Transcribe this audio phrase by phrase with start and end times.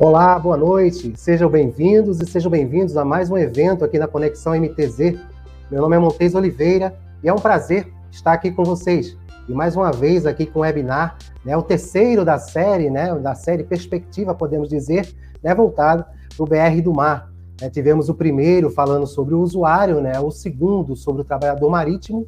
[0.00, 1.12] Olá, boa noite.
[1.16, 5.18] Sejam bem-vindos e sejam bem-vindos a mais um evento aqui na Conexão MTZ.
[5.68, 9.18] Meu nome é Montes Oliveira e é um prazer estar aqui com vocês.
[9.48, 13.34] E mais uma vez aqui com o webinar, né, o terceiro da série, né, da
[13.34, 15.12] série Perspectiva, podemos dizer,
[15.42, 16.04] né, voltado
[16.36, 17.32] para o BR do Mar.
[17.60, 22.24] É, tivemos o primeiro falando sobre o usuário, né, o segundo sobre o trabalhador marítimo,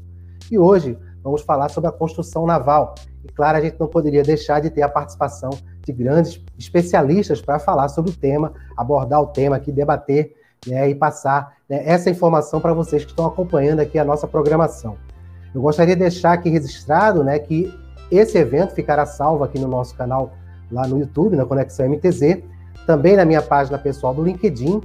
[0.50, 2.96] e hoje vamos falar sobre a construção naval.
[3.24, 5.50] E claro, a gente não poderia deixar de ter a participação
[5.84, 10.34] de grandes especialistas para falar sobre o tema, abordar o tema aqui, debater
[10.66, 14.96] né, e passar né, essa informação para vocês que estão acompanhando aqui a nossa programação.
[15.54, 17.72] Eu gostaria de deixar aqui registrado né, que
[18.10, 20.32] esse evento ficará salvo aqui no nosso canal
[20.70, 22.42] lá no YouTube, na Conexão MTZ,
[22.86, 24.80] também na minha página pessoal do LinkedIn,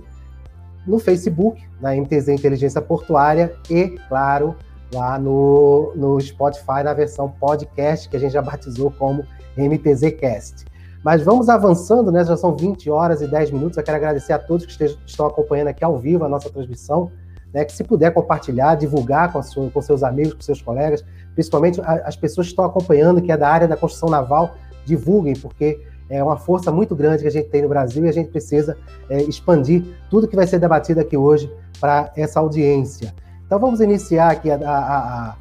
[0.85, 4.55] no Facebook, na MTZ Inteligência Portuária e, claro,
[4.93, 9.25] lá no, no Spotify, na versão podcast, que a gente já batizou como
[9.57, 10.65] MTZcast.
[11.05, 12.25] Mas vamos avançando, né?
[12.25, 13.77] Já são 20 horas e 10 minutos.
[13.77, 17.11] Eu quero agradecer a todos que estejam, estão acompanhando aqui ao vivo a nossa transmissão.
[17.53, 21.79] Né, que se puder compartilhar, divulgar com, sua, com seus amigos, com seus colegas, principalmente
[21.79, 26.21] as pessoas que estão acompanhando, que é da área da construção naval, divulguem, porque é
[26.21, 28.75] uma força muito grande que a gente tem no Brasil e a gente precisa
[29.07, 33.13] é, expandir tudo que vai ser debatido aqui hoje para essa audiência.
[33.45, 35.35] Então vamos iniciar aqui a, a, a,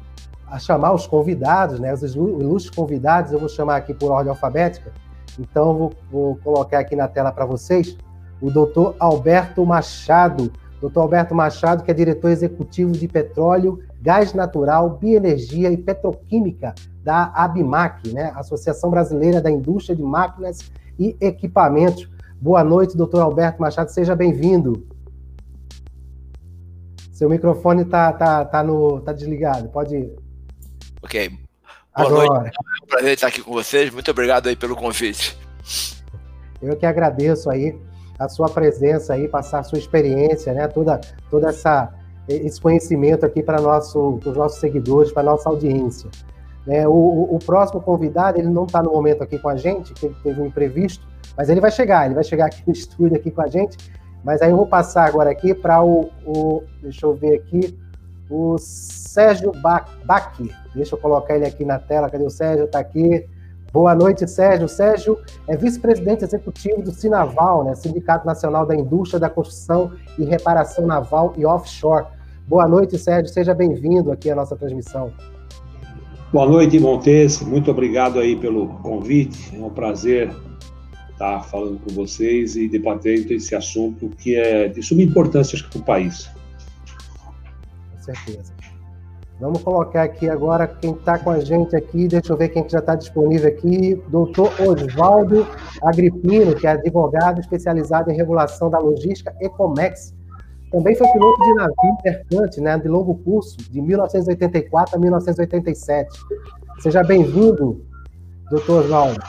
[0.51, 4.93] a chamar os convidados, né, os ilustres convidados, eu vou chamar aqui por ordem alfabética.
[5.39, 7.97] Então vou, vou colocar aqui na tela para vocês
[8.41, 10.51] o doutor Alberto Machado.
[10.81, 17.31] Doutor Alberto Machado, que é diretor executivo de petróleo, gás natural, bioenergia e petroquímica da
[17.33, 18.31] ABMAC, né?
[18.35, 22.09] Associação Brasileira da Indústria de Máquinas e Equipamentos.
[22.39, 24.85] Boa noite, doutor Alberto Machado, seja bem-vindo.
[27.11, 30.15] Seu microfone está tá, tá no, tá desligado, pode ir.
[31.01, 31.44] Ok.
[31.95, 32.39] Boa Agora.
[32.41, 32.55] noite.
[32.57, 33.91] É um prazer estar aqui com vocês.
[33.91, 35.37] Muito obrigado aí pelo convite.
[36.61, 37.75] Eu que agradeço aí
[38.17, 40.67] a sua presença aí, passar a sua experiência, né?
[40.67, 41.93] Toda, toda essa
[42.27, 46.09] esse conhecimento aqui para nosso, os nossos seguidores, para nossa audiência.
[46.67, 50.07] É, o, o, próximo convidado, ele não está no momento aqui com a gente, que
[50.07, 51.05] ele teve um imprevisto,
[51.37, 53.77] mas ele vai chegar, ele vai chegar aqui no estúdio aqui com a gente
[54.25, 57.77] mas aí eu vou passar agora aqui para o, o, Deixa eu ver aqui.
[58.27, 59.51] O Sérgio
[60.03, 60.51] Baqui.
[60.75, 62.09] Deixa eu colocar ele aqui na tela.
[62.09, 62.65] Cadê o Sérgio?
[62.65, 63.25] Está aqui.
[63.71, 64.69] Boa noite, Sérgio.
[64.69, 67.75] Sérgio é vice-presidente executivo do Sinaval, né?
[67.75, 72.05] Sindicato Nacional da Indústria da Construção e Reparação Naval e Offshore.
[72.47, 73.33] Boa noite, Sérgio.
[73.33, 75.11] Seja bem-vindo aqui à nossa transmissão.
[76.31, 77.41] Boa noite, Montes.
[77.41, 79.55] Muito obrigado aí pelo convite.
[79.55, 80.29] É um prazer
[81.11, 85.79] estar tá falando com vocês e debatendo esse assunto que é de suma importância para
[85.79, 86.29] o país.
[87.91, 88.54] Com certeza.
[89.39, 92.79] Vamos colocar aqui agora quem está com a gente aqui, deixa eu ver quem já
[92.79, 95.45] está disponível aqui, doutor Oswaldo
[95.81, 100.13] Agripino, que é advogado especializado em regulação da logística Ecomex.
[100.71, 106.17] Também foi piloto de navio mercante, né, de longo curso, de 1984 a 1987.
[106.79, 107.85] Seja bem-vindo,
[108.49, 109.21] doutor Oswaldo.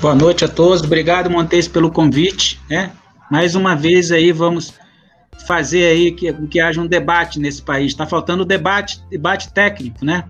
[0.00, 0.82] Boa noite a todos.
[0.82, 2.60] Obrigado, Montes, pelo convite.
[2.68, 2.92] Né?
[3.30, 4.74] Mais uma vez aí vamos
[5.46, 7.92] fazer aí que, que haja um debate nesse país.
[7.92, 10.24] Está faltando debate, debate técnico, né?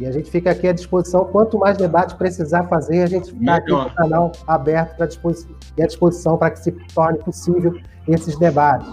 [0.00, 1.24] E a gente fica aqui à disposição.
[1.26, 5.54] Quanto mais debate precisar fazer, a gente está aqui com o canal aberto para disposição,
[5.76, 7.78] e à disposição para que se torne possível
[8.08, 8.88] esses debates.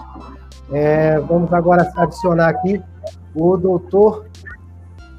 [0.71, 2.79] É, vamos agora adicionar aqui
[3.33, 4.29] o doutor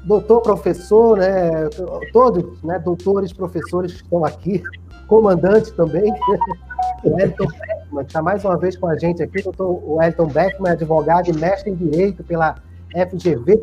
[0.03, 1.69] doutor professor, né,
[2.11, 4.63] todos, né, doutores, professores que estão aqui,
[5.07, 6.11] comandante também,
[7.03, 7.45] o Elton
[7.91, 11.33] Beckman, que está mais uma vez com a gente aqui, doutor Elton Beckman, advogado e
[11.33, 12.55] mestre em Direito pela
[12.91, 13.61] FGV,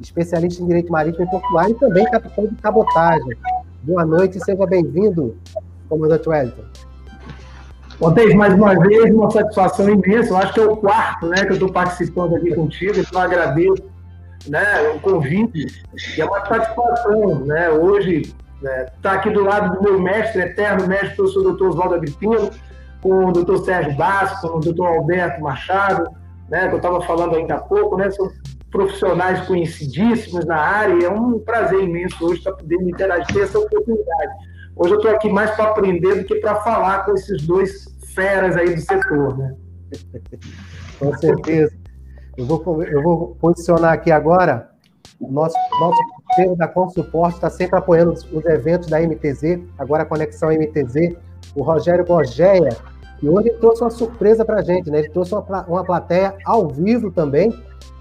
[0.00, 3.36] especialista em Direito Marítimo e Portuário e também capitão de cabotagem.
[3.82, 5.36] Boa noite e seja bem-vindo,
[5.88, 6.64] comandante Wellington.
[8.00, 10.30] Montes, mais uma vez, uma satisfação imensa.
[10.30, 13.82] Eu acho que é o quarto né, que eu estou participando aqui contigo, então agradeço
[14.46, 14.62] né,
[14.94, 15.66] o convite,
[16.16, 20.42] e é uma satisfação, né, hoje, estar né, tá aqui do lado do meu mestre,
[20.42, 22.50] eterno mestre, professor doutor Oswaldo Agripino,
[23.08, 26.10] com o doutor Sérgio Basco, com o doutor Alberto Machado,
[26.50, 28.30] né, que eu estava falando ainda há pouco, né, são
[28.70, 33.58] profissionais conhecidíssimos na área, e é um prazer imenso hoje estar podendo interagir, ter essa
[33.58, 34.32] oportunidade.
[34.76, 38.56] Hoje eu estou aqui mais para aprender do que para falar com esses dois feras
[38.56, 39.54] aí do setor, né?
[40.98, 41.74] Com certeza.
[42.36, 44.70] Eu vou, eu vou posicionar aqui agora.
[45.18, 50.04] O nosso, nosso parceiro da Consuporte está sempre apoiando os, os, eventos da MTZ, agora
[50.04, 51.16] a Conexão MTZ,
[51.56, 52.76] o Rogério Gorgeia,
[53.22, 55.00] e hoje ele trouxe uma surpresa para a gente, né?
[55.00, 57.52] Ele trouxe uma, uma plateia ao vivo também,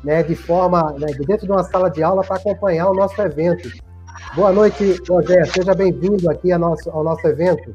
[0.03, 0.21] né?
[0.21, 1.07] De forma, né?
[1.25, 3.69] dentro de uma sala de aula para acompanhar o nosso evento.
[4.35, 5.51] Boa noite, Rogério.
[5.51, 7.73] Seja bem-vindo aqui ao nosso, ao nosso evento.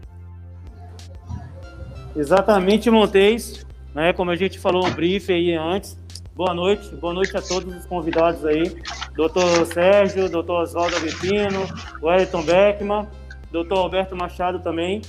[2.14, 3.66] Exatamente, Montes.
[3.94, 5.98] Né, como a gente falou no brief aí antes.
[6.34, 8.74] Boa noite, boa noite a todos os convidados aí.
[9.14, 11.66] Doutor Sérgio, doutor Oswaldo Avipino,
[12.02, 13.06] Wellington Beckman,
[13.50, 15.02] doutor Alberto Machado também.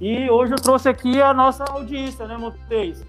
[0.00, 3.04] E hoje eu trouxe aqui a nossa audiência, né, Montes?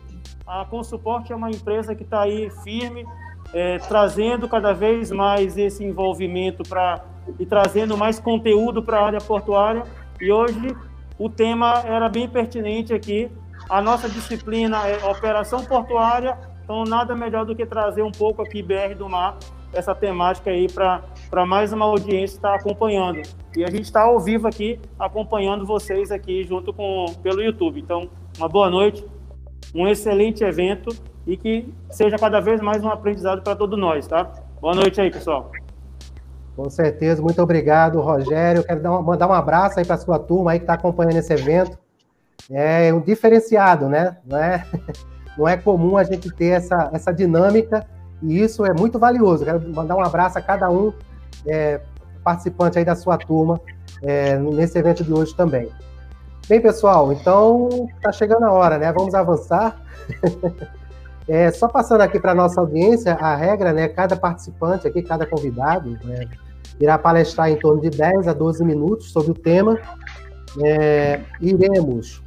[0.46, 3.06] A Consuporte é uma empresa que está aí firme,
[3.54, 7.02] é, trazendo cada vez mais esse envolvimento para
[7.40, 9.84] e trazendo mais conteúdo para a área portuária.
[10.20, 10.76] E hoje
[11.18, 13.32] o tema era bem pertinente aqui.
[13.70, 18.62] A nossa disciplina é operação portuária, então nada melhor do que trazer um pouco aqui
[18.62, 19.38] BR do Mar,
[19.74, 23.22] essa temática aí para mais uma audiência estar tá acompanhando.
[23.56, 27.80] E a gente está ao vivo aqui acompanhando vocês aqui junto com pelo YouTube.
[27.80, 29.06] Então, uma boa noite,
[29.74, 30.96] um excelente evento
[31.26, 34.32] e que seja cada vez mais um aprendizado para todos nós, tá?
[34.60, 35.52] Boa noite aí, pessoal.
[36.56, 38.64] Com certeza, muito obrigado, Rogério.
[38.64, 41.34] Quero uma, mandar um abraço aí para a sua turma aí que está acompanhando esse
[41.34, 41.78] evento.
[42.50, 44.18] É um diferenciado, né?
[44.26, 44.66] Não é,
[45.38, 47.88] não é comum a gente ter essa, essa dinâmica
[48.22, 49.44] e isso é muito valioso.
[49.44, 50.94] Quero mandar um abraço a cada um
[51.46, 51.82] é,
[52.24, 53.60] participante aí da sua turma
[54.02, 55.70] é, nesse evento de hoje também.
[56.48, 58.92] Bem, pessoal, então está chegando a hora, né?
[58.92, 59.82] Vamos avançar.
[61.28, 63.88] é, só passando aqui para nossa audiência, a regra, né?
[63.88, 66.28] Cada participante aqui, cada convidado, né,
[66.80, 69.80] irá palestrar em torno de 10 a 12 minutos sobre o tema.
[70.62, 72.22] É, iremos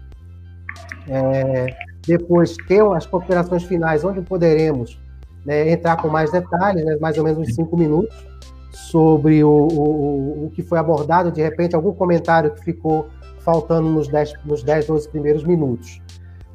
[1.09, 1.77] é,
[2.07, 4.99] depois ter as considerações finais, onde poderemos
[5.45, 8.15] né, entrar com mais detalhes, né, mais ou menos uns 5 minutos,
[8.73, 13.09] sobre o, o, o que foi abordado, de repente, algum comentário que ficou
[13.41, 16.01] faltando nos 10, nos 10 12 primeiros minutos.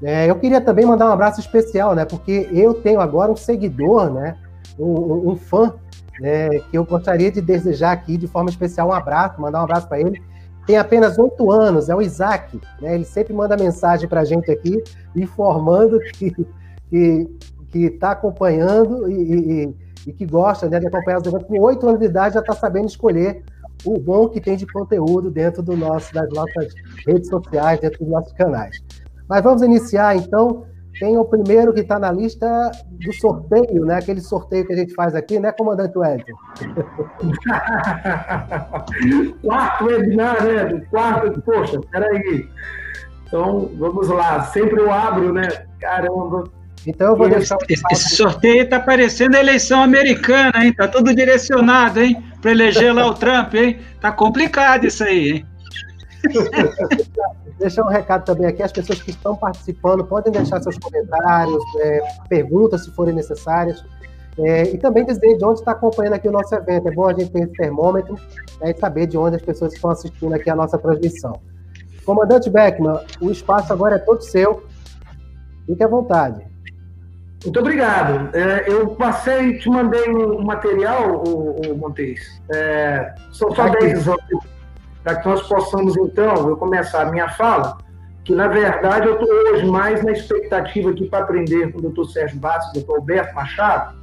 [0.02, 2.06] É, eu queria também mandar um abraço especial, né?
[2.06, 4.38] Porque eu tenho agora um seguidor, né?
[4.78, 5.74] Um, um fã,
[6.20, 6.60] né?
[6.72, 10.00] Que eu gostaria de desejar aqui de forma especial um abraço, mandar um abraço para
[10.00, 10.22] ele.
[10.66, 12.96] Tem apenas oito anos, é o Isaac, né?
[12.96, 14.82] Ele sempre manda mensagem para a gente aqui,
[15.16, 16.34] informando que
[16.90, 17.30] que
[17.78, 19.76] está acompanhando e, e,
[20.08, 21.48] e, que gosta né, de acompanhar os eventos.
[21.48, 23.44] Com oito anos de idade já está sabendo escolher
[23.86, 26.74] o bom que tem de conteúdo dentro do nosso, das nossas
[27.08, 28.78] redes sociais, dentro dos nossos canais.
[29.28, 30.66] Mas vamos iniciar, então.
[31.00, 34.00] Tem o primeiro que está na lista do sorteio, né?
[34.00, 36.34] Aquele sorteio que a gente faz aqui, né, comandante Wellington?
[39.42, 40.82] quarto webinar, né?
[40.90, 42.50] Quarto, poxa, peraí.
[43.26, 44.44] Então, vamos lá.
[44.46, 45.48] Sempre eu abro, né?
[45.80, 46.44] Caramba.
[46.88, 47.58] Então eu vou deixar.
[47.68, 50.74] Esse, esse sorteio está parecendo a eleição americana, hein?
[50.74, 52.24] Tá tudo direcionado, hein?
[52.42, 53.80] Para eleger lá o Trump, hein?
[54.00, 55.46] Tá complicado isso aí, hein?
[57.60, 62.02] deixar um recado também aqui, as pessoas que estão participando podem deixar seus comentários, é,
[62.30, 63.84] perguntas se forem necessárias.
[64.38, 66.88] É, e também dizer de onde está acompanhando aqui o nosso evento.
[66.88, 68.16] É bom a gente ter esse termômetro
[68.62, 71.42] né, e saber de onde as pessoas estão assistindo aqui a nossa transmissão.
[72.06, 74.64] Comandante Beckman, o espaço agora é todo seu.
[75.66, 76.49] Fique à vontade.
[77.44, 78.36] Muito obrigado.
[78.36, 82.42] É, eu passei, te mandei um material, o, o Montes.
[82.54, 84.06] É, são só 10
[85.04, 87.78] para que nós possamos, então, eu começar a minha fala,
[88.26, 92.06] que na verdade eu estou hoje mais na expectativa aqui para aprender com o doutor
[92.10, 93.98] Sérgio Bastos, doutor Alberto Machado,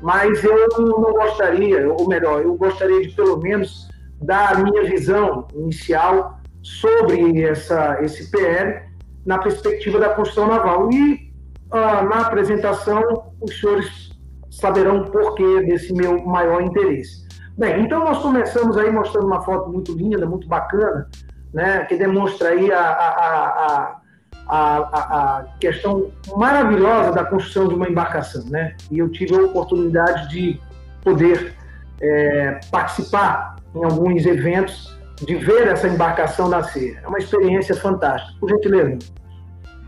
[0.00, 3.88] mas eu não gostaria, ou melhor, eu gostaria de pelo menos
[4.20, 8.82] dar a minha visão inicial sobre essa, esse PL
[9.24, 10.90] na perspectiva da construção naval.
[10.90, 11.29] E
[11.70, 14.10] ah, na apresentação, os senhores
[14.50, 17.26] saberão o porquê desse meu maior interesse.
[17.56, 21.08] Bem, então nós começamos aí mostrando uma foto muito linda, muito bacana,
[21.52, 24.00] né, que demonstra aí a, a,
[24.48, 28.76] a, a, questão maravilhosa da construção de uma embarcação, né?
[28.90, 30.60] E eu tive a oportunidade de
[31.02, 31.54] poder
[32.00, 36.98] é, participar em alguns eventos, de ver essa embarcação nascer.
[37.02, 38.98] É uma experiência fantástica, por gentileza.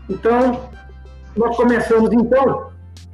[0.09, 0.69] Então,
[1.35, 2.71] nós começamos então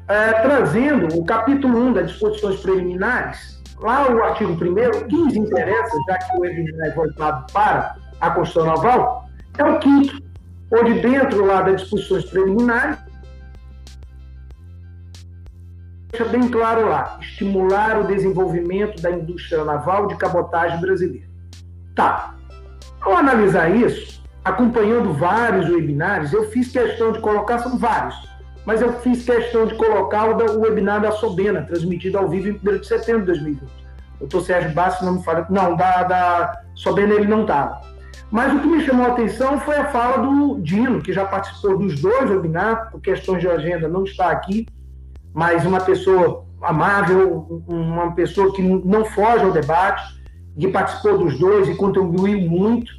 [0.07, 5.97] é, trazendo o capítulo 1 das disposições preliminares, Lá o artigo 1 que nos interessa,
[6.07, 10.21] já que o webinar é voltado para a construção naval, é o quinto,
[10.71, 12.99] onde dentro lá das disposições preliminares,
[16.11, 21.27] deixa bem claro lá, estimular o desenvolvimento da indústria naval de cabotagem brasileira.
[21.95, 22.35] Tá.
[22.99, 28.15] Ao analisar isso, acompanhando vários webinars, eu fiz questão de colocar, são vários,
[28.65, 32.79] mas eu fiz questão de colocar o, webinar da Sobena, transmitido ao vivo em 1
[32.79, 33.63] de setembro de 2020.
[33.63, 35.47] O doutor Sérgio Bastos não me fala.
[35.49, 37.81] Não, da, da Sobena ele não estava.
[38.29, 41.77] Mas o que me chamou a atenção foi a fala do Dino, que já participou
[41.77, 44.67] dos dois webinars, por questões de agenda não está aqui,
[45.33, 50.03] mas uma pessoa amável, uma pessoa que não foge ao debate,
[50.59, 52.91] que participou dos dois e contribuiu muito,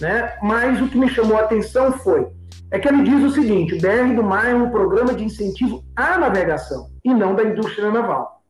[0.00, 0.34] né?
[0.42, 2.26] Mas o que me chamou a atenção foi
[2.70, 5.84] é que ele diz o seguinte: o BR do Mar é um programa de incentivo
[5.94, 8.42] à navegação e não da indústria naval.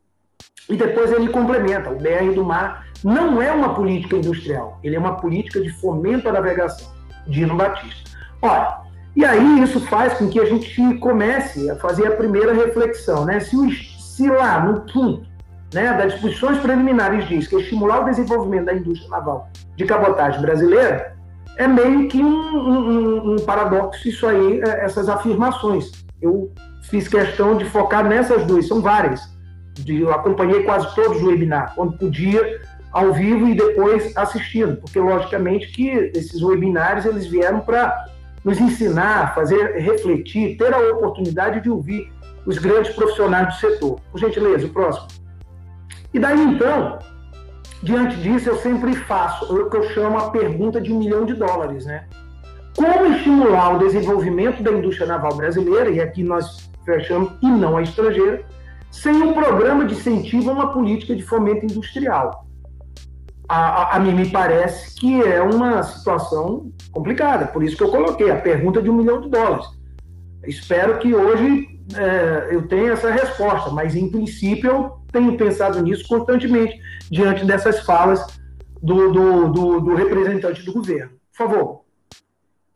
[0.68, 4.98] E depois ele complementa: o BR do Mar não é uma política industrial, ele é
[4.98, 6.88] uma política de fomento à navegação.
[7.26, 8.10] Dino Batista.
[8.42, 8.78] Olha,
[9.14, 13.40] e aí isso faz com que a gente comece a fazer a primeira reflexão, né?
[13.40, 15.28] Se, o, se lá no quinto
[15.72, 21.16] né, das disposições preliminares diz que estimular o desenvolvimento da indústria naval de cabotagem brasileira,
[21.56, 25.90] é meio que um, um, um paradoxo isso aí, é, essas afirmações.
[26.20, 26.52] Eu
[26.82, 29.20] fiz questão de focar nessas duas, são várias.
[29.86, 32.60] Eu acompanhei quase todos os webinars, quando podia,
[32.92, 38.06] ao vivo e depois assistindo, porque logicamente que esses webinários eles vieram para
[38.44, 42.10] nos ensinar, fazer refletir, ter a oportunidade de ouvir
[42.46, 44.00] os grandes profissionais do setor.
[44.10, 45.08] Por gentileza, o próximo.
[46.12, 46.98] E daí então,
[47.82, 51.34] diante disso, eu sempre faço o que eu chamo a pergunta de um milhão de
[51.34, 52.06] dólares, né?
[52.76, 57.82] Como estimular o desenvolvimento da indústria naval brasileira, e aqui nós fechamos, e não a
[57.82, 58.44] estrangeira,
[58.90, 62.46] sem um programa de incentivo a uma política de fomento industrial?
[63.48, 67.90] A, a, a, mim me parece que é uma situação complicada, por isso que eu
[67.90, 69.66] coloquei a pergunta de um milhão de dólares.
[70.44, 76.80] Espero que hoje é, eu tenha essa resposta, mas em princípio tenho pensado nisso constantemente
[77.10, 78.40] diante dessas falas
[78.82, 81.12] do, do, do, do representante do governo.
[81.36, 81.80] Por favor.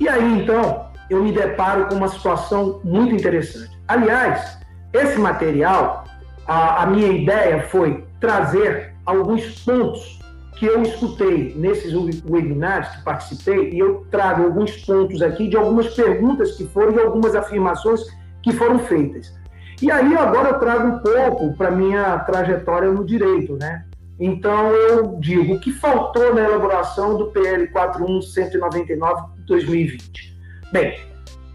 [0.01, 3.71] E aí, então, eu me deparo com uma situação muito interessante.
[3.87, 4.59] Aliás,
[4.93, 6.05] esse material,
[6.47, 10.19] a, a minha ideia foi trazer alguns pontos
[10.57, 11.93] que eu escutei nesses
[12.25, 17.01] webinars que participei, e eu trago alguns pontos aqui de algumas perguntas que foram e
[17.01, 18.01] algumas afirmações
[18.43, 19.35] que foram feitas.
[19.81, 23.85] E aí agora eu trago um pouco para minha trajetória no direito, né?
[24.19, 30.39] Então eu digo o que faltou na elaboração do PL 41199 de 2020.
[30.73, 30.99] Bem,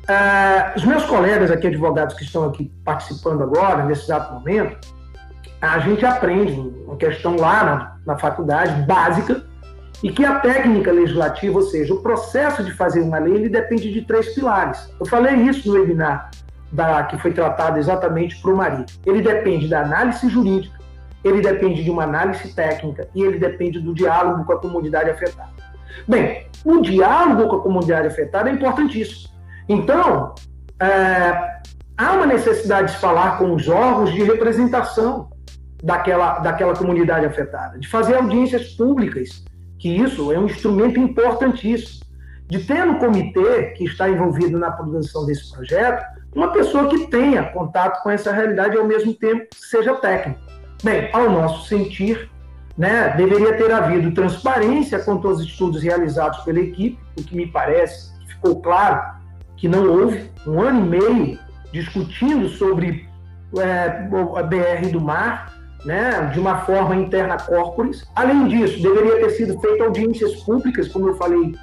[0.03, 4.77] uh, os meus colegas aqui, advogados que estão aqui participando agora, nesse exato momento,
[5.61, 6.53] a gente aprende
[6.85, 9.43] uma questão lá na, na faculdade básica
[10.01, 13.91] e que a técnica legislativa, ou seja, o processo de fazer uma lei, ele depende
[13.91, 14.89] de três pilares.
[14.99, 16.31] Eu falei isso no webinar
[16.71, 18.91] da, que foi tratado exatamente para o marido.
[19.05, 20.77] Ele depende da análise jurídica,
[21.23, 25.49] ele depende de uma análise técnica e ele depende do diálogo com a comunidade afetada.
[26.07, 29.29] Bem, o diálogo com a comunidade afetada é importantíssimo.
[29.67, 30.33] Então,
[30.81, 31.59] é,
[31.97, 35.29] há uma necessidade de falar com os órgãos de representação
[35.83, 39.43] daquela, daquela comunidade afetada, de fazer audiências públicas,
[39.77, 42.05] que isso é um instrumento importantíssimo,
[42.47, 46.03] de ter no comitê que está envolvido na produção desse projeto
[46.39, 50.39] uma pessoa que tenha contato com essa realidade e ao mesmo tempo seja técnico.
[50.81, 52.29] Bem, ao nosso sentir,
[52.77, 58.17] né, deveria ter havido transparência quanto aos estudos realizados pela equipe, o que me parece
[58.25, 59.19] ficou claro
[59.57, 61.39] que não houve um ano e meio
[61.73, 63.05] discutindo sobre
[63.57, 65.53] é, a BR do mar,
[65.83, 68.09] né, de uma forma interna corporis.
[68.15, 71.53] Além disso, deveria ter sido feita audiências públicas, como eu falei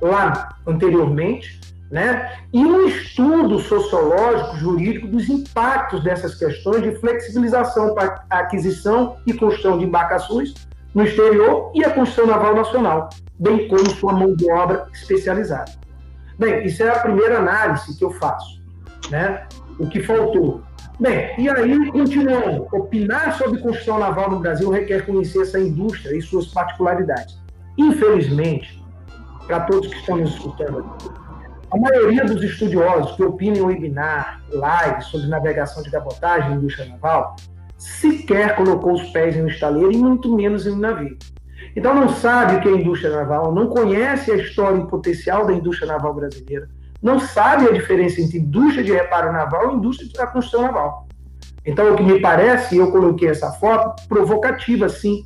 [0.00, 1.60] lá anteriormente,
[1.94, 9.16] né, e um estudo sociológico, jurídico dos impactos dessas questões de flexibilização para a aquisição
[9.24, 10.54] e construção de embarcações
[10.92, 15.70] no exterior e a construção naval nacional, bem como sua mão de obra especializada.
[16.36, 18.60] Bem, isso é a primeira análise que eu faço,
[19.08, 19.46] né?
[19.78, 20.64] O que faltou
[20.98, 26.22] Bem, e aí, continuando, opinar sobre construção naval no Brasil requer conhecer essa indústria e
[26.22, 27.40] suas particularidades.
[27.78, 28.82] Infelizmente,
[29.46, 31.23] para todos que estão nos escutando aqui,
[31.74, 36.88] a maioria dos estudiosos que opinam em webinar, live sobre navegação de cabotagem e indústria
[36.88, 37.34] naval,
[37.76, 41.18] sequer colocou os pés em um estaleiro e muito menos em um navio.
[41.74, 45.52] Então não sabe o que é indústria naval, não conhece a história e potencial da
[45.52, 46.68] indústria naval brasileira,
[47.02, 51.08] não sabe a diferença entre indústria de reparo naval e indústria da construção naval.
[51.66, 55.24] Então, o que me parece, eu coloquei essa foto, provocativa, sim.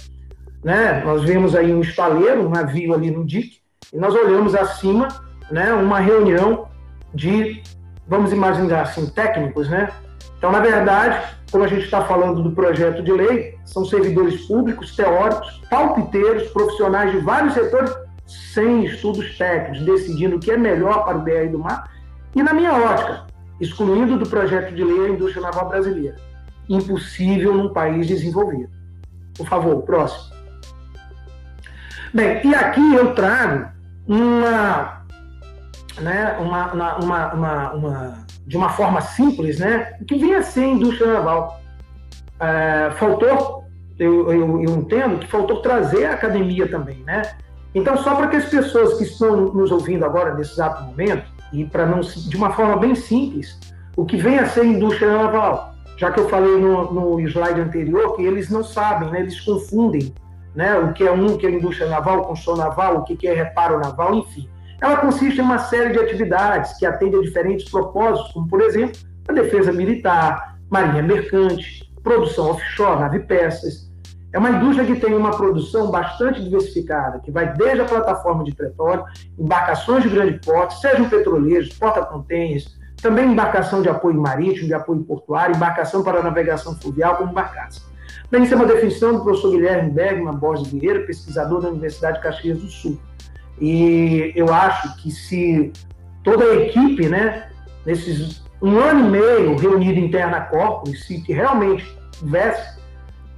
[0.64, 1.02] Né?
[1.04, 3.58] Nós vemos aí um estaleiro, um navio ali no dique,
[3.92, 6.68] e nós olhamos acima né, uma reunião
[7.14, 7.62] de,
[8.06, 9.68] vamos imaginar assim, técnicos.
[9.68, 9.90] Né?
[10.36, 14.94] Então, na verdade, como a gente está falando do projeto de lei, são servidores públicos,
[14.94, 17.92] teóricos, palpiteiros, profissionais de vários setores
[18.26, 21.90] sem estudos técnicos, decidindo o que é melhor para o BR do mar,
[22.34, 23.26] e na minha ótica,
[23.60, 26.16] excluindo do projeto de lei a indústria naval brasileira.
[26.68, 28.70] Impossível num país desenvolvido.
[29.36, 30.36] Por favor, próximo.
[32.12, 33.70] Bem, e aqui eu trago
[34.06, 34.97] uma,
[36.00, 40.64] né, uma, uma, uma, uma de uma forma simples, né, o que vem a ser
[40.64, 41.60] a indústria naval.
[42.40, 43.64] É, faltou,
[43.98, 47.22] eu, eu, eu entendo que faltou trazer a academia também, né?
[47.74, 51.64] Então, só para que as pessoas que estão nos ouvindo agora, nesse exato momento, e
[51.64, 53.58] para não de uma forma bem simples,
[53.96, 55.74] o que vem a ser indústria naval.
[55.96, 59.20] Já que eu falei no, no slide anterior que eles não sabem, né?
[59.20, 60.14] eles confundem
[60.54, 60.76] né?
[60.78, 63.78] o que é um, o que é indústria naval, construção naval, o que é reparo
[63.80, 64.48] naval, enfim.
[64.80, 68.96] Ela consiste em uma série de atividades que atendem a diferentes propósitos, como, por exemplo,
[69.28, 73.88] a defesa militar, marinha mercante, produção offshore, nave peças.
[74.32, 78.54] É uma indústria que tem uma produção bastante diversificada, que vai desde a plataforma de
[78.54, 79.04] petróleo,
[79.38, 85.56] embarcações de grande porte, sejam petroleiros, porta-contêineres, também embarcação de apoio marítimo, de apoio portuário,
[85.56, 87.80] embarcação para navegação fluvial como barcaça.
[88.30, 92.22] Bem, isso é uma definição do professor Guilherme Bergman Borges Vieira, pesquisador da Universidade de
[92.22, 92.98] Caxias do Sul.
[93.60, 95.72] E eu acho que se
[96.22, 97.50] toda a equipe, né,
[97.84, 102.78] nesses um ano e meio reunido interna corpus, se realmente tivesse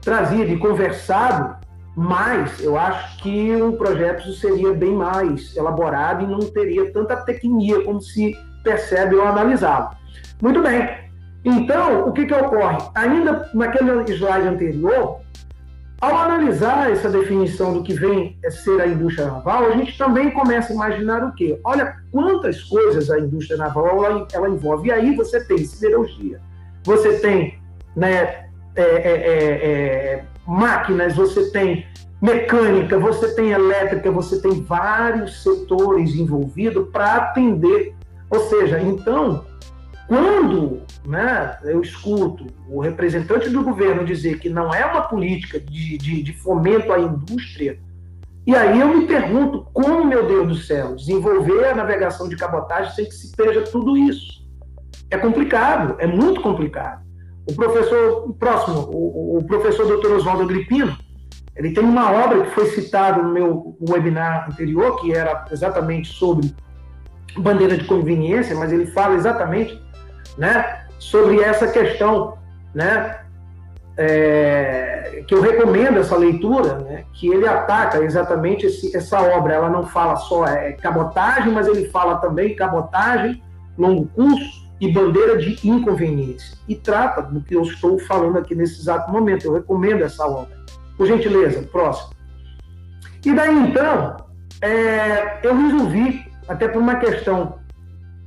[0.01, 1.57] trazido e conversado
[1.95, 7.83] mais, eu acho que o projeto seria bem mais elaborado e não teria tanta tecnia
[7.85, 8.35] como se
[8.65, 9.91] percebe ao analisá-lo.
[10.41, 10.89] Muito bem.
[11.45, 12.79] Então, o que, que ocorre?
[12.95, 15.21] Ainda naquele slide anterior,
[16.01, 20.73] ao analisar essa definição do que vem ser a indústria naval, a gente também começa
[20.73, 21.61] a imaginar o quê?
[21.63, 24.89] Olha quantas coisas a indústria naval ela, ela envolve.
[24.89, 26.41] E aí você tem siderurgia,
[26.85, 27.59] você tem
[27.95, 29.67] né, é, é, é,
[30.15, 31.85] é, máquinas, você tem
[32.23, 37.95] mecânica, você tem elétrica, você tem vários setores envolvidos para atender.
[38.31, 39.45] Ou seja, então,
[40.09, 45.97] quando né, eu escuto o representante do governo dizer que não é uma política de,
[45.97, 47.79] de, de, fomento à indústria,
[48.47, 52.93] e aí eu me pergunto como, meu Deus do céu, desenvolver a navegação de cabotagem
[52.95, 54.41] sem que se esteja tudo isso.
[55.11, 57.03] É complicado, é muito complicado.
[57.49, 60.13] O professor, próximo, o, o professor Dr.
[60.13, 60.97] Oswaldo Agripino,
[61.57, 66.55] ele tem uma obra que foi citada no meu webinar anterior, que era exatamente sobre
[67.37, 69.81] bandeira de conveniência, mas ele fala exatamente
[70.39, 72.37] né, sobre essa questão,
[72.75, 73.21] né,
[73.97, 79.55] é, que eu recomendo essa leitura, né, que ele ataca exatamente esse, essa obra.
[79.55, 83.43] Ela não fala só é, cabotagem, mas ele fala também cabotagem,
[83.77, 86.57] longo curso e bandeira de inconveniência.
[86.69, 89.47] E trata do que eu estou falando aqui nesse exato momento.
[89.47, 90.57] Eu recomendo essa obra.
[90.97, 92.11] Por gentileza, próximo.
[93.25, 94.17] E daí então,
[94.63, 97.59] é, eu resolvi, até por uma questão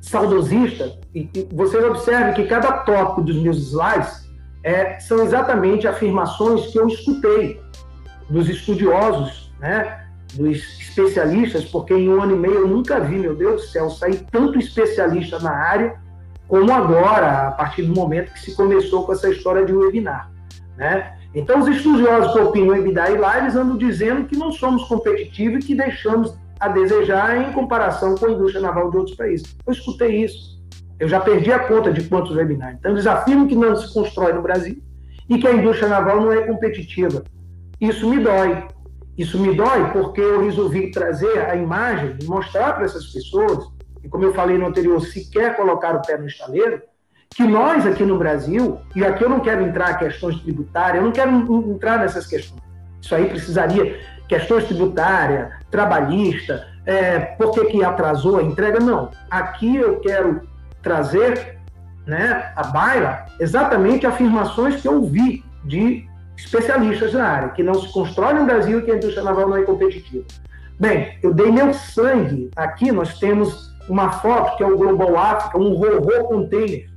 [0.02, 4.30] saudosista, e, e vocês observem que cada tópico dos meus slides
[4.64, 7.62] é, são exatamente afirmações que eu escutei
[8.30, 13.36] dos estudiosos, né, dos especialistas, porque em um ano e meio eu nunca vi, meu
[13.36, 16.02] Deus do céu, sair tanto especialista na área
[16.48, 20.32] como agora, a partir do momento que se começou com essa história de webinar.
[20.78, 21.18] Né?
[21.34, 25.64] Então, os estudiosos que opinam EBITDA e lá, eles andam dizendo que não somos competitivos
[25.64, 29.56] e que deixamos a desejar em comparação com a indústria naval de outros países.
[29.66, 30.53] Eu escutei isso.
[31.00, 32.78] Eu já perdi a conta de quantos webinars.
[32.80, 34.82] Então, eles afirmam que não se constrói no Brasil
[35.30, 37.24] e que a indústria naval não é competitiva.
[37.80, 38.68] Isso me dói.
[39.18, 43.68] Isso me dói porque eu resolvi trazer a imagem e mostrar para essas pessoas,
[44.04, 46.82] e como eu falei no anterior, se quer colocar o pé no estaleiro,
[47.30, 51.12] que nós aqui no Brasil, e aqui eu não quero entrar questões tributárias, eu não
[51.12, 51.32] quero
[51.72, 52.62] entrar nessas questões.
[53.02, 58.80] Isso aí precisaria questões tributárias, trabalhista, é, por que, que atrasou a entrega?
[58.80, 59.12] Não.
[59.30, 60.42] Aqui eu quero
[60.84, 61.58] trazer
[62.06, 67.92] né, a baila exatamente afirmações que eu ouvi de especialistas na área, que não se
[67.92, 70.26] constrói no Brasil e que a indústria naval não é competitiva.
[70.80, 72.50] Bem, eu dei meu sangue.
[72.56, 76.90] Aqui nós temos uma foto que é o Global Africa, um ro-ro container,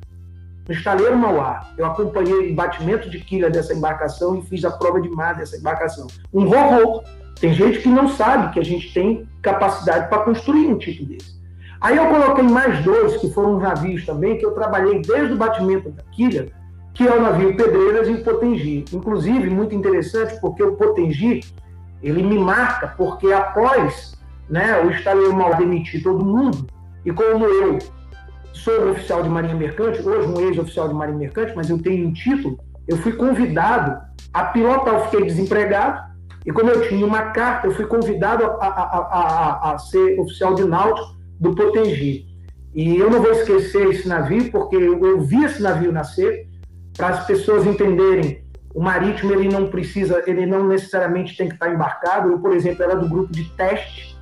[0.67, 1.69] no estaleiro Mauá.
[1.77, 5.57] Eu acompanhei o batimento de quilha dessa embarcação e fiz a prova de mar dessa
[5.57, 6.07] embarcação.
[6.33, 7.03] Um ro-ro.
[7.39, 11.36] Tem gente que não sabe que a gente tem capacidade para construir um tipo desse.
[11.81, 15.91] Aí eu coloquei mais dois, que foram navios também, que eu trabalhei desde o batimento
[15.91, 16.49] da quilha,
[16.95, 18.85] que é o navio Pedreiras e o Potengi.
[18.93, 21.41] Inclusive, muito interessante, porque o Potengi,
[22.03, 24.17] ele me marca, porque após
[24.49, 26.67] né, o estaleiro mal demitir todo mundo,
[27.05, 27.79] e como eu
[28.53, 32.09] sou um oficial de marinha mercante, hoje um ex-oficial de marinha mercante, mas eu tenho
[32.09, 32.59] um título,
[32.89, 34.01] eu fui convidado
[34.33, 36.07] a pilotar, eu fiquei desempregado,
[36.47, 40.55] e como eu tinha uma carta, eu fui convidado a, a, a, a ser oficial
[40.55, 42.27] de náutico do Potengi.
[42.75, 46.47] E eu não vou esquecer esse navio, porque eu, eu vi esse navio nascer,
[46.97, 48.45] para as pessoas entenderem,
[48.77, 52.31] o marítimo ele não precisa, ele não necessariamente tem que estar embarcado.
[52.31, 54.15] Eu, por exemplo, era do grupo de teste.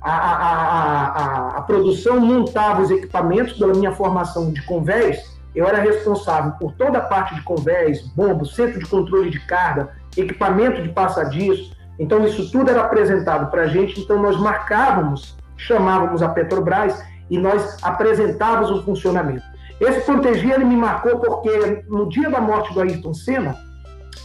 [0.00, 5.36] A, a, a, a, produção montava os equipamentos pela minha formação de convés.
[5.52, 9.90] Eu era responsável por toda a parte de convés, bombo, centro de controle de carga,
[10.16, 11.74] equipamento de passadiço.
[11.98, 14.00] Então, isso tudo era apresentado para a gente.
[14.00, 19.44] Então, nós marcávamos, chamávamos a Petrobras e nós apresentávamos o funcionamento.
[19.80, 23.56] Esse proteger ele me marcou porque no dia da morte do Ayrton Senna,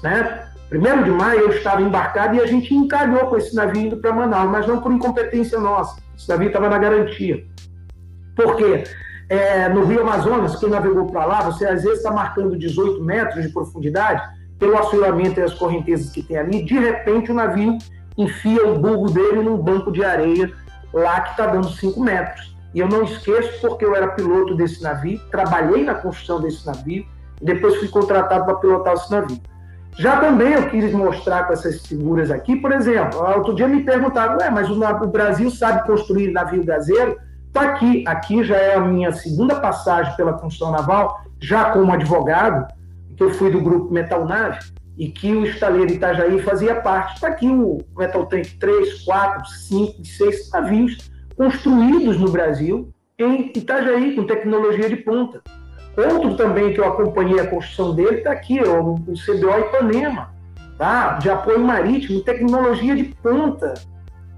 [0.01, 3.97] né, primeiro de maio, eu estava embarcado e a gente encalhou com esse navio indo
[3.97, 6.01] para Manaus, mas não por incompetência nossa.
[6.17, 7.43] Esse navio estava na garantia.
[8.35, 8.83] Por quê?
[9.27, 13.43] É, no Rio Amazonas, quem navegou para lá, você às vezes está marcando 18 metros
[13.43, 14.21] de profundidade,
[14.61, 17.79] pelo assoreamento e as correntezas que tem ali, de repente o navio
[18.15, 20.51] enfia o bulbo dele num banco de areia
[20.93, 22.55] lá que está dando 5 metros.
[22.73, 27.05] E eu não esqueço porque eu era piloto desse navio, trabalhei na construção desse navio,
[27.41, 29.39] e depois fui contratado para pilotar esse navio.
[29.97, 34.37] Já também eu quis mostrar com essas figuras aqui, por exemplo, outro dia me perguntaram,
[34.37, 37.17] ué, mas o, Brasil sabe construir navio gazeiro?
[37.47, 42.73] Está aqui, aqui já é a minha segunda passagem pela construção naval, já como advogado,
[43.17, 44.59] que eu fui do grupo Metal Nave
[45.01, 47.15] e que o estaleiro Itajaí fazia parte.
[47.15, 54.15] Está aqui o Metal Tank 3, 4, 5, 6 navios construídos no Brasil em Itajaí,
[54.15, 55.41] com tecnologia de ponta.
[55.97, 60.35] Outro também que eu acompanhei a construção dele está aqui, o, o CBO Ipanema,
[60.77, 61.13] tá?
[61.13, 63.73] de apoio marítimo, tecnologia de ponta.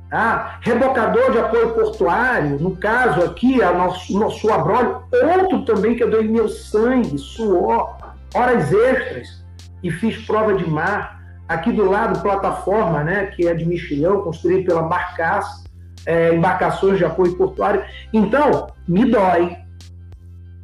[0.09, 0.59] Tá?
[0.61, 5.03] Rebocador de apoio portuário, no caso aqui, a nosso, nosso abrolho.
[5.41, 7.97] Outro também que eu dei meu sangue, suor,
[8.33, 9.42] horas extras
[9.83, 11.21] e fiz prova de mar.
[11.47, 15.63] Aqui do lado, plataforma, né, que é de mexilhão, construída pela Barcaça,
[16.05, 17.83] é, embarcações de apoio portuário.
[18.13, 19.57] Então, me dói,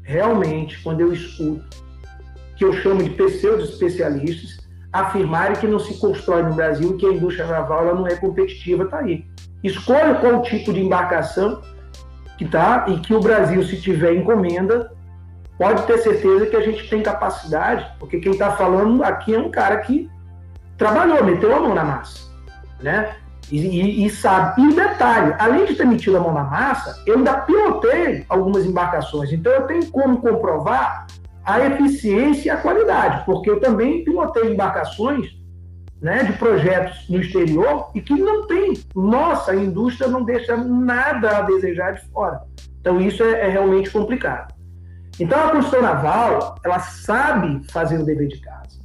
[0.04, 1.68] realmente, quando eu escuto,
[2.56, 4.58] que eu chamo de pseudo especialistas,
[4.92, 8.16] afirmarem que não se constrói no Brasil e que a indústria naval ela não é
[8.16, 9.26] competitiva, tá aí.
[9.64, 11.62] Escolha qual tipo de embarcação
[12.38, 14.92] que tá e que o Brasil, se tiver encomenda,
[15.60, 19.52] pode ter certeza que a gente tem capacidade, porque quem está falando aqui é um
[19.52, 20.10] cara que
[20.78, 22.32] trabalhou, meteu a mão na massa,
[22.82, 23.14] né?
[23.52, 24.62] E, e, e, sabe.
[24.62, 29.34] E detalhe, além de ter metido a mão na massa, eu ainda pilotei algumas embarcações.
[29.34, 31.08] Então eu tenho como comprovar
[31.44, 35.36] a eficiência e a qualidade, porque eu também pilotei embarcações
[36.00, 38.74] né, de projetos no exterior e que não tem.
[38.96, 42.44] Nossa, a indústria não deixa nada a desejar de fora.
[42.80, 44.59] Então isso é, é realmente complicado.
[45.20, 48.80] Então, a construção naval, ela sabe fazer o dever de casa.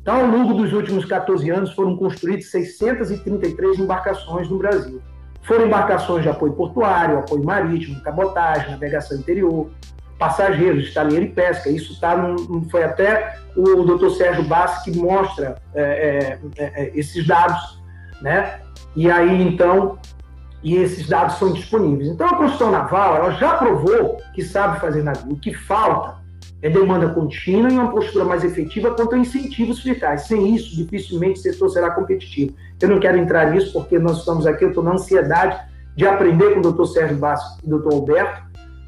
[0.00, 5.00] Então, ao longo dos últimos 14 anos, foram construídas 633 embarcações no Brasil.
[5.42, 9.70] Foram embarcações de apoio portuário, apoio marítimo, cabotagem, navegação interior,
[10.18, 11.68] passageiros, estaleiro e pesca.
[11.68, 14.10] Isso tá no, foi até o Dr.
[14.10, 17.82] Sérgio Bassi que mostra é, é, é, é, esses dados,
[18.22, 18.60] né?
[18.96, 19.98] E aí, então,
[20.64, 22.08] e esses dados são disponíveis.
[22.08, 25.34] Então, a construção naval ela já provou que sabe fazer navio.
[25.34, 26.16] O que falta
[26.62, 30.26] é demanda contínua e uma postura mais efetiva quanto a incentivos fiscais.
[30.26, 32.54] Sem isso, dificilmente o setor será competitivo.
[32.80, 35.60] Eu não quero entrar nisso porque nós estamos aqui, eu estou na ansiedade
[35.94, 38.42] de aprender com o doutor Sérgio Basso e o doutor Alberto,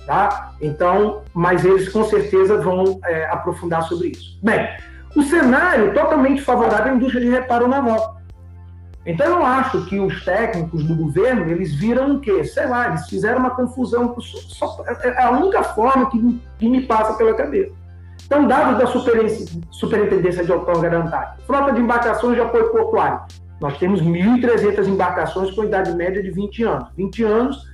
[0.06, 0.54] tá?
[0.62, 4.38] Então, mas eles com certeza vão é, aprofundar sobre isso.
[4.42, 4.66] Bem,
[5.14, 8.15] o cenário totalmente favorável à indústria de reparo naval.
[9.06, 12.42] Então eu acho que os técnicos do governo, eles viram o quê?
[12.42, 14.16] Sei lá, eles fizeram uma confusão.
[14.20, 17.72] Só, é, é a única forma que, que me passa pela cabeça.
[18.26, 18.86] Então, dados da
[19.70, 23.20] Superintendência de Outorga da frota de embarcações de apoio portuário.
[23.60, 26.88] Nós temos 1.300 embarcações com idade média de 20 anos.
[26.96, 27.64] 20 anos,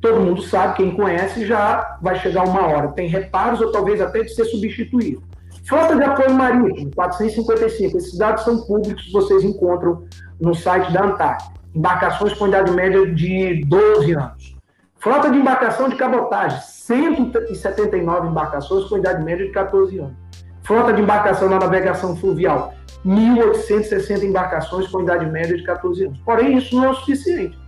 [0.00, 2.88] todo mundo sabe, quem conhece, já vai chegar uma hora.
[2.88, 5.22] Tem reparos ou talvez até de ser substituído.
[5.68, 7.98] Frota de apoio marítimo, 455.
[7.98, 10.04] Esses dados são públicos, vocês encontram
[10.40, 11.44] no site da ANTAC.
[11.74, 14.56] Embarcações com idade média de 12 anos.
[15.00, 20.16] Frota de embarcação de cabotagem, 179 embarcações com idade média de 14 anos.
[20.62, 22.72] Frota de embarcação na navegação fluvial,
[23.04, 26.18] 1.860 embarcações com idade média de 14 anos.
[26.24, 27.58] Porém, isso não é o suficiente.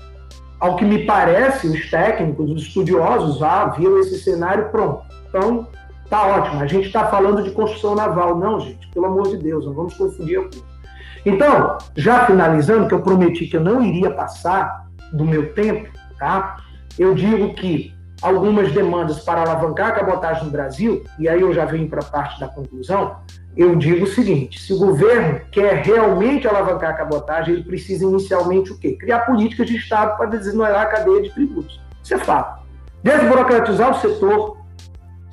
[0.59, 5.05] Ao que me parece, os técnicos, os estudiosos, ah, viram esse cenário pronto.
[5.29, 5.69] Então,
[6.09, 6.63] tá ótimo.
[6.63, 8.39] A gente está falando de construção naval.
[8.39, 10.65] Não, gente, pelo amor de Deus, não vamos confundir a coisa.
[11.25, 16.57] Então, já finalizando, que eu prometi que eu não iria passar do meu tempo, tá?
[16.99, 21.65] Eu digo que algumas demandas para alavancar a cabotagem no Brasil, e aí eu já
[21.65, 23.17] venho para a parte da conclusão,
[23.57, 28.73] eu digo o seguinte: se o governo quer realmente alavancar a cabotagem, ele precisa inicialmente
[28.73, 28.97] o quê?
[28.99, 31.81] Criar políticas de Estado para desonerar a cadeia de tributos.
[32.03, 32.63] Isso é fato.
[33.03, 34.58] Desburocratizar o setor,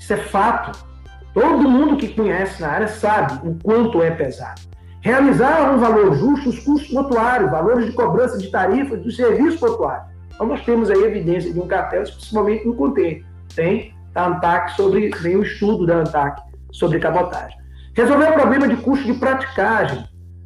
[0.06, 0.86] isso é fato.
[1.34, 4.62] Todo mundo que conhece na área sabe o quanto é pesado.
[5.02, 10.08] Realizar um valor justo os custos portuários, valores de cobrança de tarifas dos serviços portuários.
[10.32, 13.26] Então, nós temos aí evidência de um cartel, principalmente no contexto.
[13.56, 16.40] Tem da ANTAC sobre, tem o estudo da ANTAC
[16.72, 17.58] sobre cabotagem.
[17.96, 20.06] Resolver o problema de custo de praticagem,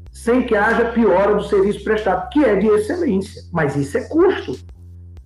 [0.09, 3.41] sem que haja piora do serviço prestado, que é de excelência.
[3.51, 4.53] Mas isso é custo.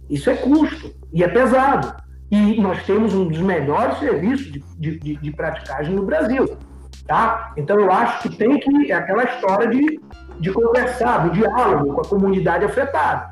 [0.09, 0.91] Isso é custo.
[1.13, 2.02] E é pesado.
[2.33, 6.57] E nós temos um dos melhores serviços de, de, de, de praticagem no Brasil.
[7.05, 7.53] Tá?
[7.55, 8.91] Então eu acho que tem que.
[8.91, 9.99] É aquela história de,
[10.39, 13.29] de conversar, do diálogo com a comunidade afetada,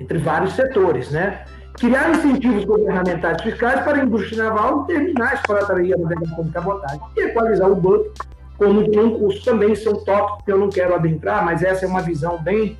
[0.00, 1.10] entre vários setores.
[1.10, 1.44] Né?
[1.74, 5.36] Criar incentivos governamentais fiscais para a indústria naval terminar a
[5.74, 8.10] no navegação de cabotagem e equalizar o banco
[8.56, 9.72] como um custo também.
[9.72, 12.78] Isso é um tópico que eu não quero adentrar, mas essa é uma visão bem,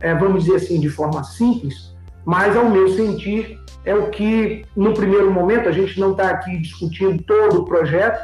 [0.00, 4.94] é, vamos dizer assim, de forma simples, mas ao meu sentir é o que, no
[4.94, 8.20] primeiro momento, a gente não está aqui discutindo todo o projeto,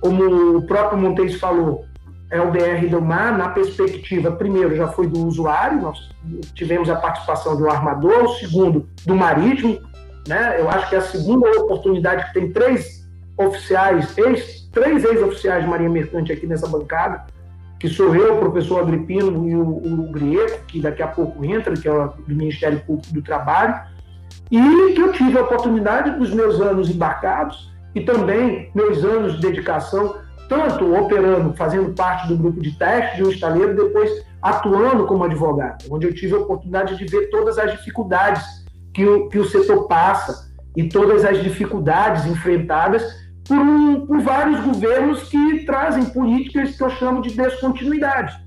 [0.00, 1.84] como o próprio Montes falou,
[2.30, 6.10] é o BR do mar, na perspectiva, primeiro, já foi do usuário, nós
[6.54, 9.80] tivemos a participação do armador, o segundo, do marítimo,
[10.26, 10.60] né?
[10.60, 15.70] Eu acho que é a segunda oportunidade que tem três oficiais, ex, três ex-oficiais de
[15.70, 17.24] Marinha Mercante aqui nessa bancada,
[17.78, 21.74] que sou eu, o professor Agripino e o, o Grieco, que daqui a pouco entra,
[21.74, 23.80] que é o do Ministério Público do Trabalho,
[24.50, 29.42] e que eu tive a oportunidade dos meus anos embarcados e também meus anos de
[29.42, 30.16] dedicação,
[30.48, 34.10] tanto operando, fazendo parte do grupo de teste de um estaleiro, depois
[34.42, 38.44] atuando como advogado, onde eu tive a oportunidade de ver todas as dificuldades
[38.94, 44.60] que o, que o setor passa e todas as dificuldades enfrentadas por, um, por vários
[44.60, 48.38] governos que trazem políticas que eu chamo de descontinuidade.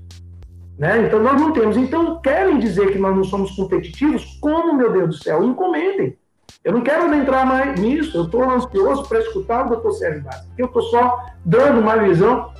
[0.78, 1.06] Né?
[1.06, 1.76] Então, nós não temos.
[1.76, 4.38] Então, querem dizer que nós não somos competitivos?
[4.40, 5.44] Como, meu Deus do céu?
[5.44, 6.16] Encomendem.
[6.64, 10.62] Eu não quero entrar mais nisso, eu estou ansioso para escutar o doutor Sérgio porque
[10.62, 12.52] eu estou só dando uma visão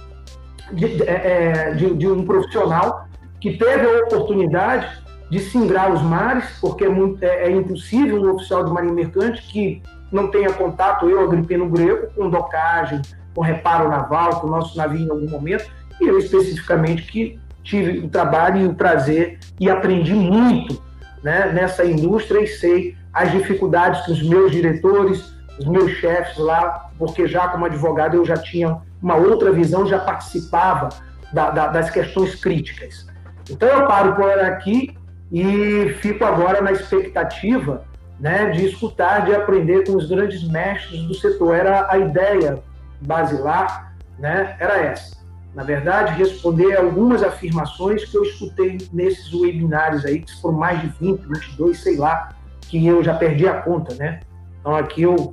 [0.73, 3.07] de, de, é, é, de, de, um profissional
[3.41, 4.89] que teve a oportunidade
[5.31, 9.41] de singrar os mares, porque é, muito, é, é impossível um oficial de marinha mercante
[9.43, 13.01] que não tenha contato, eu, Agripino Greco, com docagem,
[13.35, 15.71] com reparo naval, com o nosso navio em algum momento,
[16.01, 20.83] e eu especificamente que tive o trabalho e o prazer e aprendi muito
[21.23, 26.91] né, nessa indústria e sei as dificuldades que os meus diretores, os meus chefes lá,
[26.99, 30.89] porque já como advogado eu já tinha uma outra visão, já participava
[31.33, 33.07] da, da, das questões críticas.
[33.51, 34.97] Então eu paro por aqui
[35.31, 37.85] e fico agora na expectativa
[38.23, 41.55] né, de escutar, de aprender com os grandes mestres do setor.
[41.55, 42.63] Era a ideia
[43.03, 45.23] basilar, né, era essa
[45.55, 50.89] na verdade, responder algumas afirmações que eu escutei nesses webinários aí, que foram mais de
[50.99, 52.31] 20, 22, sei lá,
[52.63, 54.21] que eu já perdi a conta, né?
[54.61, 55.33] Então aqui eu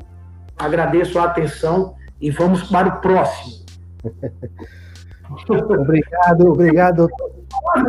[0.57, 3.65] agradeço a atenção e vamos para o próximo.
[5.47, 7.07] obrigado, obrigado.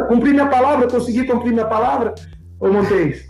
[0.07, 2.15] Cumpri minha palavra, consegui cumprir minha palavra,
[2.61, 3.27] ô Montes?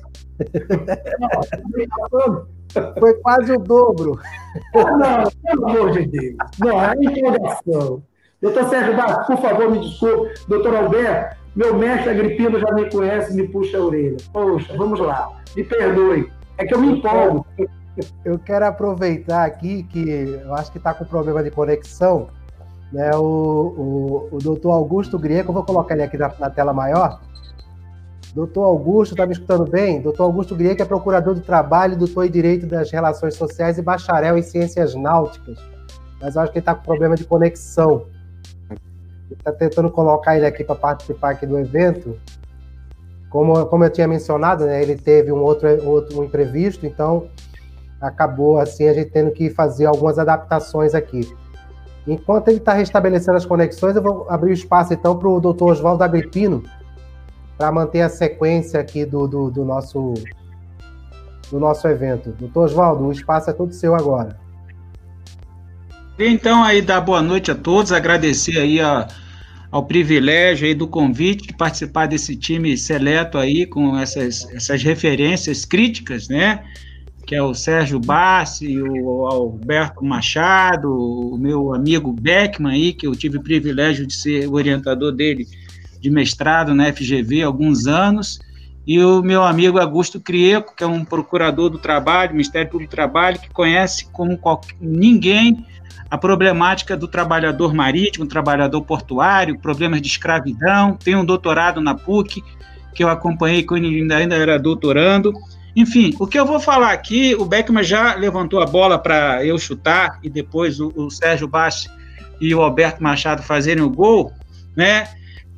[2.99, 4.19] Foi quase o dobro.
[4.75, 6.37] não, pelo amor de Deus.
[6.59, 8.03] Não, é empolgação.
[8.41, 10.33] Doutor Sérgio Bastos, por favor, me desculpe.
[10.49, 14.17] Doutor Alberto, meu mestre agripino já me conhece, me puxa a orelha.
[14.33, 15.29] Poxa, vamos lá.
[15.57, 16.31] Me perdoe.
[16.57, 17.47] É que eu me empolgo.
[18.25, 22.29] Eu quero aproveitar aqui que eu acho que está com problema de conexão.
[22.93, 23.11] Né?
[23.15, 27.21] O, o, o doutor Augusto Grieco, eu vou colocar ele aqui na, na tela maior.
[28.35, 30.01] Doutor Augusto, está me escutando bem?
[30.01, 34.39] Doutor Augusto Grieco é procurador do trabalho, doutor em Direito das Relações Sociais e bacharel
[34.39, 35.59] em Ciências Náuticas.
[36.21, 38.07] Mas eu acho que ele está com problema de conexão
[39.35, 42.19] está tentando colocar ele aqui para participar aqui do evento.
[43.29, 47.29] Como, como eu tinha mencionado, né, ele teve um outro, outro um imprevisto, então
[48.01, 51.33] acabou assim a gente tendo que fazer algumas adaptações aqui.
[52.07, 55.73] Enquanto ele está restabelecendo as conexões, eu vou abrir o espaço então para o doutor
[55.73, 56.65] Oswaldo Agripino
[57.61, 60.15] para manter a sequência aqui do, do, do, nosso
[61.51, 62.35] do nosso evento.
[62.41, 64.41] Doutor Oswaldo, o espaço é todo seu agora.
[66.19, 69.07] Então, aí, dar boa noite a todos, agradecer aí a,
[69.71, 75.67] ao privilégio aí do convite de participar desse time seleto aí, com essas, essas referências
[75.67, 76.65] críticas, né?
[77.27, 83.15] Que é o Sérgio Bassi, o Alberto Machado, o meu amigo Beckman aí, que eu
[83.15, 85.47] tive o privilégio de ser orientador dele
[86.01, 88.41] de mestrado na FGV há alguns anos,
[88.87, 92.97] e o meu amigo Augusto Crieco, que é um procurador do trabalho, Ministério Público do
[92.97, 95.65] Trabalho, que conhece como qualquer, ninguém
[96.11, 100.97] a problemática do trabalhador marítimo, trabalhador portuário, problemas de escravidão.
[100.97, 102.43] Tem um doutorado na PUC,
[102.93, 105.33] que eu acompanhei quando ainda era doutorando.
[105.77, 109.57] Enfim, o que eu vou falar aqui, o Beckman já levantou a bola para eu
[109.57, 111.89] chutar e depois o, o Sérgio Bassi
[112.41, 114.33] e o Alberto Machado fazerem o gol,
[114.75, 115.07] né?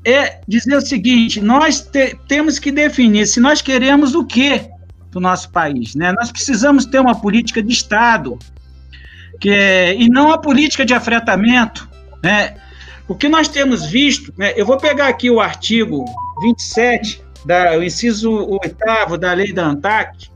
[0.05, 4.69] É dizer o seguinte: nós te, temos que definir se nós queremos o quê
[5.11, 6.13] do nosso país, né?
[6.13, 8.39] Nós precisamos ter uma política de Estado,
[9.41, 11.89] que é, e não a política de afretamento.
[12.23, 12.57] Né?
[13.07, 16.05] O que nós temos visto, né, eu vou pegar aqui o artigo
[16.43, 20.31] 27, da, o inciso 8 da lei da ANTAC,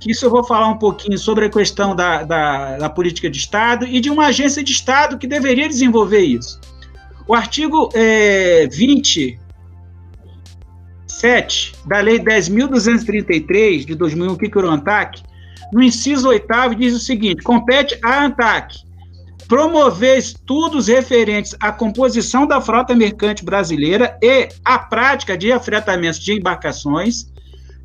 [0.00, 3.38] que isso eu vou falar um pouquinho sobre a questão da, da, da política de
[3.38, 6.60] Estado e de uma agência de Estado que deveria desenvolver isso.
[7.28, 9.38] O artigo é, 27
[11.86, 15.22] da Lei 10.233 de 2001, que criou a ANTAC,
[15.70, 18.88] no inciso 8 diz o seguinte: compete à ANTAC
[19.46, 26.32] promover estudos referentes à composição da frota mercante brasileira e à prática de afretamentos de
[26.32, 27.30] embarcações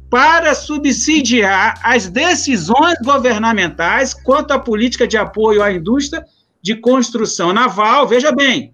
[0.09, 6.23] para subsidiar as decisões governamentais quanto à política de apoio à indústria
[6.61, 8.07] de construção naval.
[8.07, 8.73] Veja bem,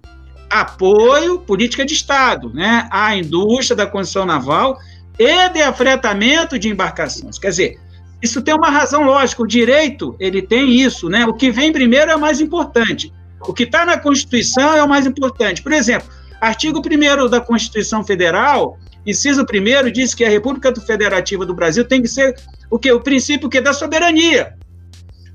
[0.49, 4.79] apoio, política de Estado, né, à indústria da construção naval
[5.17, 7.37] e de afretamento de embarcações.
[7.37, 7.79] Quer dizer,
[8.21, 9.43] isso tem uma razão lógica.
[9.43, 11.25] O direito, ele tem isso, né?
[11.25, 13.13] O que vem primeiro é o mais importante.
[13.41, 15.61] O que está na Constituição é o mais importante.
[15.61, 16.09] Por exemplo,
[16.41, 22.01] artigo 1 da Constituição Federal, inciso 1 diz que a República Federativa do Brasil tem
[22.01, 22.35] que ser
[22.69, 24.53] o que o princípio que da soberania.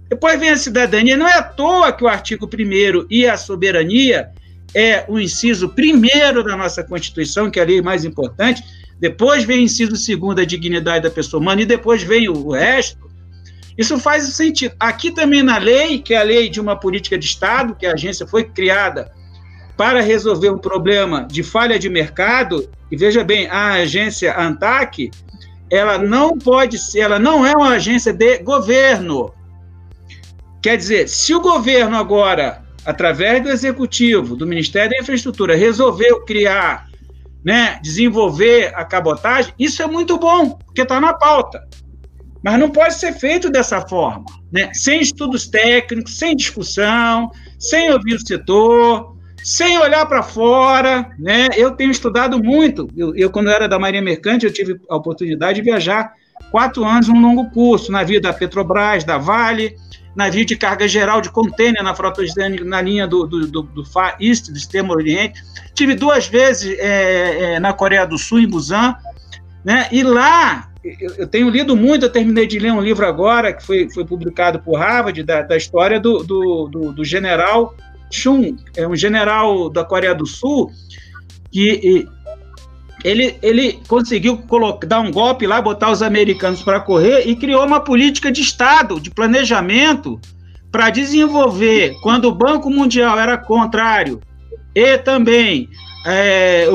[0.09, 1.17] Depois vem a cidadania.
[1.17, 4.31] Não é à toa que o artigo 1 e a soberania
[4.75, 8.63] é o inciso primeiro da nossa Constituição, que é a lei mais importante,
[8.99, 13.11] depois vem o inciso segundo, a dignidade da pessoa humana, e depois vem o resto.
[13.77, 14.75] Isso faz sentido.
[14.79, 17.93] Aqui também na lei, que é a lei de uma política de Estado, que a
[17.93, 19.13] agência foi criada
[19.77, 25.11] para resolver um problema de falha de mercado, e veja bem, a agência ANTAC,
[25.71, 29.35] ela não pode ser, ela não é uma agência de governo.
[30.63, 36.87] Quer dizer, se o governo agora através do executivo, do Ministério da Infraestrutura, resolveu criar,
[37.45, 41.67] né, desenvolver a cabotagem, isso é muito bom, porque está na pauta.
[42.43, 44.71] Mas não pode ser feito dessa forma, né?
[44.75, 51.11] sem estudos técnicos, sem discussão, sem ouvir o setor, sem olhar para fora.
[51.19, 51.49] Né?
[51.57, 52.87] Eu tenho estudado muito.
[52.95, 56.13] Eu, eu, quando era da Marinha Mercante, eu tive a oportunidade de viajar
[56.51, 59.75] quatro anos num longo curso, na vida da Petrobras, da Vale,
[60.15, 63.85] navio de carga geral de contêiner na frota oceânica na linha do, do, do, do
[63.85, 65.43] Far East, do Extremo Oriente.
[65.75, 68.95] Tive duas vezes é, é, na Coreia do Sul, em Busan,
[69.65, 69.89] né?
[69.91, 73.65] e lá eu, eu, tenho lido muito, eu terminei de ler um livro agora, que
[73.65, 77.75] foi, foi publicado por Harvard, da, da história do, do, do, do general
[78.11, 80.71] Chung, é um general da Coreia do Sul,
[81.51, 82.07] que
[83.05, 87.65] ele, ele conseguiu colocar, dar um golpe lá, botar os americanos para correr e criou
[87.65, 90.19] uma política de Estado, de planejamento,
[90.73, 94.21] para desenvolver, quando o Banco Mundial era contrário,
[94.75, 95.69] e também
[96.05, 96.67] é,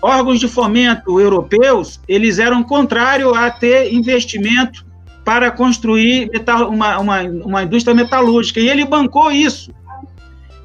[0.00, 4.86] órgãos de fomento europeus, eles eram contrários a ter investimento
[5.24, 9.72] para construir metal, uma, uma, uma indústria metalúrgica, e ele bancou isso.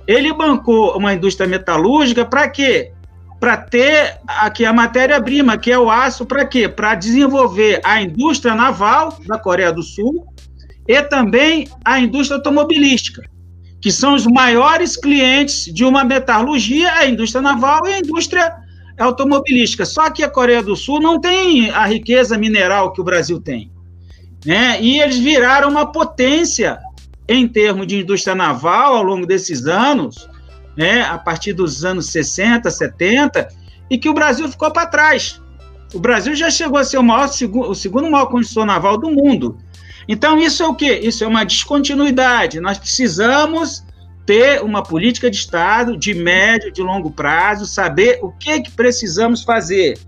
[0.07, 2.91] Ele bancou uma indústria metalúrgica para quê?
[3.39, 6.67] Para ter aqui a matéria-prima, que é o aço, para quê?
[6.67, 10.25] Para desenvolver a indústria naval da Coreia do Sul
[10.87, 13.21] e também a indústria automobilística,
[13.81, 18.53] que são os maiores clientes de uma metalurgia, a indústria naval e a indústria
[18.99, 19.85] automobilística.
[19.85, 23.71] Só que a Coreia do Sul não tem a riqueza mineral que o Brasil tem.
[24.45, 24.81] Né?
[24.81, 26.77] E eles viraram uma potência
[27.27, 30.28] em termos de indústria naval ao longo desses anos,
[30.79, 33.49] né, a partir dos anos 60, 70,
[33.89, 35.41] e que o Brasil ficou para trás.
[35.93, 39.57] O Brasil já chegou a ser o, maior, o segundo maior construtor naval do mundo.
[40.07, 41.01] Então, isso é o quê?
[41.03, 42.61] Isso é uma descontinuidade.
[42.61, 43.83] Nós precisamos
[44.25, 49.43] ter uma política de Estado de médio, de longo prazo, saber o que, que precisamos
[49.43, 49.99] fazer.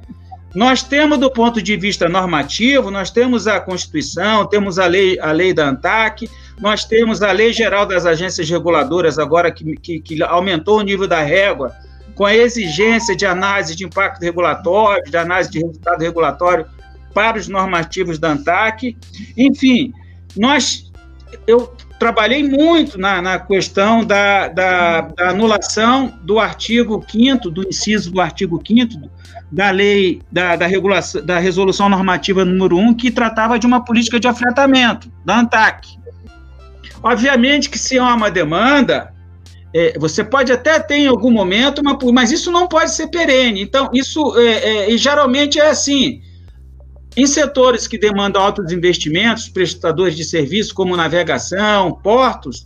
[0.56, 5.34] Nós temos, do ponto de vista normativo, nós temos a Constituição, temos a lei, a
[5.34, 6.30] lei da ANTAC,
[6.62, 11.08] nós temos a Lei Geral das Agências Reguladoras, agora que, que, que aumentou o nível
[11.08, 11.76] da régua,
[12.14, 16.68] com a exigência de análise de impacto regulatório, de análise de resultado regulatório
[17.16, 18.96] para os normativos da ANTAC.
[19.36, 19.92] Enfim,
[20.38, 20.92] nós,
[21.48, 28.12] eu trabalhei muito na, na questão da, da, da, anulação do artigo 5 do inciso
[28.12, 29.10] do artigo 5
[29.52, 34.20] da lei, da, da, regulação, da resolução normativa número 1, que tratava de uma política
[34.20, 36.00] de afretamento, da ANTAC.
[37.04, 39.14] Obviamente que se há uma demanda,
[39.74, 43.62] é, você pode até ter em algum momento, uma, mas isso não pode ser perene.
[43.62, 46.22] Então, isso é, é, e geralmente é assim.
[47.16, 52.64] Em setores que demandam altos investimentos, prestadores de serviço como navegação, portos,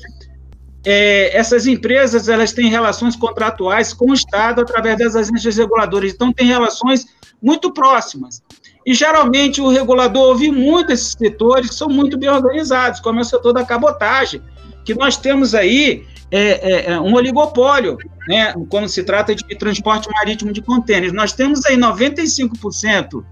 [0.86, 6.32] é, essas empresas elas têm relações contratuais com o Estado através das agências reguladoras, então
[6.32, 7.08] têm relações
[7.42, 8.44] muito próximas.
[8.86, 13.24] E geralmente o regulador ouve muito esses setores que são muito bem organizados, como é
[13.24, 14.42] o setor da cabotagem,
[14.84, 20.08] que nós temos aí é, é, é, um oligopólio, né, quando se trata de transporte
[20.12, 21.14] marítimo de contêineres.
[21.14, 23.24] Nós temos aí 95%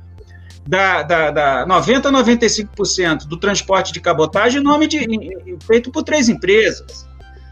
[0.67, 5.05] da, da, da 90% a 95% do transporte de cabotagem em nome de,
[5.67, 7.07] feito por três empresas.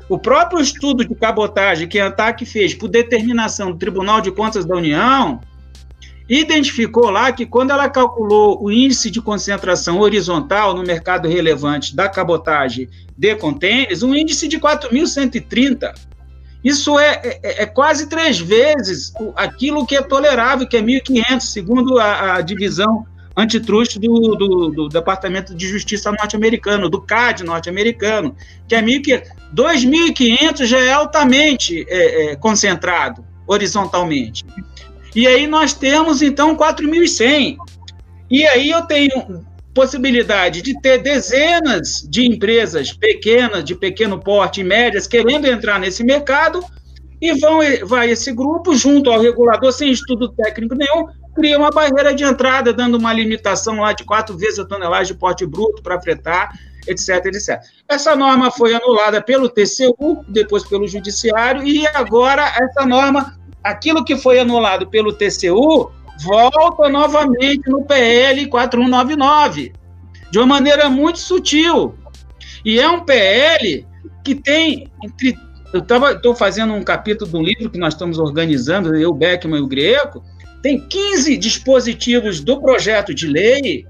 [0.10, 4.66] O próprio estudo de cabotagem que a ANTAC fez por determinação do Tribunal de Contas
[4.66, 5.40] da União
[6.40, 12.08] identificou lá que quando ela calculou o índice de concentração horizontal no mercado relevante da
[12.08, 15.94] cabotagem de contêineres, um índice de 4.130.
[16.64, 22.00] Isso é, é, é, quase três vezes aquilo que é tolerável, que é 1.500, segundo
[22.00, 23.06] a, a divisão
[23.36, 28.36] antitruste do, do, do, Departamento de Justiça norte-americano, do CAD norte-americano,
[28.70, 29.24] que é 1.500.
[29.54, 34.46] 2.500 já é altamente é, é, concentrado horizontalmente.
[35.16, 37.58] E aí nós temos, então, 4.100.
[38.30, 44.64] E aí eu tenho possibilidade de ter dezenas de empresas pequenas, de pequeno porte e
[44.64, 46.64] médias, querendo entrar nesse mercado,
[47.22, 51.06] e vão, vai esse grupo, junto ao regulador, sem estudo técnico nenhum,
[51.36, 55.20] cria uma barreira de entrada, dando uma limitação lá de quatro vezes a tonelagem de
[55.20, 56.52] porte bruto para fretar,
[56.88, 57.60] etc, etc.
[57.88, 64.16] Essa norma foi anulada pelo TCU, depois pelo Judiciário, e agora essa norma aquilo que
[64.16, 65.92] foi anulado pelo TCU
[66.24, 69.74] volta novamente no PL 4199,
[70.32, 71.96] de uma maneira muito sutil.
[72.64, 73.86] E é um PL
[74.24, 75.38] que tem entre
[75.74, 79.68] eu estou fazendo um capítulo do livro que nós estamos organizando, eu, Beckman e o
[79.68, 80.22] Greco,
[80.62, 83.86] tem 15 dispositivos do projeto de lei,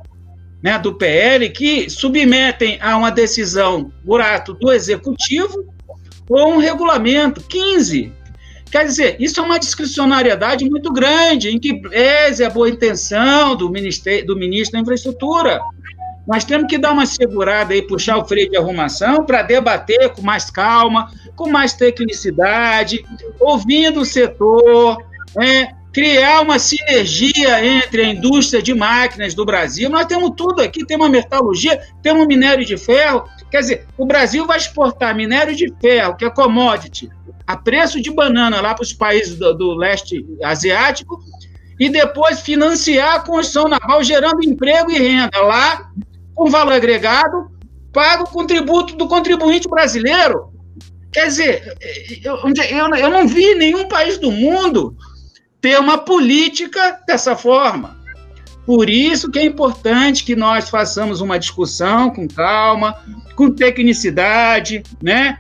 [0.62, 5.74] né, do PL, que submetem a uma decisão por ato do executivo
[6.30, 7.42] ou um regulamento.
[7.42, 8.14] 15.
[8.72, 13.70] Quer dizer, isso é uma discricionariedade muito grande, em que pese a boa intenção do,
[13.70, 15.60] ministério, do ministro da Infraestrutura.
[16.26, 20.22] Nós temos que dar uma segurada aí, puxar o freio de arrumação para debater com
[20.22, 23.04] mais calma, com mais tecnicidade,
[23.40, 24.98] ouvindo o setor,
[25.36, 25.76] né?
[25.94, 29.90] Criar uma sinergia entre a indústria de máquinas do Brasil.
[29.90, 33.26] Nós temos tudo aqui, temos metalurgia, temos minério de ferro.
[33.50, 37.10] Quer dizer, o Brasil vai exportar minério de ferro, que é commodity,
[37.46, 41.22] a preço de banana lá para os países do, do, leste asiático
[41.78, 45.92] e depois financiar a construção naval, gerando emprego e renda lá,
[46.34, 47.52] com valor agregado,
[47.92, 50.52] pago com tributo do contribuinte brasileiro.
[51.12, 51.78] Quer dizer,
[52.24, 52.38] eu,
[52.98, 54.96] eu não vi nenhum país do mundo
[55.62, 58.02] ter uma política dessa forma.
[58.66, 62.96] Por isso que é importante que nós façamos uma discussão com calma,
[63.36, 65.40] com tecnicidade, né?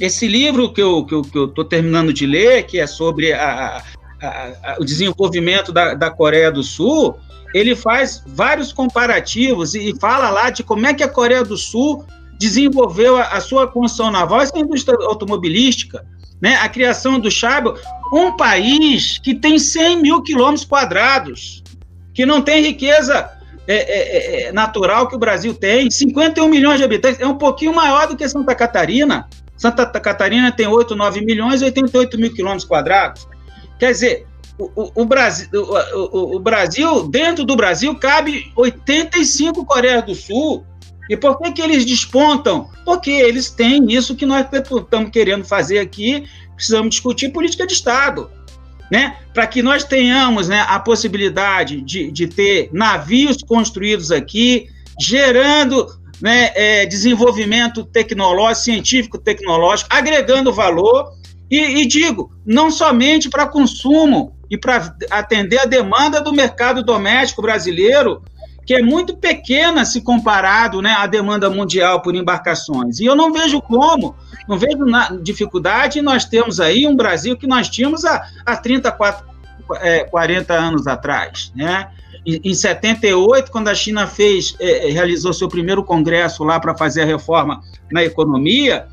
[0.00, 3.32] Esse livro que eu estou que eu, que eu terminando de ler, que é sobre
[3.32, 3.82] a,
[4.20, 7.16] a, a, o desenvolvimento da, da Coreia do Sul,
[7.54, 12.04] ele faz vários comparativos e fala lá de como é que a Coreia do Sul
[12.38, 16.04] desenvolveu a, sua construção naval, essa indústria automobilística,
[16.40, 16.56] né?
[16.56, 17.74] a criação do Chabo,
[18.12, 21.62] um país que tem 100 mil quilômetros quadrados,
[22.12, 23.30] que não tem riqueza
[23.66, 27.74] é, é, é, natural que o Brasil tem, 51 milhões de habitantes, é um pouquinho
[27.74, 32.66] maior do que Santa Catarina, Santa Catarina tem 8, 9 milhões e 88 mil quilômetros
[32.66, 33.26] quadrados.
[33.78, 34.26] Quer dizer,
[34.58, 35.48] o, o, o Brasil,
[36.12, 40.64] o, Brasil, dentro do Brasil, cabe 85 Coreias do Sul.
[41.08, 42.70] E por que, que eles despontam?
[42.84, 46.24] Porque eles têm isso que nós estamos querendo fazer aqui,
[46.54, 48.30] precisamos discutir política de Estado.
[48.90, 49.16] Né?
[49.32, 54.68] Para que nós tenhamos né, a possibilidade de, de ter navios construídos aqui,
[55.00, 55.88] gerando
[56.20, 61.12] né, é, desenvolvimento tecnológico, científico, tecnológico, agregando valor.
[61.50, 67.42] E, e digo, não somente para consumo e para atender a demanda do mercado doméstico
[67.42, 68.22] brasileiro,
[68.66, 72.98] que é muito pequena se comparado né, à demanda mundial por embarcações.
[72.98, 74.14] E eu não vejo como,
[74.48, 74.78] não vejo
[75.22, 78.96] dificuldade, nós temos aí um Brasil que nós tínhamos há, há 30,
[80.10, 81.52] 40 anos atrás.
[81.54, 81.88] Né?
[82.26, 87.02] Em 78, quando a China fez, é, é, realizou seu primeiro congresso lá para fazer
[87.02, 87.60] a reforma
[87.92, 88.86] na economia,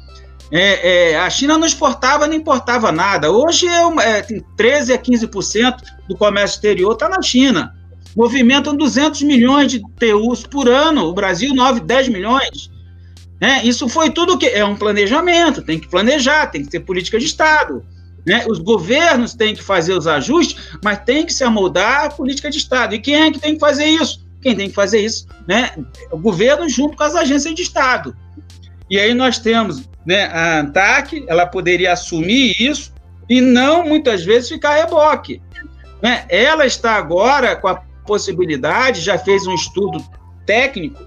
[0.51, 3.32] é, é, a China não exportava nem importava nada.
[3.32, 5.76] Hoje é, uma, é tem 13 a 15%
[6.09, 7.74] do comércio exterior está na China.
[8.16, 11.05] Movimentam 200 milhões de TUs por ano.
[11.05, 12.70] O Brasil, 9, 10 milhões.
[13.39, 17.18] É, isso foi tudo que é um planejamento, tem que planejar, tem que ter política
[17.18, 17.84] de Estado.
[18.24, 18.45] Né?
[18.47, 22.57] Os governos têm que fazer os ajustes, mas tem que se amoldar a política de
[22.57, 22.93] Estado.
[22.93, 24.24] E quem é que tem que fazer isso?
[24.43, 25.26] Quem tem que fazer isso?
[25.47, 25.72] Né?
[26.12, 28.16] O governo junto com as agências de Estado.
[28.88, 32.93] E aí nós temos né, a ANTAC, ela poderia assumir isso
[33.28, 35.41] e não, muitas vezes, ficar reboque.
[36.01, 36.26] Né?
[36.30, 40.04] Ela está agora com a possibilidade, já fez um estudo
[40.45, 41.02] técnico,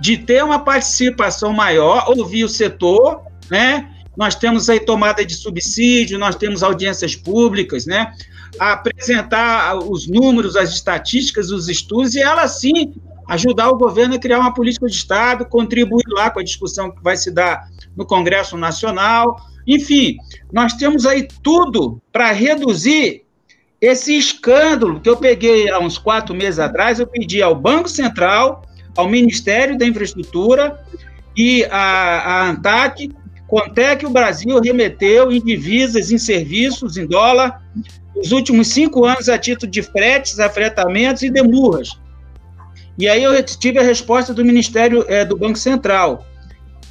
[0.00, 3.90] de ter uma participação maior, ouvir o setor, né?
[4.16, 8.12] nós temos aí tomada de subsídio, nós temos audiências públicas, né?
[8.58, 12.94] apresentar os números, as estatísticas, os estudos, e ela sim
[13.28, 17.02] ajudar o governo a criar uma política de Estado, contribuir lá com a discussão que
[17.02, 19.36] vai se dar no Congresso Nacional.
[19.66, 20.16] Enfim,
[20.52, 23.23] nós temos aí tudo para reduzir
[23.84, 26.98] esse escândalo que eu peguei há uns quatro meses atrás.
[26.98, 28.62] Eu pedi ao Banco Central,
[28.96, 30.80] ao Ministério da Infraestrutura
[31.36, 33.10] e à, ANTAC
[33.46, 37.62] quanto é que o Brasil remeteu em divisas, em serviços, em dólar,
[38.16, 41.90] nos últimos cinco anos a título de fretes, afretamentos e demurras.
[42.98, 46.24] E aí eu tive a resposta do Ministério é, do Banco Central: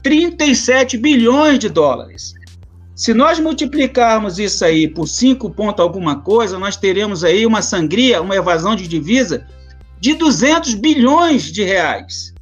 [0.04, 2.34] 37 bilhões de dólares.
[2.96, 8.22] Se nós multiplicarmos isso aí por 5 ponto alguma coisa, nós teremos aí uma sangria,
[8.22, 9.48] uma evasão de divisa
[10.00, 12.34] de 200 bilhões de reais.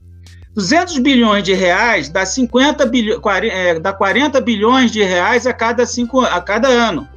[0.53, 5.85] 200 bilhões de reais dá 50 bilhões, é, dá 40 bilhões de reais a cada,
[5.85, 7.07] cinco, a cada ano.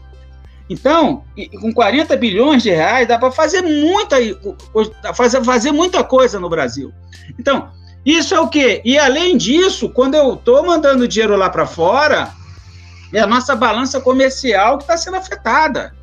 [0.70, 1.24] Então,
[1.60, 4.16] com 40 bilhões de reais, dá para fazer muita,
[5.14, 6.92] fazer, fazer muita coisa no Brasil.
[7.38, 7.68] Então,
[8.06, 8.80] isso é o quê?
[8.84, 12.32] E além disso, quando eu estou mandando dinheiro lá para fora,
[13.14, 15.94] é a nossa balança comercial que está sendo afetada.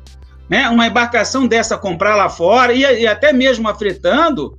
[0.48, 0.68] Né?
[0.68, 4.58] Uma embarcação dessa comprar lá fora, e, e até mesmo afetando,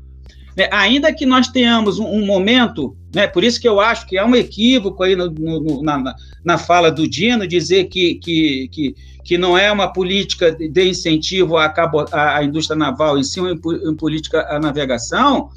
[0.56, 0.70] né?
[0.72, 3.28] ainda que nós tenhamos um, um, momento, né?
[3.28, 6.92] por isso que eu acho que é um equívoco aí no, no, na, na fala
[6.92, 11.74] do Dino, dizer que, que, que que não é uma política de incentivo à,
[12.12, 15.50] à indústria naval, e sim uma, uma política à navegação,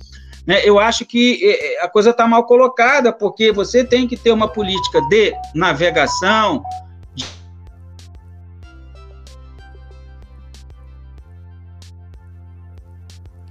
[0.47, 4.16] né, eu acho que é, é, a coisa está mal colocada, porque você tem que
[4.16, 6.62] ter uma política de navegação.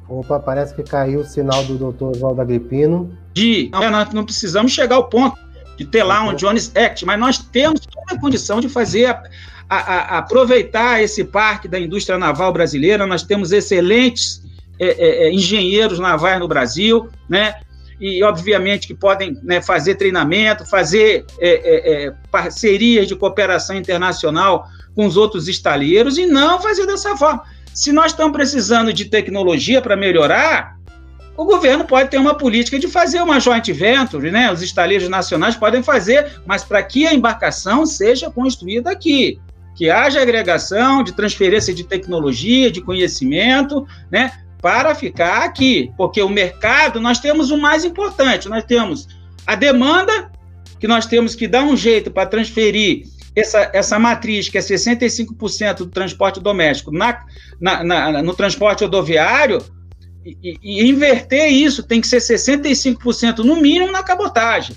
[0.08, 3.18] Opa, parece que caiu o sinal do doutor Oswaldo Agripino.
[3.34, 5.38] De, não, nós não precisamos chegar ao ponto
[5.78, 9.24] de ter lá um Jones Act, mas nós temos toda a condição de fazer a,
[9.70, 13.06] a, a aproveitar esse parque da indústria naval brasileira.
[13.06, 14.42] Nós temos excelentes
[14.80, 17.56] é, é, é, engenheiros navais no Brasil, né?
[18.00, 24.68] E obviamente que podem né, fazer treinamento, fazer é, é, é, parcerias de cooperação internacional
[24.94, 27.44] com os outros estaleiros e não fazer dessa forma.
[27.76, 30.78] Se nós estamos precisando de tecnologia para melhorar,
[31.36, 34.50] o governo pode ter uma política de fazer uma joint venture, né?
[34.50, 39.38] Os estaleiros nacionais podem fazer, mas para que a embarcação seja construída aqui.
[39.76, 46.30] Que haja agregação de transferência de tecnologia, de conhecimento, né, para ficar aqui, porque o
[46.30, 49.06] mercado, nós temos o mais importante, nós temos
[49.46, 50.32] a demanda,
[50.80, 53.04] que nós temos que dar um jeito para transferir
[53.36, 57.26] essa, essa matriz, que é 65% do transporte doméstico, na,
[57.60, 59.62] na, na, no transporte rodoviário,
[60.26, 64.76] e, e, inverter isso tem que ser 65% no mínimo na cabotagem.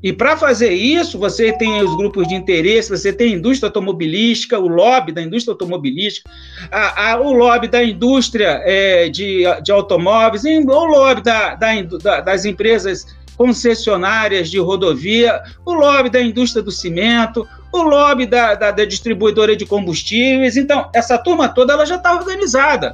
[0.00, 4.56] E para fazer isso, você tem os grupos de interesse, você tem a indústria automobilística,
[4.56, 6.30] o lobby da indústria automobilística,
[6.70, 12.44] a, a, o lobby da indústria é, de, de automóveis, o lobby da, da, das
[12.44, 18.84] empresas concessionárias de rodovia, o lobby da indústria do cimento, o lobby da, da, da
[18.84, 20.56] distribuidora de combustíveis.
[20.56, 22.92] Então, essa turma toda ela já está organizada.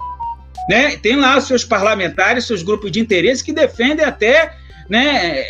[0.69, 0.97] Né?
[0.97, 4.55] Tem lá os seus parlamentares, seus grupos de interesse que defendem até
[4.89, 5.45] né,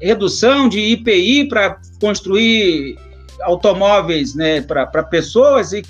[0.00, 2.96] redução de IPI para construir
[3.42, 5.82] automóveis né, para pessoas e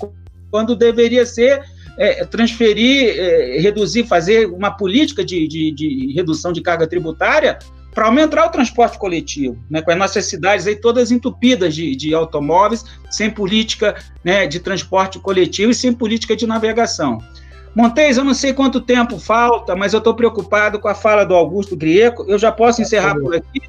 [0.49, 1.63] quando deveria ser
[1.97, 7.57] é, transferir, é, reduzir, fazer uma política de, de, de redução de carga tributária
[7.95, 12.13] para aumentar o transporte coletivo, né, com as nossas cidades aí todas entupidas de, de
[12.13, 17.19] automóveis, sem política né, de transporte coletivo e sem política de navegação.
[17.73, 21.33] Montes, eu não sei quanto tempo falta, mas eu estou preocupado com a fala do
[21.33, 22.25] Augusto Grieco.
[22.27, 23.61] Eu já posso encerrar por aqui?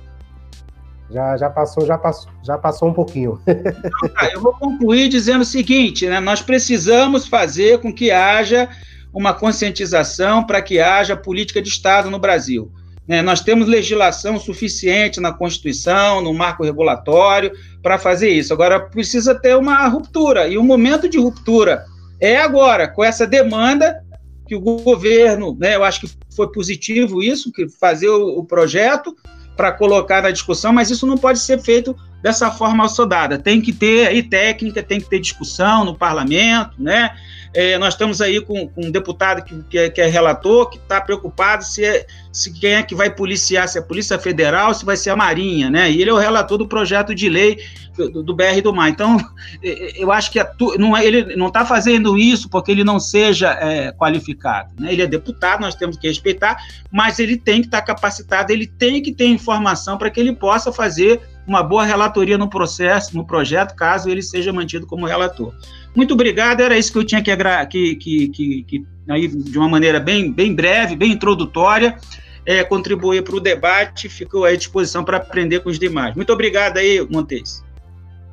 [1.09, 3.41] Já, já passou, já passou, já passou um pouquinho.
[3.47, 6.21] Então, tá, eu vou concluir dizendo o seguinte, né?
[6.21, 8.69] Nós precisamos fazer com que haja
[9.13, 12.71] uma conscientização para que haja política de Estado no Brasil.
[13.07, 13.23] Né?
[13.23, 17.53] Nós temos legislação suficiente na Constituição, no marco regulatório,
[17.83, 18.53] para fazer isso.
[18.53, 21.85] Agora, precisa ter uma ruptura, e o momento de ruptura
[22.21, 24.03] é agora, com essa demanda
[24.47, 29.15] que o governo, né, eu acho que foi positivo isso, que fazer o, o projeto,
[29.57, 33.39] para colocar na discussão, mas isso não pode ser feito dessa forma assodada.
[33.39, 37.17] Tem que ter aí técnica, tem que ter discussão no parlamento, né?
[37.57, 40.77] É, nós estamos aí com, com um deputado que, que, é, que é relator, que
[40.77, 44.75] está preocupado se, é, se quem é que vai policiar, se é a Polícia Federal,
[44.75, 45.91] se vai ser a Marinha, né?
[45.91, 47.59] E ele é o relator do projeto de lei
[47.97, 48.91] do, do BR do Mar.
[48.91, 49.17] Então,
[49.65, 50.39] é, é, eu acho que
[50.79, 54.75] não, é, ele não está fazendo isso porque ele não seja é, qualificado.
[54.79, 54.93] Né?
[54.93, 56.59] Ele é deputado, nós temos que respeitar,
[56.93, 60.35] mas ele tem que estar tá capacitado, ele tem que ter informação para que ele
[60.35, 65.55] possa fazer uma boa relatoria no processo, no projeto, caso ele seja mantido como relator.
[65.97, 67.35] Muito obrigado, era isso que eu tinha que,
[67.67, 71.97] que, que, que, que aí, de uma maneira bem, bem breve, bem introdutória,
[72.45, 76.15] é, contribuir para o debate, ficou à disposição para aprender com os demais.
[76.15, 77.65] Muito obrigado aí, Montes.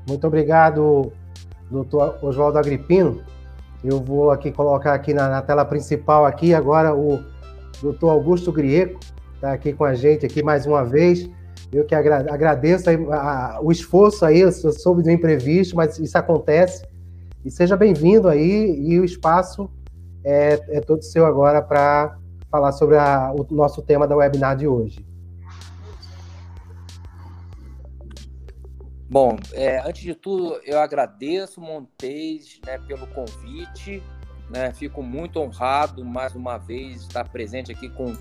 [0.05, 1.13] Muito obrigado,
[1.71, 3.23] doutor Oswaldo Agripino.
[3.81, 7.23] Eu vou aqui colocar aqui na, na tela principal aqui agora o
[7.81, 8.99] doutor Augusto Grieco,
[9.35, 11.29] está aqui com a gente aqui mais uma vez.
[11.71, 16.17] Eu que agra agradeço a, a, o esforço aí, eu soube do imprevisto, mas isso
[16.17, 16.83] acontece.
[17.45, 19.69] E seja bem-vindo aí, e o espaço
[20.23, 22.17] é, é todo seu agora para
[22.49, 25.05] falar sobre a, o nosso tema da webinar de hoje.
[29.09, 34.01] Bom, é, antes de tudo, eu agradeço, Montes, né, pelo convite.
[34.49, 38.13] Né, fico muito honrado, mais uma vez, estar presente aqui com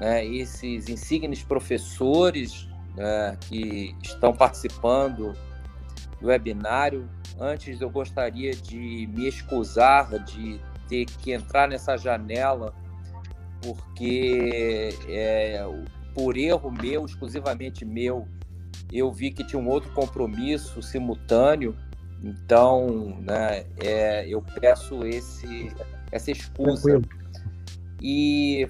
[0.00, 5.53] né, esses insignes professores né, que estão participando do
[6.24, 7.08] webinário.
[7.38, 12.74] Antes, eu gostaria de me excusar de ter que entrar nessa janela
[13.62, 15.64] porque é,
[16.14, 18.28] por erro meu, exclusivamente meu,
[18.92, 21.74] eu vi que tinha um outro compromisso simultâneo,
[22.22, 25.72] então né, é, eu peço esse,
[26.12, 27.00] essa excusa.
[28.00, 28.68] E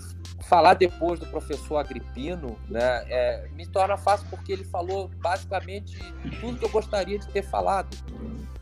[0.48, 5.98] falar depois do professor Agripino né, é, me torna fácil porque ele falou basicamente
[6.40, 7.96] tudo que eu gostaria de ter falado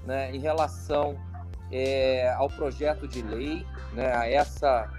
[0.05, 1.19] né, em relação
[1.71, 4.91] é, ao projeto de lei, né, a essa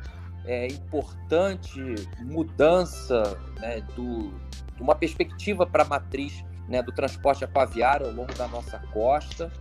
[0.45, 1.79] é, importante
[2.19, 4.31] mudança né, do,
[4.75, 9.51] de uma perspectiva para a matriz né, do transporte aquaviário ao longo da nossa costa.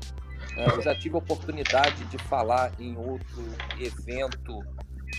[0.57, 3.43] É, eu já tive a oportunidade de falar em outro
[3.79, 4.61] evento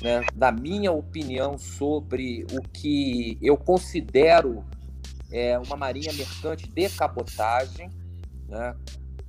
[0.02, 4.64] né, da minha opinião sobre o que eu considero
[5.32, 7.90] é, uma marinha mercante de cabotagem,
[8.48, 8.76] né,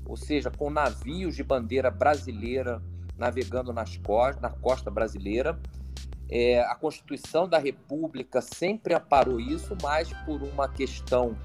[0.04, 2.82] ou seja, com navios de bandeira brasileira
[3.16, 3.98] navegando nas
[4.40, 5.58] na costa brasileira,
[6.28, 11.36] é, a Constituição da República sempre aparou isso, mas por uma questão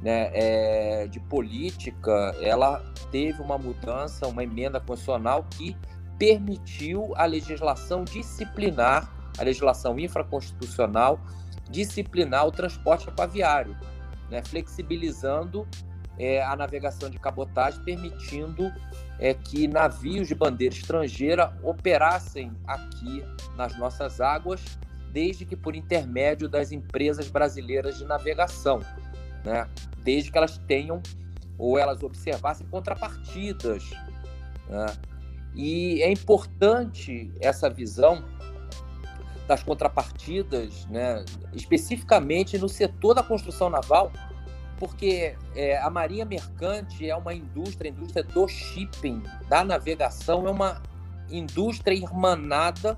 [0.00, 5.76] né, é, de política, ela teve uma mudança, uma emenda constitucional que
[6.20, 11.18] permitiu a legislação disciplinar, a legislação infraconstitucional,
[11.70, 13.74] disciplinar o transporte aquaviário,
[14.28, 15.66] né, flexibilizando
[16.18, 18.70] é, a navegação de cabotagem, permitindo
[19.18, 23.24] é, que navios de bandeira estrangeira operassem aqui
[23.56, 24.62] nas nossas águas,
[25.10, 28.80] desde que por intermédio das empresas brasileiras de navegação,
[29.42, 29.66] né?
[30.04, 31.02] desde que elas tenham
[31.56, 33.88] ou elas observassem contrapartidas.
[34.68, 34.86] Né?
[35.54, 38.24] E é importante essa visão
[39.46, 41.24] das contrapartidas, né?
[41.52, 44.12] especificamente no setor da construção naval,
[44.78, 50.50] porque é, a marinha mercante é uma indústria, a indústria do shipping, da navegação, é
[50.50, 50.80] uma
[51.28, 52.96] indústria irmanada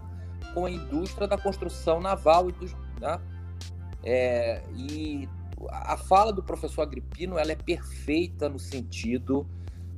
[0.55, 3.19] com a indústria da construção naval e dos, né?
[4.05, 5.29] é, e
[5.69, 9.47] a fala do professor Agripino ela é perfeita no sentido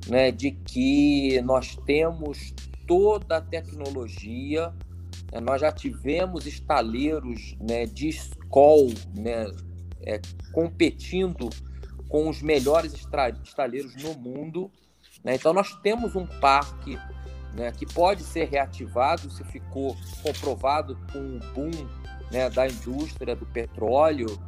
[0.07, 2.53] né, de que nós temos
[2.87, 4.73] toda a tecnologia,
[5.31, 9.45] né, nós já tivemos estaleiros né, de escola né,
[10.01, 11.49] é, competindo
[12.07, 14.71] com os melhores estaleiros no mundo.
[15.23, 15.35] Né?
[15.35, 16.97] Então, nós temos um parque
[17.53, 21.71] né, que pode ser reativado se ficou comprovado com o boom
[22.31, 24.39] né, da indústria do petróleo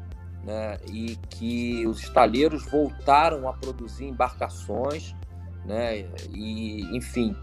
[0.43, 5.16] né, e que os estaleiros voltaram a produzir embarcações,
[5.68, 7.36] né, e, enfim.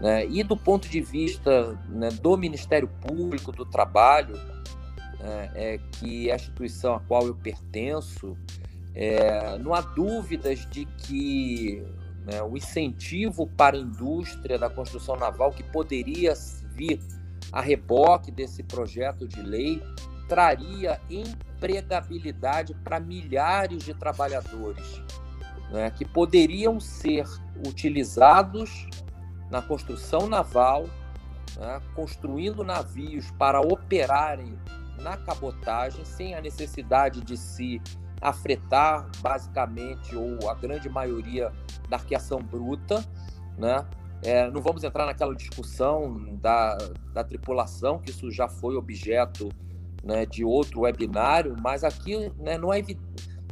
[0.00, 4.34] Né, e do ponto de vista né, do Ministério Público do Trabalho,
[5.20, 8.36] né, é que é a instituição a qual eu pertenço,
[8.94, 11.82] é, não há dúvidas de que
[12.24, 16.32] né, o incentivo para a indústria da construção naval, que poderia
[16.72, 17.00] vir
[17.52, 19.82] a reboque desse projeto de lei,
[20.28, 25.00] traria empregabilidade para milhares de trabalhadores
[25.70, 27.26] né, que poderiam ser
[27.66, 28.86] utilizados
[29.50, 30.84] na construção naval,
[31.56, 34.58] né, construindo navios para operarem
[34.98, 37.80] na cabotagem sem a necessidade de se
[38.20, 41.52] afretar basicamente ou a grande maioria
[41.88, 43.04] da arqueação bruta,
[43.58, 43.86] né?
[44.22, 46.76] É, não vamos entrar naquela discussão da,
[47.12, 49.50] da tripulação, que isso já foi objeto
[50.02, 52.82] né, de outro webinário, mas aqui né, não é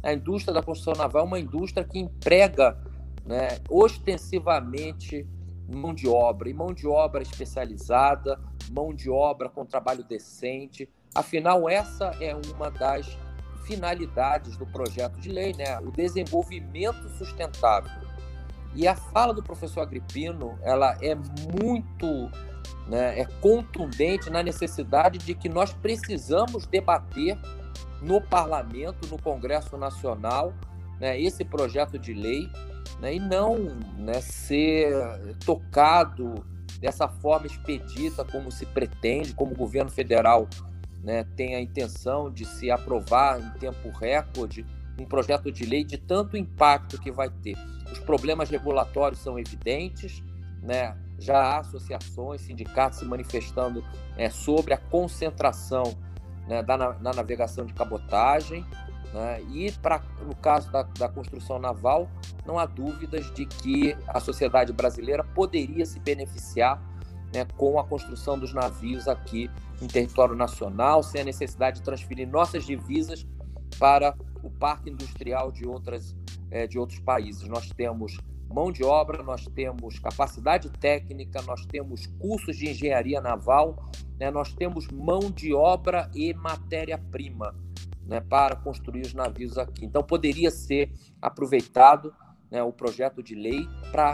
[0.05, 2.77] a indústria da construção naval é uma indústria que emprega
[3.25, 5.27] né, ostensivamente
[5.67, 8.39] mão de obra, e mão de obra especializada,
[8.71, 10.87] mão de obra com trabalho decente.
[11.13, 13.17] Afinal, essa é uma das
[13.65, 15.79] finalidades do projeto de lei, né?
[15.79, 18.05] O desenvolvimento sustentável.
[18.75, 22.29] E a fala do professor Agripino, ela é muito
[22.87, 27.37] né, é contundente na necessidade de que nós precisamos debater
[28.05, 30.53] no parlamento, no Congresso Nacional,
[30.99, 32.49] né, esse projeto de lei
[32.99, 33.57] né, e não
[33.97, 34.93] né, ser
[35.43, 36.45] tocado
[36.79, 40.47] dessa forma expedita como se pretende, como o governo federal
[41.03, 44.65] né, tem a intenção de se aprovar em tempo recorde
[44.99, 47.57] um projeto de lei de tanto impacto que vai ter.
[47.91, 50.23] Os problemas regulatórios são evidentes,
[50.61, 50.95] né?
[51.19, 53.83] já há associações, sindicatos se manifestando
[54.17, 55.95] é, sobre a concentração
[56.47, 58.65] né, da, na navegação de cabotagem.
[59.13, 59.41] Né?
[59.51, 62.09] E pra, no caso da, da construção naval,
[62.45, 66.81] não há dúvidas de que a sociedade brasileira poderia se beneficiar
[67.33, 69.49] né, com a construção dos navios aqui
[69.81, 73.25] em território nacional, sem a necessidade de transferir nossas divisas
[73.77, 76.15] para o parque industrial de, outras,
[76.49, 77.47] é, de outros países.
[77.47, 78.17] Nós temos
[78.49, 83.89] mão de obra, nós temos capacidade técnica, nós temos cursos de engenharia naval,
[84.19, 87.55] né, nós temos mão de obra e matéria-prima
[88.05, 89.85] né, para construir os navios aqui.
[89.85, 90.91] Então, poderia ser
[91.21, 92.13] aproveitado
[92.49, 94.13] né, o projeto de lei para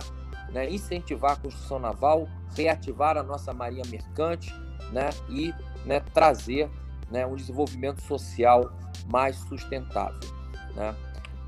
[0.51, 4.53] né, incentivar a construção naval, reativar a nossa marinha mercante
[4.91, 5.53] né, e
[5.86, 6.69] né, trazer
[7.09, 8.71] né, um desenvolvimento social
[9.07, 10.19] mais sustentável.
[10.75, 10.95] Né?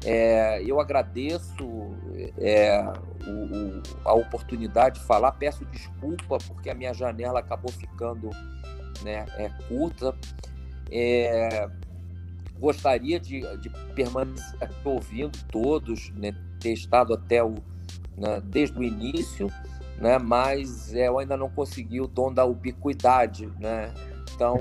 [0.06, 1.95] É, eu agradeço
[2.38, 2.84] é,
[3.26, 8.30] o, o, a oportunidade de falar, peço desculpa porque a minha janela acabou ficando
[9.04, 10.16] né, é, curta.
[10.91, 11.70] É,
[12.60, 17.56] gostaria de, de permanecer ouvindo todos, né, ter estado até o,
[18.18, 19.47] né, desde o início,
[19.97, 23.47] né, mas eu ainda não consegui o dom da ubiquidade.
[23.60, 23.93] Né?
[24.34, 24.58] Então,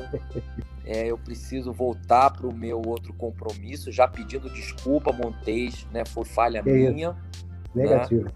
[0.92, 6.04] é, eu preciso voltar para o meu outro compromisso, já pedindo desculpa, Montes, né?
[6.04, 7.16] Foi falha é minha.
[7.74, 8.24] Negativo.
[8.24, 8.30] Né?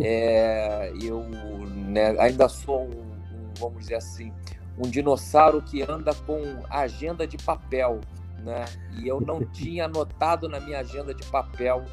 [0.00, 4.30] É, eu né, ainda sou um, um, vamos dizer assim,
[4.76, 8.00] um dinossauro que anda com agenda de papel,
[8.40, 8.66] né?
[8.98, 11.84] E eu não tinha anotado na minha agenda de papel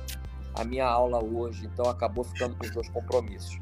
[0.53, 3.57] a minha aula hoje, então acabou ficando com os dois compromissos.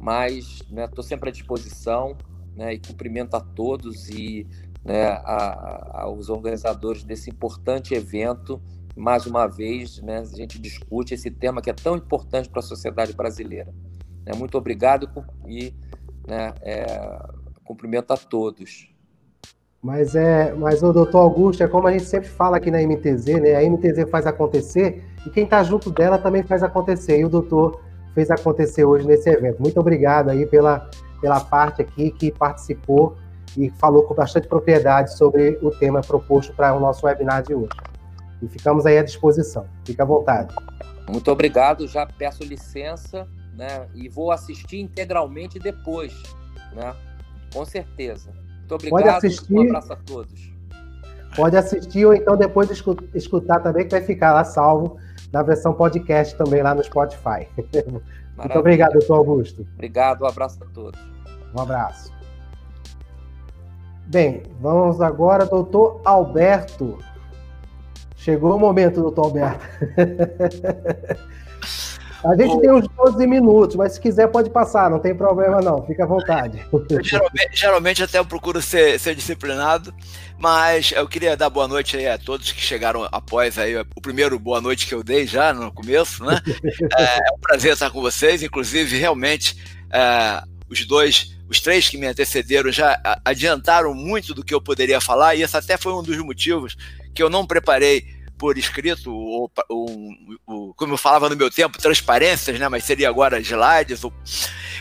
[0.00, 2.16] Mas estou né, sempre à disposição
[2.56, 4.46] né, e cumprimento a todos e
[4.84, 8.60] né, a, aos organizadores desse importante evento.
[8.96, 12.62] Mais uma vez, né, a gente discute esse tema que é tão importante para a
[12.62, 13.72] sociedade brasileira.
[14.26, 15.08] Né, muito obrigado
[15.46, 15.72] e
[16.26, 16.86] né, é,
[17.64, 18.90] cumprimento a todos.
[19.82, 23.40] Mas é, mas o doutor Augusto, é como a gente sempre fala aqui na MTZ,
[23.40, 23.56] né?
[23.56, 27.18] A MTZ faz acontecer e quem está junto dela também faz acontecer.
[27.18, 27.80] E o doutor
[28.14, 29.62] fez acontecer hoje nesse evento.
[29.62, 33.16] Muito obrigado aí pela, pela parte aqui que participou
[33.56, 37.70] e falou com bastante propriedade sobre o tema proposto para o nosso webinar de hoje.
[38.42, 39.66] E ficamos aí à disposição.
[39.84, 40.54] Fique à vontade.
[41.08, 41.86] Muito obrigado.
[41.86, 46.12] Já peço licença né, e vou assistir integralmente depois.
[46.74, 46.94] Né?
[47.52, 48.30] Com certeza.
[48.58, 49.02] Muito obrigado.
[49.02, 49.54] Pode assistir.
[49.54, 50.50] Um abraço a todos.
[51.36, 52.70] Pode assistir ou então depois
[53.14, 54.96] escutar também, que vai ficar lá salvo
[55.32, 57.46] na versão podcast também lá no Spotify.
[57.56, 58.02] Maravilha.
[58.36, 59.66] Muito obrigado, doutor Augusto.
[59.74, 61.00] Obrigado, um abraço a todos.
[61.54, 62.19] Um abraço.
[64.10, 66.98] Bem, vamos agora, doutor Alberto.
[68.16, 69.64] Chegou o momento, doutor Alberto.
[72.24, 75.86] A gente tem uns 12 minutos, mas se quiser pode passar, não tem problema não,
[75.86, 76.60] fica à vontade.
[77.02, 79.94] Geralmente, geralmente até eu procuro ser, ser, disciplinado,
[80.36, 84.38] mas eu queria dar boa noite aí a todos que chegaram após aí o primeiro
[84.40, 86.40] boa noite que eu dei já no começo, né?
[86.98, 89.56] É, é um prazer estar com vocês, inclusive realmente
[89.90, 95.00] é, os dois os três que me antecederam já adiantaram muito do que eu poderia
[95.00, 96.76] falar, e esse até foi um dos motivos
[97.12, 98.06] que eu não preparei
[98.38, 100.08] por escrito, ou, ou,
[100.46, 102.68] ou, como eu falava no meu tempo, transparências, né?
[102.68, 104.12] mas seria agora slides, ou,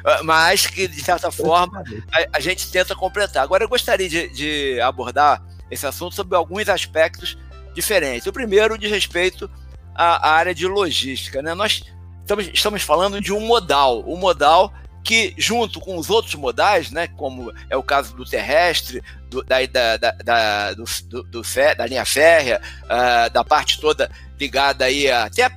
[0.05, 3.43] ah, mas que, de certa forma, a, a, gente tenta completar.
[3.43, 7.38] Agora, eu gostaria de, de abordar esse assunto sobre alguns aspectos
[7.74, 8.28] diferentes.
[8.28, 9.49] O primeiro, de respeito
[9.95, 11.41] à, à área de logística.
[11.41, 11.53] Né?
[11.53, 11.84] Nós
[12.22, 14.01] estamos, estamos falando de um modal.
[14.01, 19.01] O modal que, junto com os outros modais, né, como é o caso do terrestre,
[19.29, 20.83] do, da, da, da, do,
[21.23, 21.41] do,
[21.77, 25.51] da linha férrea, uh, da parte toda ligada aí a, até a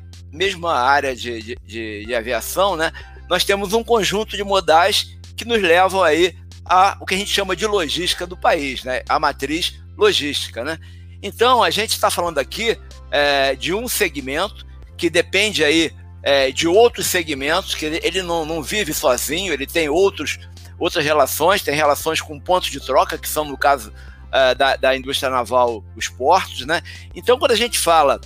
[0.81, 2.93] área de, de, de, de, aviação, né,
[3.29, 6.35] nós temos um conjunto de modais que nos levam aí
[6.65, 10.65] a o que a gente chama de logística do país, né, a matriz logística.
[10.65, 10.79] Né?
[11.23, 12.79] Então, a gente está falando aqui
[13.11, 14.67] é, de um segmento
[14.97, 15.93] que depende aí
[16.23, 20.39] é, de outros segmentos, que ele, ele não, não vive sozinho, ele tem outros,
[20.79, 23.93] outras relações, tem relações com pontos de troca, que são, no caso,
[24.29, 26.83] uh, da, da indústria naval, os portos, né?
[27.15, 28.21] Então, quando a gente fala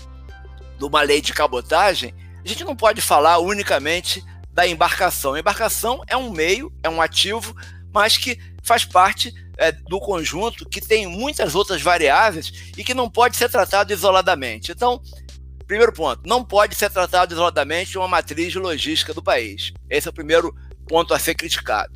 [0.79, 4.23] de uma lei de cabotagem, a gente não pode falar unicamente
[4.53, 5.35] da embarcação.
[5.35, 7.55] A embarcação é um meio, é um ativo,
[7.93, 13.11] mas que faz parte é, do conjunto que tem muitas outras variáveis e que não
[13.11, 14.71] pode ser tratado isoladamente.
[14.71, 15.01] Então,
[15.67, 19.73] primeiro ponto, não pode ser tratado isoladamente uma matriz logística do país.
[19.91, 20.55] Esse é o primeiro
[20.89, 21.93] ponto a ser criticado.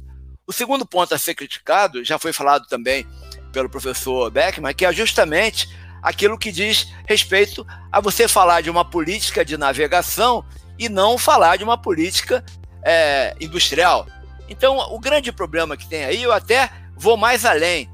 [0.46, 3.06] O segundo ponto a ser criticado, já foi falado também
[3.52, 5.68] pelo professor Beckman, que é justamente
[6.02, 10.44] aquilo que diz respeito a você falar de uma política de navegação
[10.78, 12.44] e não falar de uma política
[12.82, 14.06] é, industrial.
[14.48, 17.88] Então, o grande problema que tem aí, eu até vou mais além.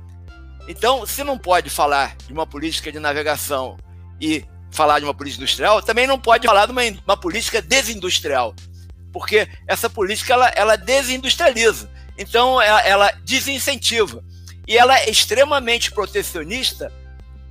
[0.68, 3.76] Então, se não pode falar de uma política de navegação
[4.20, 4.44] e
[4.76, 8.54] falar de uma política industrial, também não pode falar de uma, uma política desindustrial,
[9.12, 11.90] porque essa política ela, ela desindustrializa.
[12.18, 14.22] Então, ela, ela desincentiva.
[14.68, 16.92] E ela é extremamente protecionista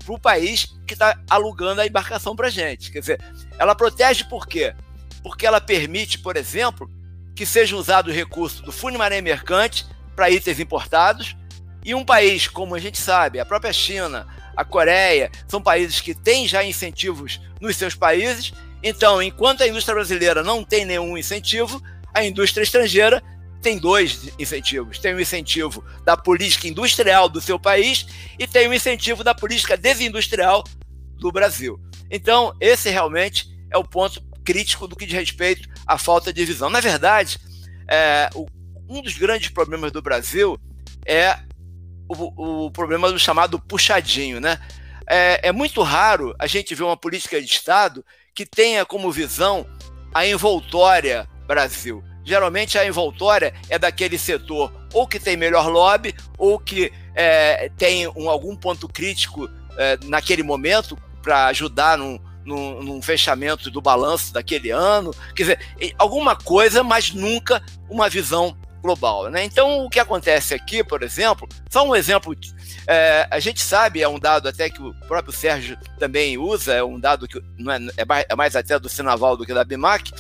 [0.03, 2.91] para o país que está alugando a embarcação para gente.
[2.91, 3.21] Quer dizer,
[3.57, 4.75] ela protege por quê?
[5.23, 6.89] Porque ela permite, por exemplo,
[7.35, 11.35] que seja usado o recurso do Fundo Marinha Mercante para itens importados,
[11.83, 16.13] e um país, como a gente sabe, a própria China, a Coreia, são países que
[16.13, 18.53] têm já incentivos nos seus países.
[18.81, 21.81] Então, enquanto a indústria brasileira não tem nenhum incentivo,
[22.13, 23.21] a indústria estrangeira
[23.61, 24.99] tem dois incentivos.
[24.99, 28.05] Tem o incentivo da política industrial do seu país
[28.37, 30.63] e tem o incentivo da política desindustrial
[31.17, 31.79] do Brasil.
[32.11, 36.69] Então, esse realmente é o ponto crítico do que diz respeito à falta de visão.
[36.69, 37.39] Na verdade,
[37.89, 38.29] é,
[38.87, 40.57] um dos grandes problemas do Brasil
[41.05, 41.37] é
[42.07, 44.39] o, o problema do chamado puxadinho.
[44.39, 44.59] Né?
[45.07, 48.03] É, é muito raro a gente ver uma política de Estado
[48.33, 49.65] que tenha como visão
[50.13, 56.59] a envoltória Brasil geralmente a envoltória é daquele setor ou que tem melhor lobby ou
[56.59, 59.47] que é, tem um, algum ponto crítico
[59.77, 65.13] é, naquele momento para ajudar num, num, num, fechamento do balanço daquele ano.
[65.35, 65.59] Quer dizer,
[65.97, 69.31] alguma coisa, mas nunca uma visão global.
[69.31, 69.43] Né?
[69.43, 72.35] Então, o que acontece aqui, por exemplo, só um exemplo.
[72.87, 76.83] É, a gente sabe, é um dado até que o próprio Sérgio também usa, é
[76.83, 77.79] um dado que não é,
[78.29, 80.11] é mais até do Sinaval do que da BIMAC,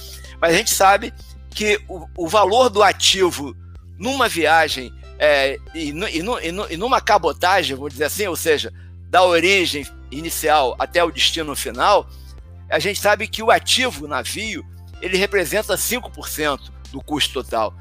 [0.41, 1.13] mas a gente sabe
[1.51, 3.55] que o, o valor do ativo
[3.99, 8.73] numa viagem é, e, e, e, e numa cabotagem, vamos dizer assim, ou seja,
[9.09, 12.09] da origem inicial até o destino final,
[12.69, 14.65] a gente sabe que o ativo navio
[15.01, 17.73] ele representa 5% do custo total.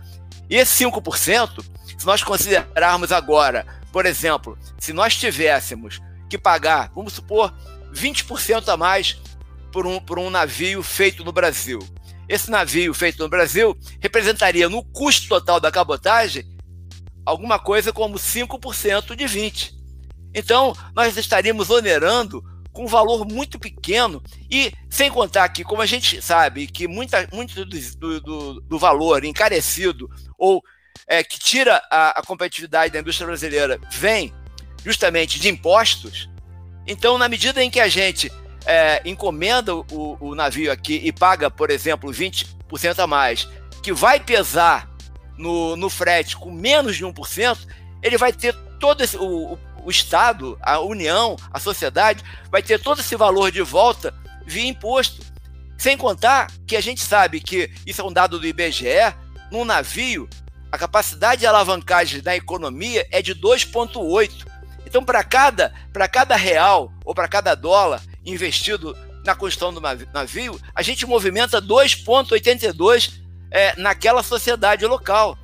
[0.48, 1.64] E esse 5%,
[1.98, 7.54] se nós considerarmos agora, por exemplo, se nós tivéssemos que pagar, vamos supor,
[7.92, 9.20] 20% a mais
[9.72, 11.78] por um, por um navio feito no Brasil,
[12.28, 16.44] esse navio feito no Brasil representaria no custo total da cabotagem
[17.24, 19.72] alguma coisa como 5% de 20%.
[20.34, 25.86] Então, nós estaríamos onerando com um valor muito pequeno e sem contar que, como a
[25.86, 30.62] gente sabe, que muita, muito do, do, do valor encarecido ou
[31.06, 34.34] é, que tira a, a competitividade da indústria brasileira vem
[34.84, 36.28] justamente de impostos,
[36.86, 38.30] então, na medida em que a gente
[38.66, 43.48] é, encomenda o, o, navio aqui e paga, por exemplo, 20% a mais,
[43.82, 44.90] que vai pesar
[45.36, 47.58] no, no frete com menos de 1%,
[48.02, 49.16] ele vai ter todo esse.
[49.16, 54.14] O, o Estado, a União, a sociedade, vai ter todo esse valor de volta
[54.46, 55.22] via imposto.
[55.76, 59.14] Sem contar que a gente sabe que, isso é um dado do IBGE,
[59.50, 60.28] num navio,
[60.72, 64.46] a capacidade de alavancagem da economia é de 2,8.
[64.86, 65.72] Então, para cada,
[66.10, 69.80] cada real ou para cada dólar investido na construção do
[70.12, 73.20] navio, a gente movimenta 2,82
[73.50, 75.38] é, naquela sociedade local,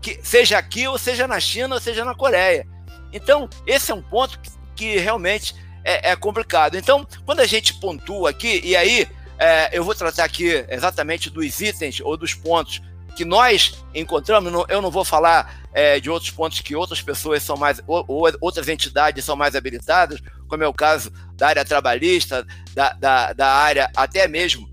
[0.00, 2.66] que seja aqui, ou seja na China, ou seja na Coreia.
[3.12, 5.54] Então, esse é um ponto que, que realmente
[5.84, 6.76] é, é, complicado.
[6.76, 11.60] Então, quando a gente pontua aqui, e aí é, eu vou tratar aqui exatamente dos
[11.60, 12.82] itens ou dos pontos
[13.16, 17.56] que nós encontramos, eu não vou falar é, de outros pontos que outras pessoas são
[17.56, 22.46] mais, ou, ou, outras entidades são mais habilitadas, como é o caso da área trabalhista,
[22.74, 24.68] da, da, da área até mesmo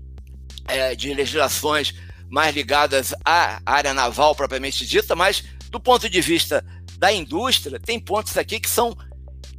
[0.68, 1.94] é, de legislações
[2.28, 6.64] mais ligadas à área naval propriamente dita, mas do ponto de vista
[6.98, 8.96] da indústria, tem pontos aqui que são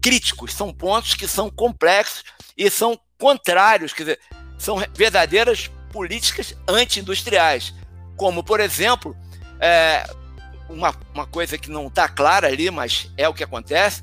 [0.01, 2.23] críticos, são pontos que são complexos
[2.57, 4.19] e são contrários, quer dizer,
[4.57, 7.73] são verdadeiras políticas anti-industriais
[8.17, 9.15] como, por exemplo,
[9.59, 10.03] é,
[10.67, 14.01] uma, uma coisa que não está clara ali, mas é o que acontece.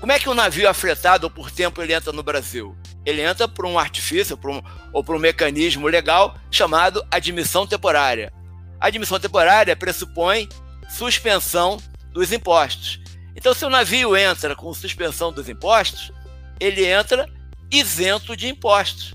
[0.00, 2.76] Como é que um navio afretado por tempo ele entra no Brasil?
[3.06, 4.60] Ele entra por um artifício por um,
[4.92, 8.32] ou por um mecanismo legal chamado admissão temporária.
[8.80, 10.48] A admissão temporária pressupõe
[10.88, 11.78] suspensão
[12.12, 13.00] dos impostos.
[13.34, 16.12] Então, se o navio entra com suspensão dos impostos,
[16.58, 17.28] ele entra
[17.70, 19.14] isento de impostos.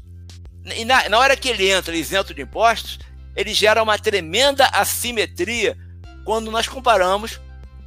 [0.75, 2.99] E na, na hora que ele entra isento de impostos,
[3.35, 5.77] ele gera uma tremenda assimetria
[6.23, 7.39] quando nós comparamos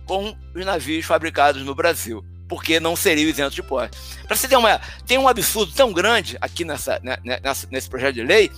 [0.06, 4.00] com os navios fabricados no Brasil, porque não seria isento de impostos.
[4.26, 7.88] Para você ter uma, tem um absurdo tão grande aqui nessa, né, né, nessa, nesse
[7.88, 8.50] projeto de lei,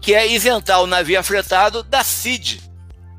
[0.00, 2.60] que é isentar o navio afretado da CID.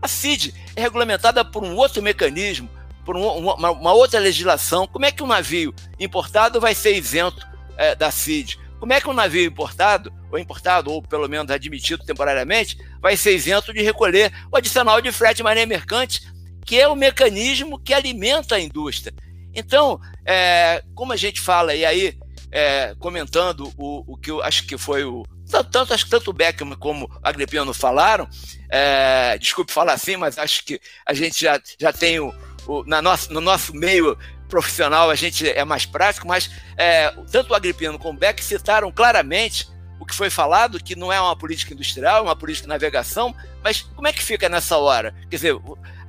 [0.01, 2.69] A CID é regulamentada por um outro mecanismo,
[3.09, 4.85] por um, uma, uma, outra legislação.
[4.85, 7.43] Como é que um navio importado vai ser isento
[7.75, 8.59] é, da CID?
[8.79, 13.33] Como é que um navio importado, ou importado, ou pelo menos admitido temporariamente, vai ser
[13.33, 16.21] isento de recolher o adicional de frete marinha mercante,
[16.63, 19.11] que é o mecanismo que alimenta a indústria?
[19.55, 22.15] Então, é, como a gente fala, e aí,
[22.51, 25.25] é, comentando o, o que eu acho que foi o.
[25.49, 28.29] Tanto, acho que tanto o Beckman como o Agripino falaram,
[28.69, 32.31] é, desculpe falar assim, mas acho que a gente já, já tem o,
[32.69, 34.15] o, na nosso, no nosso meio
[34.47, 38.91] profissional a gente é mais prático, mas é, tanto o Agripino como o Beck citaram
[38.91, 39.67] claramente
[39.99, 43.35] o que foi falado, que não é uma política industrial, é uma política de navegação,
[43.63, 45.13] mas como é que fica nessa hora?
[45.29, 45.55] Quer dizer,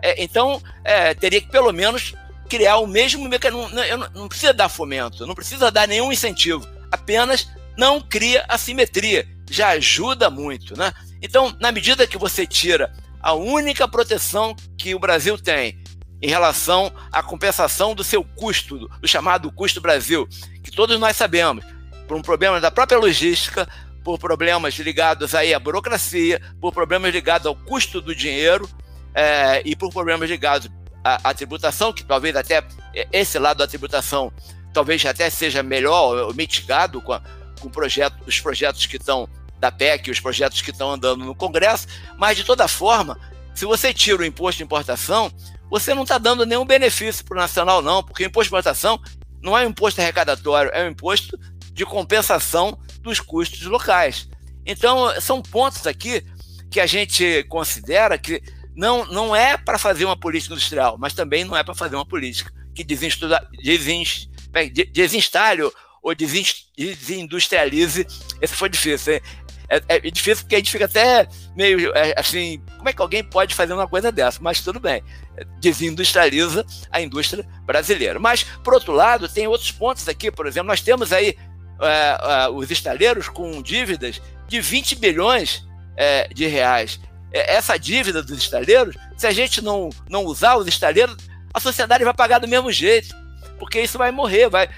[0.03, 2.15] é, então é, teria que pelo menos
[2.49, 3.69] criar o mesmo mecanismo.
[3.71, 9.27] Não, não, não precisa dar fomento, não precisa dar nenhum incentivo, apenas não cria assimetria,
[9.51, 10.93] já ajuda muito, né?
[11.23, 15.79] Então, na medida que você tira a única proteção que o Brasil tem
[16.23, 20.29] em relação à compensação do seu custo, do chamado custo Brasil,
[20.63, 21.65] que todos nós sabemos,
[22.07, 23.69] por um problema da própria logística,
[24.05, 28.69] por problemas ligados aí à burocracia, por problemas ligados ao custo do dinheiro
[29.15, 30.71] é, e por problemas ligados
[31.05, 32.63] à, à, tributação, que talvez até
[33.13, 34.33] esse lado da tributação
[34.73, 37.23] talvez até seja melhor mitigado com, a,
[37.61, 41.87] com projeto, os projetos que estão da PEC, os projetos que estão andando no Congresso,
[42.17, 43.19] mas de toda forma,
[43.55, 45.31] se você tira o imposto de importação,
[45.71, 49.01] você não está dando nenhum benefício para o nacional, não, porque o imposto de importação
[49.41, 51.39] não é um imposto arrecadatório, é um imposto
[51.73, 54.29] de compensação dos custos locais.
[54.67, 56.25] Então, são pontos aqui
[56.71, 58.43] que a gente considera que
[58.77, 62.07] não, não é para fazer uma política industrial, mas também não é para fazer uma
[62.07, 62.85] política que
[64.93, 65.63] desinstale
[66.03, 68.07] ou desindustrialize.
[68.41, 69.15] Esse foi difícil.
[69.15, 69.21] Hein?
[69.71, 73.23] É, é, difícil porque a gente fica até meio é, assim, como é que alguém
[73.23, 74.41] pode fazer uma coisa dessa?
[74.43, 75.03] Mas tudo bem,
[75.61, 78.19] desindustrializa a indústria brasileira.
[78.19, 81.37] Mas, por outro lado, tem outros pontos aqui, por exemplo, nós temos aí
[81.81, 85.65] é, é os estaleiros com dívidas de 20 bilhões
[85.97, 86.99] é, de reais.
[87.33, 91.17] Essa dívida dos estaleiros, se a gente não, não usar os estaleiros,
[91.55, 93.15] a sociedade vai pagar do mesmo jeito,
[93.57, 94.69] porque isso vai morrer, vai,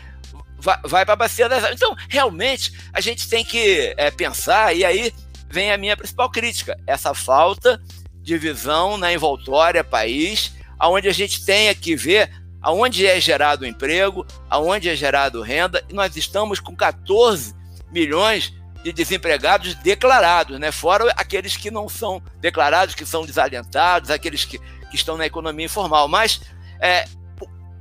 [0.63, 1.65] vai, vai para a bacia das.
[1.73, 5.13] Então, realmente, a gente tem que é, pensar, e aí
[5.51, 7.83] vem a minha principal crítica: essa falta
[8.23, 12.31] de visão na envoltória país, aonde a gente tenha que ver
[12.63, 17.55] aonde é gerado emprego, aonde é gerado renda, e nós estamos com 14
[17.91, 18.55] milhões
[18.85, 20.71] de desempregados declarados, né?
[20.71, 25.67] fora aqueles que não são declarados, que são desalentados, aqueles que, que estão na economia
[25.67, 26.07] informal.
[26.07, 26.41] Mas
[26.81, 27.05] é,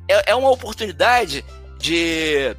[0.07, 1.45] é, é uma oportunidade
[1.79, 2.55] de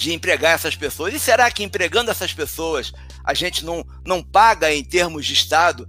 [0.00, 1.12] de empregar essas pessoas.
[1.12, 2.90] E será que empregando essas pessoas
[3.22, 5.86] a gente não, não paga, em termos de Estado,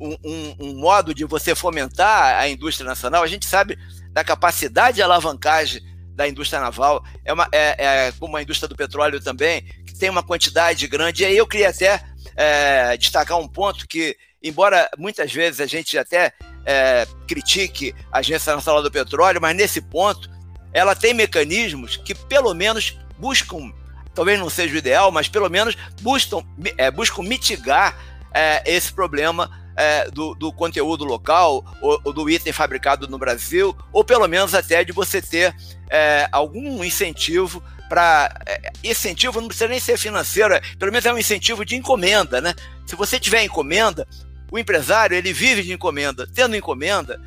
[0.00, 3.22] um, um, um modo de você fomentar a indústria nacional?
[3.22, 3.78] A gente sabe
[4.10, 5.82] da capacidade de alavancagem
[6.14, 10.08] da indústria naval, é, uma, é, é como a indústria do petróleo também, que tem
[10.08, 11.22] uma quantidade grande.
[11.22, 12.02] E aí eu queria até
[12.34, 16.32] é, destacar um ponto que, embora muitas vezes a gente até
[16.64, 20.30] é, critique a Agência Nacional do Petróleo, mas nesse ponto
[20.72, 23.72] ela tem mecanismos que pelo menos buscam,
[24.12, 26.42] talvez não seja o ideal, mas pelo menos buscam,
[26.76, 27.96] é, buscam mitigar
[28.34, 33.76] é, esse problema é, do, do, conteúdo local ou, ou, do item fabricado no Brasil,
[33.92, 35.54] ou pelo menos até de você ter
[35.88, 38.34] é, algum incentivo para.
[38.44, 42.40] É, incentivo não precisa nem ser financeiro, é, pelo menos é um incentivo de encomenda,
[42.40, 42.54] né?
[42.84, 44.06] Se você tiver encomenda,
[44.50, 46.26] o empresário ele vive de encomenda.
[46.34, 47.20] Tendo encomenda,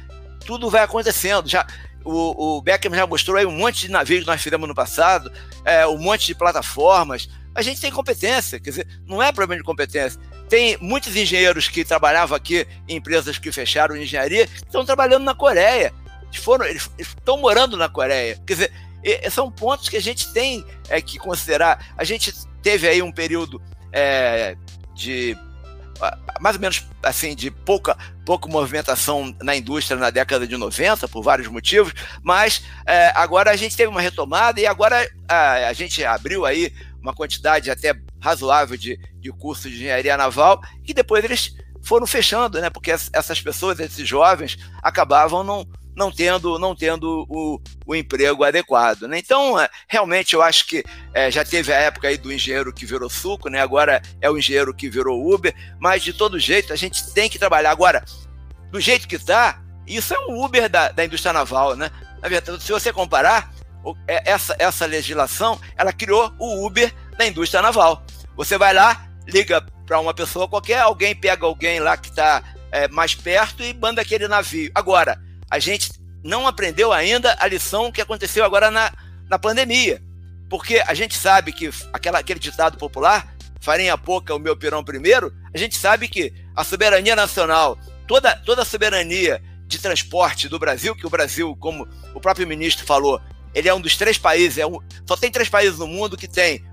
[0.45, 1.47] tudo vai acontecendo.
[1.47, 1.65] Já,
[2.05, 5.31] o, o Beckham já mostrou aí um monte de navios que nós fizemos no passado,
[5.65, 7.27] é, um monte de plataformas.
[7.53, 10.19] A gente tem competência, quer dizer, não é problema de competência.
[10.47, 15.33] Tem muitos engenheiros que trabalhavam aqui em empresas que fecharam engenharia, que estão trabalhando na
[15.33, 15.91] Coreia.
[16.23, 18.39] Eles, foram, eles estão morando na Coreia.
[18.45, 18.71] Quer dizer,
[19.31, 21.93] são pontos que a gente tem é, que considerar.
[21.97, 22.31] A gente
[22.61, 24.55] teve aí um período é,
[24.93, 25.37] de
[26.39, 31.21] mais ou menos assim de pouca, pouca movimentação na indústria na década de 90, por
[31.21, 36.03] vários motivos, mas é, agora a gente teve uma retomada e agora a, a, gente
[36.03, 41.55] abriu aí uma quantidade até razoável de, de cursos de engenharia naval e depois eles
[41.81, 42.69] foram fechando, né?
[42.69, 49.03] Porque essas pessoas, esses jovens, acabavam não, não tendo, não tendo o, o emprego adequado.
[49.03, 49.19] Né?
[49.19, 50.83] Então, é, realmente, eu acho que
[51.13, 53.61] é, já teve a época aí do engenheiro que virou suco, né?
[53.61, 57.39] agora é o engenheiro que virou Uber, mas de todo jeito a gente tem que
[57.39, 57.71] trabalhar.
[57.71, 58.03] Agora,
[58.71, 61.75] do jeito que está, isso é um Uber da, da indústria naval.
[61.75, 61.89] Né?
[62.21, 63.53] Na verdade, se você comparar,
[64.07, 68.03] é, essa, essa legislação ela criou o Uber da indústria naval.
[68.35, 72.87] Você vai lá, liga para uma pessoa qualquer, alguém pega alguém lá que está é,
[72.87, 74.71] mais perto e manda aquele navio.
[74.73, 75.21] Agora,
[75.55, 75.89] a gente
[76.21, 78.91] não aprendeu ainda a lição que aconteceu agora na,
[79.29, 80.01] na pandemia.
[80.49, 85.33] Porque a gente sabe que aquela, aquele ditado popular, farinha pouca, o meu pirão primeiro,
[85.53, 90.93] a gente sabe que a soberania nacional, toda, toda a soberania de transporte do Brasil,
[90.93, 93.21] que o Brasil, como o próprio ministro falou,
[93.53, 96.27] ele é um dos três países, é um, só tem três países no mundo que
[96.27, 96.65] tem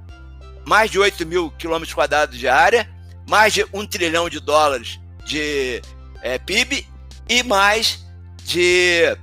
[0.66, 2.90] mais de 8 mil quilômetros quadrados de área,
[3.28, 5.80] mais de um trilhão de dólares de
[6.20, 6.84] é, PIB
[7.28, 8.01] e mais
[8.44, 9.16] de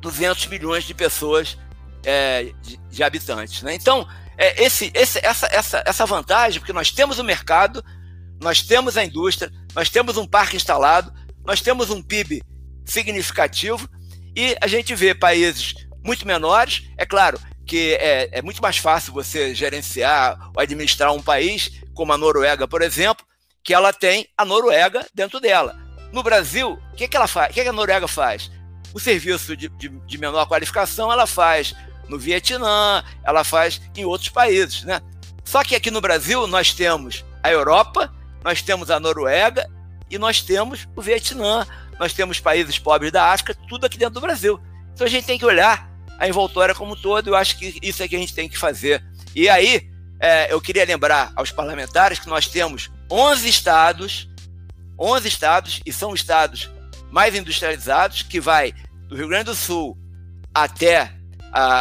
[0.00, 1.56] 200 milhões de pessoas
[2.04, 3.62] é, de, de, habitantes.
[3.62, 3.74] Né?
[3.74, 4.06] Então,
[4.36, 7.84] é, esse, esse, essa, essa, essa vantagem, porque nós temos o mercado,
[8.40, 11.12] nós temos a indústria, nós temos um parque instalado,
[11.44, 12.42] nós temos um PIB
[12.84, 13.88] significativo
[14.36, 19.12] e a gente vê países muito menores, é claro que é, é muito mais fácil
[19.12, 23.24] você gerenciar ou administrar um país, como a Noruega, por exemplo,
[23.62, 25.83] que ela tem a Noruega dentro dela.
[26.14, 27.50] No Brasil, o que, que ela faz?
[27.50, 28.48] O que, que a Noruega faz?
[28.94, 31.74] O serviço de, de, de, menor qualificação ela faz
[32.08, 35.00] no Vietnã, ela faz em outros países, né?
[35.44, 39.68] Só que aqui no Brasil nós temos a Europa, nós temos a Noruega
[40.08, 41.66] e nós temos o Vietnã,
[41.98, 44.60] nós temos países pobres da África, tudo aqui dentro do Brasil.
[44.94, 48.04] Então a gente tem que olhar a envoltória como um todo, eu acho que isso
[48.04, 49.02] é que a gente tem que fazer.
[49.34, 49.90] E aí,
[50.20, 54.32] é, eu queria lembrar aos parlamentares que nós temos 11 estados
[54.98, 56.70] 11 estados, e são estados
[57.10, 58.74] mais industrializados, que vai
[59.08, 59.96] do Rio Grande do Sul
[60.52, 61.12] até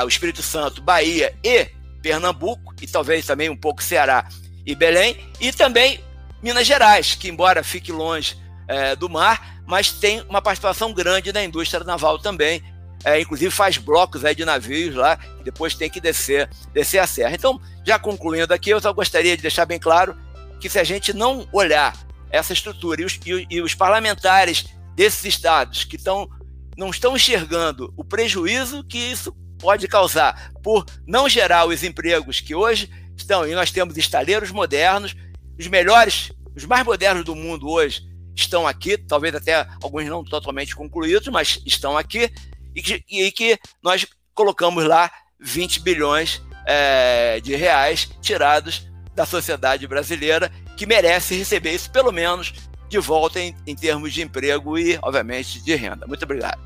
[0.03, 1.67] o Espírito Santo, Bahia e
[2.01, 4.27] Pernambuco, e talvez também um pouco Ceará
[4.65, 5.99] e Belém, e também
[6.43, 8.37] Minas Gerais, que embora fique longe
[8.67, 12.61] é, do mar, mas tem uma participação grande da indústria naval também,
[13.03, 17.07] é, inclusive faz blocos aí de navios lá, que depois tem que descer, descer a
[17.07, 17.33] serra.
[17.33, 20.15] Então, já concluindo aqui, eu só gostaria de deixar bem claro
[20.59, 21.93] que se a gente não olhar
[22.33, 23.01] essa estrutura.
[23.01, 24.65] E os, e, e os parlamentares
[24.95, 26.27] desses estados que estão
[26.75, 32.55] não estão enxergando o prejuízo que isso pode causar por não gerar os empregos que
[32.55, 33.47] hoje estão.
[33.47, 35.15] E nós temos estaleiros modernos,
[35.57, 38.01] os melhores, os mais modernos do mundo hoje
[38.35, 42.31] estão aqui, talvez até alguns não totalmente concluídos, mas estão aqui,
[42.75, 49.85] e que, e que nós colocamos lá 20 bilhões é, de reais tirados da sociedade
[49.85, 50.51] brasileira
[50.83, 52.53] que merece receber isso, pelo menos,
[52.89, 56.05] de volta em, em termos de emprego e, obviamente, de renda.
[56.05, 56.59] Muito obrigado.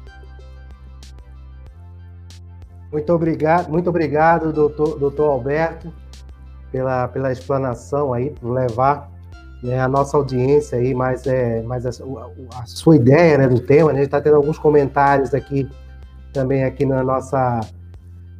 [2.91, 5.93] Muito obrigado, muito obrigado, doutor, doutor Alberto,
[6.71, 9.11] pela, pela explanação aí, por levar
[9.61, 13.91] né, a nossa audiência aí, mais, é, mais a, a, sua ideia né, do tema.
[13.91, 13.99] Né?
[13.99, 15.69] A gente está tendo alguns comentários aqui
[16.33, 17.59] também aqui na nossa,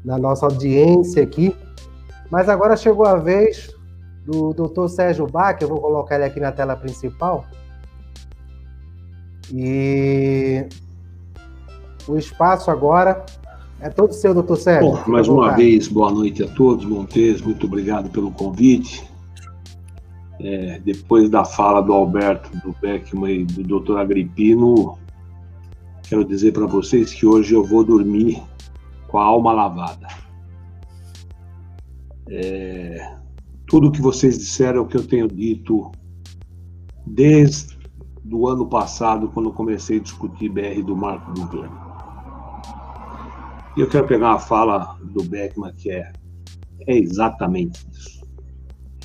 [0.03, 1.55] na nossa audiência aqui.
[2.31, 3.76] Mas agora chegou a vez
[4.27, 4.89] do Dr.
[4.89, 7.45] Sérgio Bach, eu vou colocar ele aqui na tela principal.
[9.53, 10.67] E
[12.05, 13.25] o espaço agora
[13.79, 14.91] é todo seu, doutor Sérgio.
[14.91, 16.83] Bom, mais uma vez, boa noite a todos.
[16.83, 19.09] Montes, muito obrigado pelo convite.
[20.41, 24.99] É, depois da fala do Alberto, do Beckman e do doutor Agripino,
[26.03, 28.43] quero dizer para vocês que hoje eu vou dormir
[29.07, 30.07] com a alma lavada.
[32.29, 33.17] É,
[33.67, 35.91] tudo o que vocês disseram é o que eu tenho dito
[37.05, 37.77] desde
[38.31, 41.87] o ano passado, quando comecei a discutir BR do Marco Governo.
[43.75, 46.11] E eu quero pegar uma fala do Beckman que é,
[46.87, 48.25] é exatamente isso.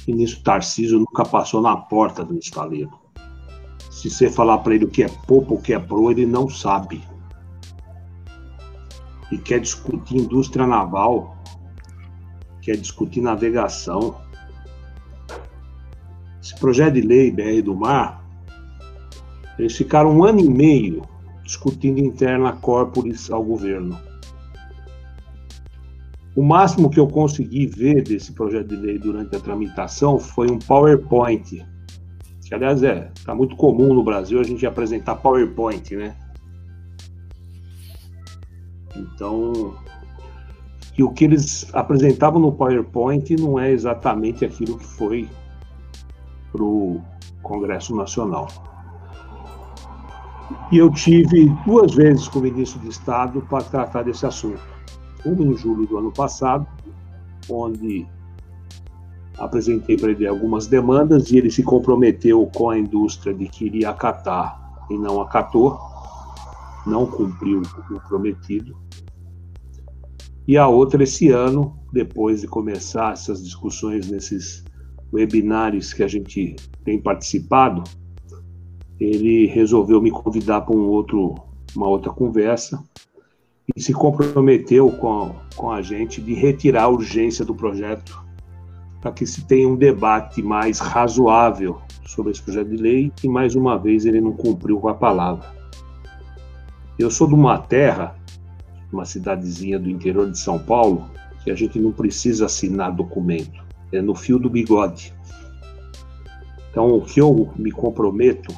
[0.07, 2.91] E nisso Tarcísio nunca passou na porta do estaleiro.
[3.91, 6.49] Se você falar para ele o que é popa, o que é pro, ele não
[6.49, 7.03] sabe.
[9.31, 11.37] E quer discutir indústria naval,
[12.61, 14.17] quer discutir navegação,
[16.43, 18.23] esse projeto de lei BR do Mar,
[19.59, 21.03] eles ficaram um ano e meio
[21.45, 23.97] discutindo interna corporis ao governo.
[26.35, 30.59] O máximo que eu consegui ver desse projeto de lei durante a tramitação foi um
[30.59, 31.65] PowerPoint,
[32.45, 36.17] que aliás é, está muito comum no Brasil a gente apresentar PowerPoint, né?
[38.97, 39.77] Então,
[40.97, 45.29] e o que eles apresentavam no PowerPoint não é exatamente aquilo que foi
[46.53, 47.01] para o
[47.43, 48.47] Congresso Nacional.
[50.71, 54.61] E eu tive duas vezes com o ministro de Estado para tratar desse assunto.
[55.25, 56.67] Uma em julho do ano passado,
[57.49, 58.07] onde
[59.39, 63.91] apresentei para ele algumas demandas e ele se comprometeu com a indústria de que iria
[63.91, 64.61] acatar
[64.91, 65.79] e não acatou,
[66.87, 68.77] não cumpriu o prometido.
[70.47, 74.62] E a outra esse ano, depois de começar essas discussões nesses
[75.13, 77.85] webinários que a gente tem participado,
[78.99, 81.35] ele resolveu me convidar para um outro,
[81.75, 82.83] uma outra conversa
[83.75, 88.25] e se comprometeu com, com a gente de retirar a urgência do projeto
[89.01, 93.55] para que se tenha um debate mais razoável sobre esse projeto de lei e mais
[93.55, 95.51] uma vez ele não cumpriu com a palavra.
[96.99, 98.17] Eu sou de uma terra
[98.93, 101.11] uma cidadezinha do interior de São Paulo,
[101.43, 103.62] que a gente não precisa assinar documento,
[103.93, 105.15] é no fio do bigode.
[106.71, 108.55] Então, o que eu me comprometo,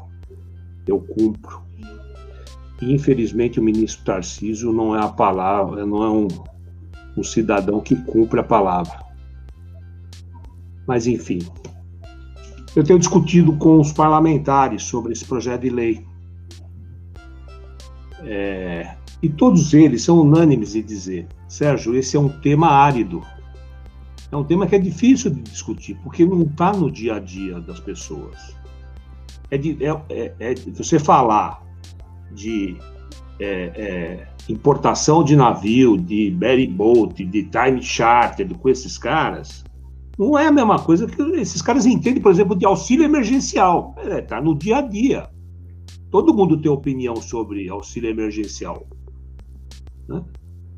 [0.86, 1.62] eu cumpro.
[2.80, 6.28] E, infelizmente, o ministro Tarcísio não é a palavra, não é um,
[7.16, 9.02] um cidadão que cumpre a palavra.
[10.86, 11.40] Mas, enfim,
[12.76, 16.06] eu tenho discutido com os parlamentares sobre esse projeto de lei.
[18.22, 23.22] É, e todos eles são unânimes em dizer: Sérgio, esse é um tema árido.
[24.34, 27.60] É um tema que é difícil de discutir, porque não está no dia a dia
[27.60, 28.56] das pessoas.
[29.48, 31.64] É, de, é, é, é você falar
[32.32, 32.76] de
[33.38, 33.46] é,
[33.76, 39.62] é, importação de navio, de berry boat, de time charter, com esses caras,
[40.18, 43.94] não é a mesma coisa que esses caras entendem, por exemplo, de auxílio emergencial.
[44.04, 45.30] Está no dia a dia.
[46.10, 48.84] Todo mundo tem opinião sobre auxílio emergencial.
[50.08, 50.20] Né?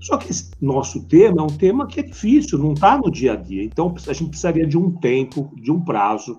[0.06, 3.32] Só que esse nosso tema é um tema que é difícil, não está no dia
[3.32, 3.64] a dia.
[3.64, 6.38] Então a gente precisaria de um tempo, de um prazo,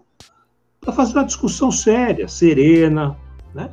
[0.80, 3.18] para fazer uma discussão séria, serena,
[3.54, 3.70] né?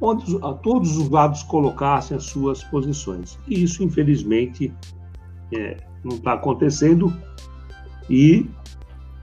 [0.00, 3.38] onde todos os lados colocassem as suas posições.
[3.46, 4.72] E isso, infelizmente,
[5.54, 7.14] é, não está acontecendo
[8.08, 8.48] e,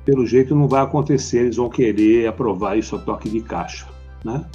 [0.05, 1.39] pelo jeito, não vai acontecer.
[1.39, 3.87] Eles vão querer aprovar isso a toque de caixa.
[4.23, 4.45] Né?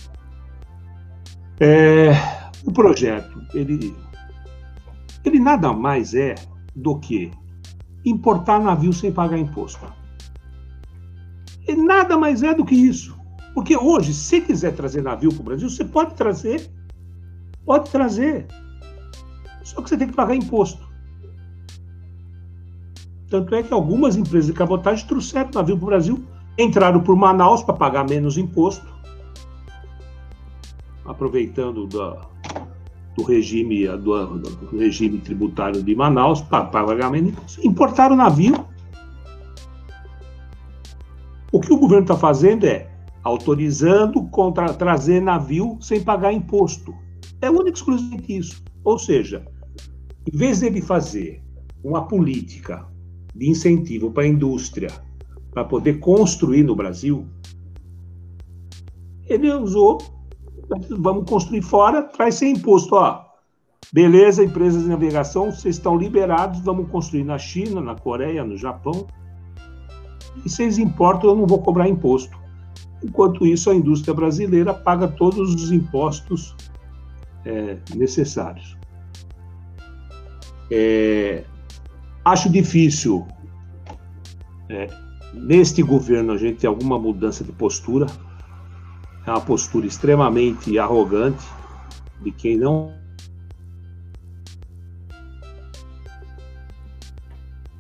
[1.59, 2.13] É,
[2.65, 3.93] o projeto, ele
[5.25, 6.35] ele nada mais é
[6.75, 7.31] do que
[8.05, 9.85] importar navio sem pagar imposto.
[11.67, 13.19] Ele nada mais é do que isso.
[13.55, 16.71] Porque hoje, se quiser trazer navio para o Brasil, você pode trazer.
[17.65, 18.47] Pode trazer.
[19.63, 20.89] Só que você tem que pagar imposto.
[23.29, 26.25] Tanto é que algumas empresas de cabotagem trouxeram navio para o Brasil,
[26.57, 28.87] entraram por Manaus para pagar menos imposto,
[31.05, 32.27] aproveitando da,
[33.19, 38.65] do regime, do, do regime tributário de Manaus para pagamento, importaram navio.
[41.51, 42.89] O que o governo está fazendo é
[43.25, 46.95] autorizando contra, trazer navio sem pagar imposto.
[47.43, 48.63] É único exclusivamente isso.
[48.85, 49.45] Ou seja,
[50.33, 51.43] em vez dele fazer
[51.83, 52.87] uma política
[53.35, 54.91] de incentivo para a indústria
[55.51, 57.27] para poder construir no Brasil,
[59.27, 59.99] ele usou
[60.99, 62.95] vamos construir fora, traz sem imposto.
[62.95, 63.25] Ó,
[63.93, 69.07] beleza, empresas de navegação, vocês estão liberados, vamos construir na China, na Coreia, no Japão.
[70.45, 72.39] E vocês importam, eu não vou cobrar imposto.
[73.03, 76.55] Enquanto isso, a indústria brasileira paga todos os impostos
[77.45, 78.77] é, necessários.
[80.71, 81.45] É,
[82.25, 83.27] acho difícil,
[84.69, 84.89] é,
[85.33, 88.07] neste governo, a gente ter alguma mudança de postura
[89.29, 91.47] é uma postura extremamente arrogante
[92.21, 92.95] de quem não.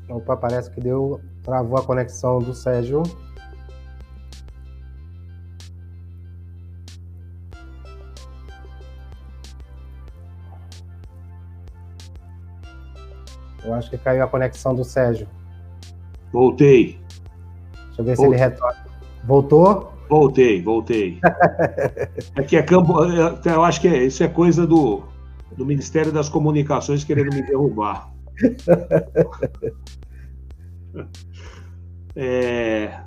[0.09, 1.20] Opa, parece que deu.
[1.43, 3.03] Travou a conexão do Sérgio.
[13.65, 15.27] Eu acho que caiu a conexão do Sérgio.
[16.33, 17.01] Voltei.
[17.87, 18.16] Deixa eu ver Voltei.
[18.16, 18.87] se ele retorna.
[19.25, 19.98] Voltou?
[20.09, 21.19] Voltei, voltei.
[22.37, 23.05] Aqui é campo.
[23.05, 25.03] É, eu acho que é, isso é coisa do,
[25.57, 28.13] do Ministério das Comunicações querendo me derrubar.
[32.21, 33.05] É,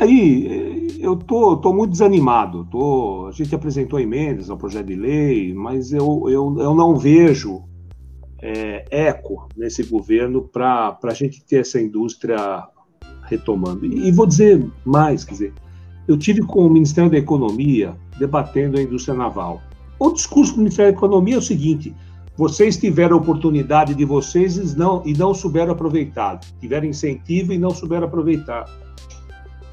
[0.00, 2.64] aí eu tô, tô muito desanimado.
[2.70, 7.62] Tô, a gente apresentou emendas ao projeto de lei, mas eu, eu, eu não vejo
[8.40, 12.66] é, eco nesse governo para a gente ter essa indústria
[13.32, 13.84] retomando.
[13.84, 15.54] E, e vou dizer mais, quer dizer,
[16.06, 19.62] eu tive com o Ministério da Economia debatendo a indústria naval.
[19.98, 21.94] O discurso do Ministério da Economia é o seguinte:
[22.36, 27.70] vocês tiveram oportunidade de vocês e não, e não souberam aproveitar, tiveram incentivo e não
[27.70, 28.64] souberam aproveitar.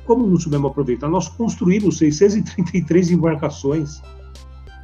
[0.05, 1.07] Como não soubemos aproveitar?
[1.07, 4.01] Nós construímos 633 embarcações.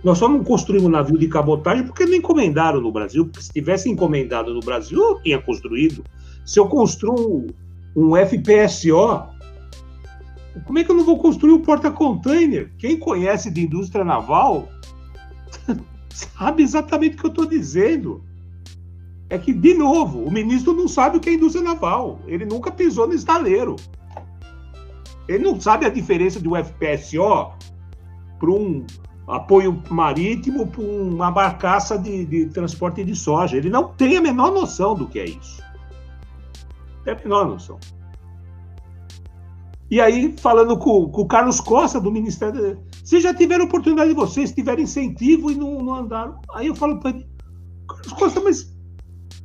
[0.04, 3.90] Nós só não construímos navio de cabotagem porque não encomendaram no Brasil, porque se tivesse
[3.90, 6.04] encomendado no Brasil, eu tinha construído.
[6.46, 7.48] Se eu construo
[7.96, 9.30] um FPSO,
[10.66, 12.72] como é que eu não vou construir um porta-container?
[12.78, 14.70] Quem conhece de indústria naval
[16.10, 18.24] sabe exatamente o que eu estou dizendo.
[19.30, 22.20] É que, de novo, o ministro não sabe o que é indústria naval.
[22.28, 23.76] Ele nunca pisou no estaleiro.
[25.28, 27.52] Ele não sabe a diferença de um FPSO
[28.40, 28.86] para um
[29.28, 33.58] apoio marítimo para uma barcaça de, de, transporte de soja.
[33.58, 35.64] Ele não tem a menor noção do que é isso.
[37.06, 37.80] Tem a menor noção.
[39.90, 42.80] E aí, falando com, com o Carlos Costa, do Ministério.
[43.04, 46.42] Vocês já tiveram oportunidade de vocês, tiveram incentivo e não, não andaram.
[46.54, 47.28] Aí eu falo para ele,
[47.88, 48.76] Carlos Costa, mas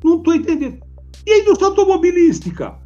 [0.02, 0.80] não estou entendendo.
[1.26, 2.78] E a indústria automobilística?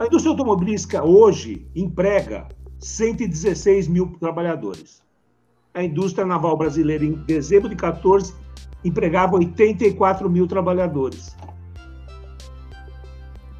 [0.00, 2.48] A indústria automobilística hoje emprega
[2.80, 5.00] 116 mil trabalhadores.
[5.72, 8.34] A indústria naval brasileira, em dezembro de 14,
[8.84, 11.36] empregava 84 mil trabalhadores.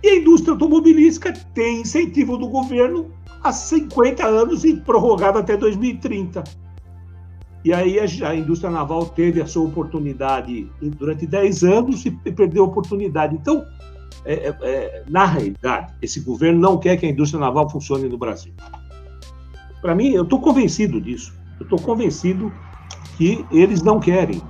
[0.04, 3.10] E a indústria automobilística tem incentivo do governo
[3.42, 6.44] há 50 anos e prorrogado até 2030.
[7.64, 12.66] E aí a, indústria naval teve a sua oportunidade durante 10 anos e perdeu a
[12.66, 13.34] oportunidade.
[13.34, 13.64] Então,
[14.26, 18.18] é, é, é, na realidade, esse governo não quer que a indústria naval funcione no
[18.18, 18.52] Brasil.
[19.80, 21.32] Para mim, eu estou convencido disso.
[21.58, 22.52] Eu estou convencido
[23.16, 24.42] que eles não querem.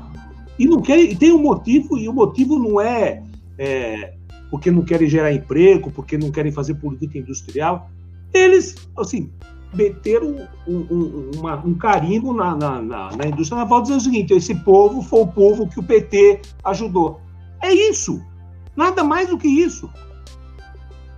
[0.58, 3.22] E não querem, e tem um motivo, e o motivo não é,
[3.56, 4.14] é
[4.54, 7.90] porque não querem gerar emprego, porque não querem fazer política industrial.
[8.32, 9.32] Eles, assim,
[9.74, 14.32] meteram um, um, uma, um carimbo na, na, na, na, indústria naval dizendo o seguinte:
[14.32, 17.20] esse povo foi o povo que o PT ajudou.
[17.60, 18.22] É isso.
[18.76, 19.90] Nada mais do que isso.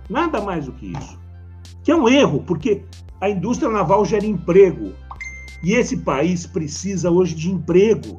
[0.09, 1.19] Nada mais do que isso.
[1.83, 2.81] Que é um erro, porque
[3.21, 4.93] a indústria naval gera emprego.
[5.63, 8.17] E esse país precisa hoje de emprego.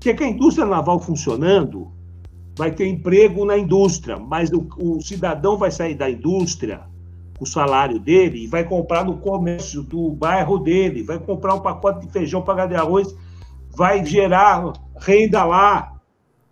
[0.00, 1.99] Que é que a indústria naval funcionando
[2.60, 6.82] vai ter emprego na indústria, mas o, o cidadão vai sair da indústria
[7.40, 12.06] o salário dele e vai comprar no comércio do bairro dele, vai comprar um pacote
[12.06, 13.16] de feijão, pagar de arroz,
[13.74, 15.94] vai gerar renda lá.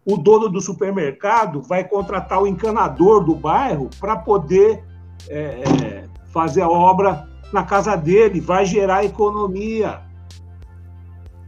[0.02, 4.82] O dono do supermercado vai contratar o encanador do bairro para poder
[5.28, 10.00] é, é, fazer a obra na casa dele, vai gerar economia.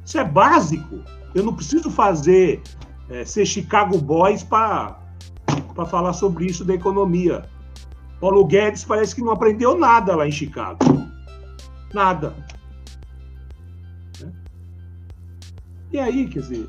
[0.04, 0.98] Isso é básico.
[1.34, 2.60] Eu não preciso fazer
[3.10, 4.96] é, ser Chicago Boys para
[5.88, 7.44] falar sobre isso da economia.
[8.20, 10.78] Paulo Guedes parece que não aprendeu nada lá em Chicago.
[11.92, 12.34] Nada.
[15.92, 16.66] E aí, quer dizer,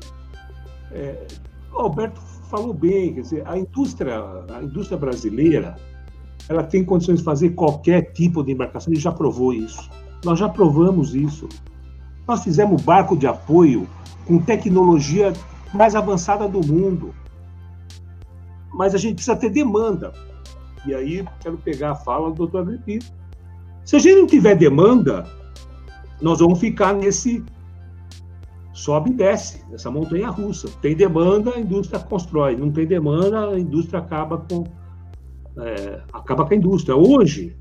[0.90, 1.26] é,
[1.72, 2.20] o Alberto
[2.50, 4.20] falou bem, quer dizer, a indústria,
[4.52, 5.76] a indústria brasileira,
[6.48, 9.88] ela tem condições de fazer qualquer tipo de embarcação, e já provou isso.
[10.24, 11.48] Nós já provamos isso.
[12.26, 13.88] Nós fizemos barco de apoio
[14.26, 15.32] com tecnologia
[15.72, 17.14] mais avançada do mundo.
[18.72, 20.12] Mas a gente precisa ter demanda.
[20.86, 23.04] E aí quero pegar a fala do doutor Agripino.
[23.84, 25.26] Se a gente não tiver demanda,
[26.20, 27.44] nós vamos ficar nesse
[28.72, 30.68] sobe e desce, nessa montanha russa.
[30.80, 32.56] Tem demanda, a indústria constrói.
[32.56, 34.64] Não tem demanda, a indústria acaba com
[35.58, 36.96] é, acaba com a indústria.
[36.96, 37.56] Hoje,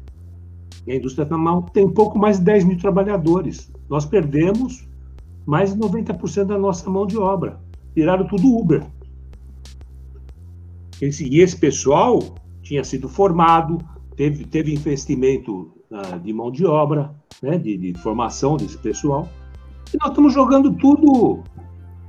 [0.88, 1.28] a indústria
[1.74, 3.72] tem pouco mais de 10 mil trabalhadores.
[3.90, 4.88] Nós perdemos
[5.46, 7.60] mais de 90% da nossa mão de obra.
[7.94, 8.86] Tiraram tudo Uber.
[11.02, 12.20] Esse, e esse pessoal
[12.62, 13.80] tinha sido formado,
[14.16, 19.28] teve, teve investimento uh, de mão de obra, né, de, de, formação desse pessoal,
[19.94, 21.44] e nós estamos jogando tudo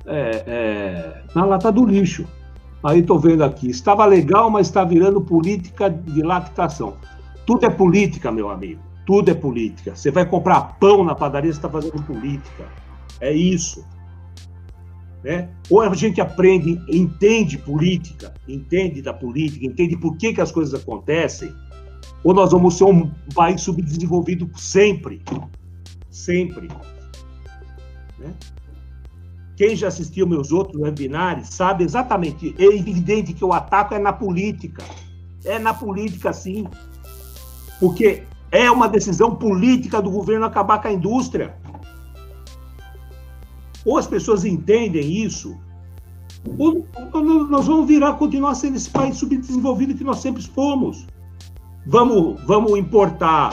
[0.06, 2.26] é, é, na lata do lixo.
[2.84, 6.94] Aí estou vendo aqui, estava legal, mas está virando política de lactação.
[7.46, 8.80] Tudo é política, meu amigo.
[9.06, 9.96] Tudo é política.
[9.96, 12.64] Você vai comprar pão na padaria, você está fazendo política.
[13.20, 13.84] É isso.
[15.22, 15.48] Né?
[15.70, 20.80] Ou a gente aprende, entende política, entende da política, entende por que, que as coisas
[20.80, 21.54] acontecem,
[22.24, 25.22] ou nós vamos ser um país subdesenvolvido sempre.
[26.10, 26.68] Sempre.
[28.18, 28.32] Né?
[29.56, 32.54] Quem já assistiu meus outros webinars sabe exatamente.
[32.58, 34.82] É evidente que o ataque é na política.
[35.44, 36.66] É na política, sim.
[37.78, 41.54] Porque é uma decisão política do governo acabar com a indústria.
[43.84, 45.56] Ou as pessoas entendem isso,
[46.58, 46.86] ou
[47.48, 51.06] nós vamos virar, continuar sendo esse país subdesenvolvido que nós sempre fomos.
[51.86, 53.50] Vamos, vamos importar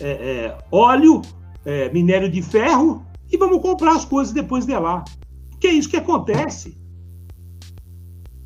[0.00, 1.22] é, é, óleo,
[1.64, 5.04] é, minério de ferro e vamos comprar as coisas depois de lá.
[5.60, 6.76] Que é isso que acontece.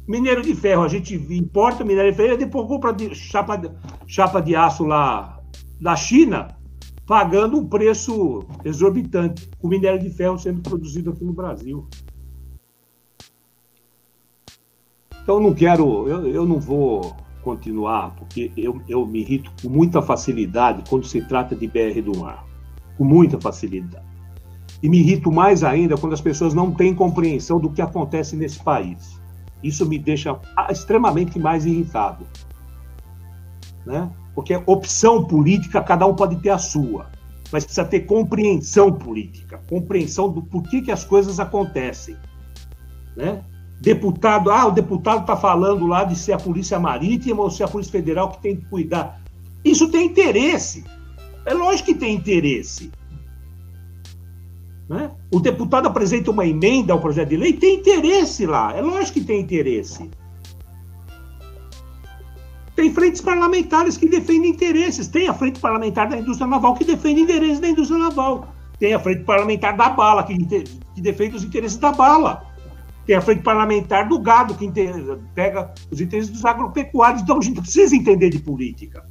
[0.06, 3.60] Minério de ferro, a gente importa minério de ferro e depois compra de, chapa,
[4.06, 5.40] chapa de aço lá
[5.80, 6.55] da China,
[7.06, 11.86] pagando um preço exorbitante, com minério de ferro sendo produzido aqui no Brasil.
[15.22, 20.02] Então, não quero, eu, eu não vou continuar, porque eu, eu me irrito com muita
[20.02, 22.44] facilidade quando se trata de BR do mar.
[22.98, 24.04] Com muita facilidade.
[24.82, 28.62] E me irrito mais ainda quando as pessoas não têm compreensão do que acontece nesse
[28.62, 29.20] país.
[29.62, 30.38] Isso me deixa
[30.70, 32.26] extremamente mais irritado.
[33.84, 34.10] Né?
[34.36, 37.10] Porque opção política, cada um pode ter a sua.
[37.50, 42.16] Mas precisa ter compreensão política, compreensão do porquê que as coisas acontecem.
[43.16, 43.42] Né?
[43.80, 47.68] deputado, ah, o deputado está falando lá de ser a Polícia Marítima ou ser a
[47.68, 49.20] Polícia Federal que tem que cuidar.
[49.64, 50.84] Isso tem interesse.
[51.44, 52.90] É lógico que tem interesse.
[54.88, 55.10] Né?
[55.32, 58.74] O deputado apresenta uma emenda ao projeto de lei, tem interesse lá.
[58.76, 60.08] É lógico que tem interesse.
[62.76, 65.08] Tem frentes parlamentares que defendem interesses.
[65.08, 68.54] Tem a frente parlamentar da indústria naval que defende interesses da indústria naval.
[68.78, 70.36] Tem a frente parlamentar da bala que,
[70.94, 72.44] que defende os interesses da bala.
[73.06, 74.70] Tem a frente parlamentar do gado, que
[75.34, 77.22] pega os interesses dos agropecuários.
[77.22, 79.08] Então, a gente precisa entender de política.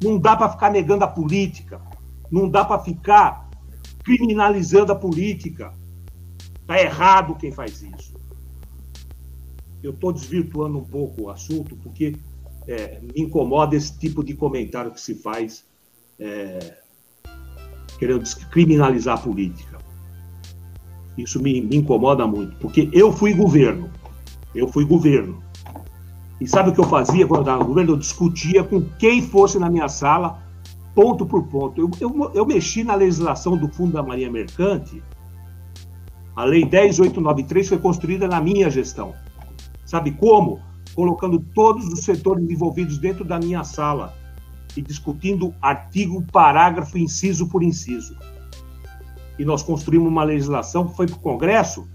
[0.00, 1.80] Não dá para ficar negando a política.
[2.30, 3.48] Não dá para ficar
[4.04, 5.72] criminalizando a política.
[6.60, 8.16] Está errado quem faz isso.
[9.82, 12.14] Eu estou desvirtuando um pouco o assunto, porque
[12.68, 15.64] é, me incomoda esse tipo de comentário que se faz
[16.20, 16.76] é,
[17.98, 19.78] querendo criminalizar a política.
[21.16, 23.90] Isso me, me incomoda muito, porque eu fui governo.
[24.54, 25.42] Eu fui governo.
[26.40, 27.92] E sabe o que eu fazia quando eu estava no governo?
[27.92, 30.40] Eu discutia com quem fosse na minha sala,
[30.94, 31.80] ponto por ponto.
[31.80, 35.02] Eu, eu, eu mexi na legislação do Fundo da Marinha Mercante.
[36.36, 39.14] A Lei 10893 foi construída na minha gestão.
[39.84, 40.60] Sabe como?
[40.98, 44.16] Colocando todos os setores envolvidos dentro da minha sala
[44.76, 48.16] e discutindo artigo, parágrafo, inciso por inciso
[49.38, 51.86] e nós construímos uma legislação que foi para o Congresso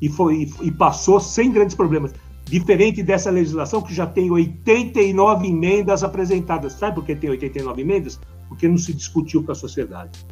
[0.00, 2.14] e, foi, e passou sem grandes problemas.
[2.44, 6.74] Diferente dessa legislação que já tem 89 emendas apresentadas.
[6.74, 8.20] Sabe por que tem 89 emendas?
[8.48, 10.24] Porque não se discutiu com a sociedade.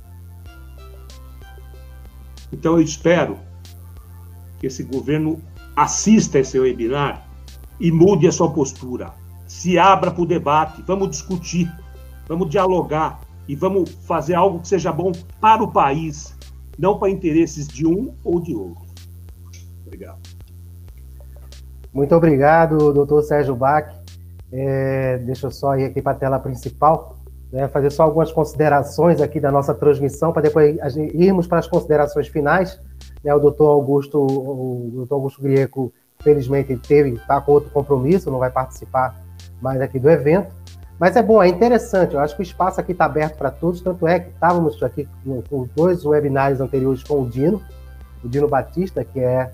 [2.52, 3.36] Então eu espero
[4.60, 5.42] que esse governo
[5.74, 7.31] assista esse webinar
[7.82, 9.12] e mude a sua postura.
[9.44, 11.70] Se abra para o debate, vamos discutir,
[12.28, 15.10] vamos dialogar e vamos fazer algo que seja bom
[15.40, 16.32] para o país,
[16.78, 18.86] não para interesses de um ou de outro.
[19.84, 20.20] Obrigado.
[21.92, 23.92] Muito obrigado, doutor Sérgio Bach.
[24.52, 27.16] É, deixa eu só ir aqui para a tela principal,
[27.50, 30.76] né, fazer só algumas considerações aqui da nossa transmissão, para depois
[31.14, 32.80] irmos para as considerações finais.
[33.24, 35.92] Né, o doutor Augusto, o doutor Augusto Grieco,
[36.22, 39.20] felizmente, teve, está com outro compromisso, não vai participar
[39.60, 40.52] mais aqui do evento.
[40.98, 42.14] Mas é bom, é interessante.
[42.14, 43.80] Eu acho que o espaço aqui está aberto para todos.
[43.80, 45.08] Tanto é que estávamos aqui
[45.50, 47.60] com dois webinários anteriores com o Dino,
[48.22, 49.50] o Dino Batista, que é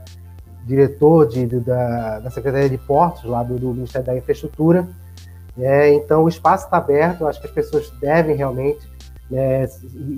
[0.66, 4.86] diretor de, de, da, da, Secretaria de Portos, lá do, do Ministério da Infraestrutura.
[5.58, 7.22] É, então, o espaço está aberto.
[7.22, 8.86] Eu acho que as pessoas devem realmente
[9.30, 9.66] né,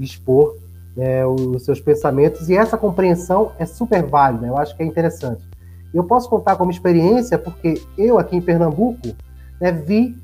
[0.00, 0.56] expor
[0.96, 2.48] né, os seus pensamentos.
[2.48, 4.48] E essa compreensão é super válida.
[4.48, 5.49] Eu acho que é interessante.
[5.92, 9.08] Eu posso contar como experiência, porque eu aqui em Pernambuco
[9.60, 10.16] né, vi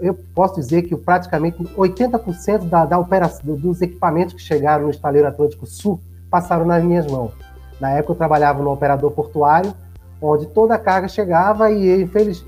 [0.00, 5.28] eu posso dizer que praticamente 80% da, da operação, dos equipamentos que chegaram no estaleiro
[5.28, 6.00] Atlântico Sul
[6.30, 7.32] passaram nas minhas mãos.
[7.78, 9.74] Na época eu trabalhava no operador portuário,
[10.20, 12.44] onde toda a carga chegava e infeliz,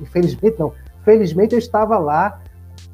[0.00, 0.72] infelizmente não,
[1.04, 2.40] felizmente eu estava lá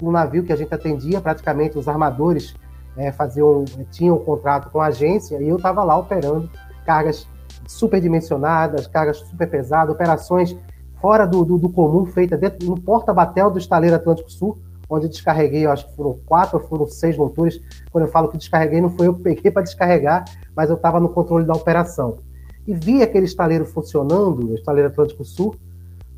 [0.01, 2.55] no navio que a gente atendia, praticamente os armadores
[2.97, 6.51] é, faziam, tinham um contrato com a agência e eu estava lá operando
[6.85, 7.27] cargas
[7.73, 10.57] superdimensionadas, cargas super pesadas, operações
[11.01, 14.59] fora do, do, do comum, feita dentro, no porta-batel do estaleiro Atlântico Sul,
[14.89, 17.61] onde descarreguei, acho que foram quatro ou foram seis motores.
[17.90, 20.24] Quando eu falo que descarreguei, não foi eu que peguei para descarregar,
[20.55, 22.19] mas eu estava no controle da operação.
[22.66, 25.57] E vi aquele estaleiro funcionando, o estaleiro Atlântico Sul,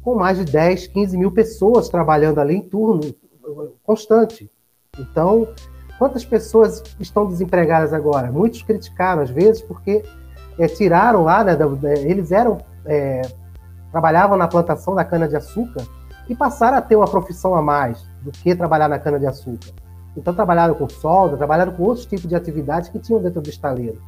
[0.02, 3.00] com mais de 10, 15 mil pessoas trabalhando ali em turno
[3.82, 4.50] constante.
[4.98, 5.48] Então,
[5.98, 8.30] quantas pessoas estão desempregadas agora?
[8.30, 10.04] Muitos criticaram, às vezes, porque
[10.58, 11.56] é, tiraram lá, né,
[12.04, 13.22] eles eram é,
[13.90, 15.86] trabalhavam na plantação da cana-de-açúcar
[16.28, 19.68] e passaram a ter uma profissão a mais do que trabalhar na cana-de-açúcar.
[20.16, 24.00] Então, trabalharam com solda, trabalharam com outros tipos de atividades que tinham dentro do estaleiro.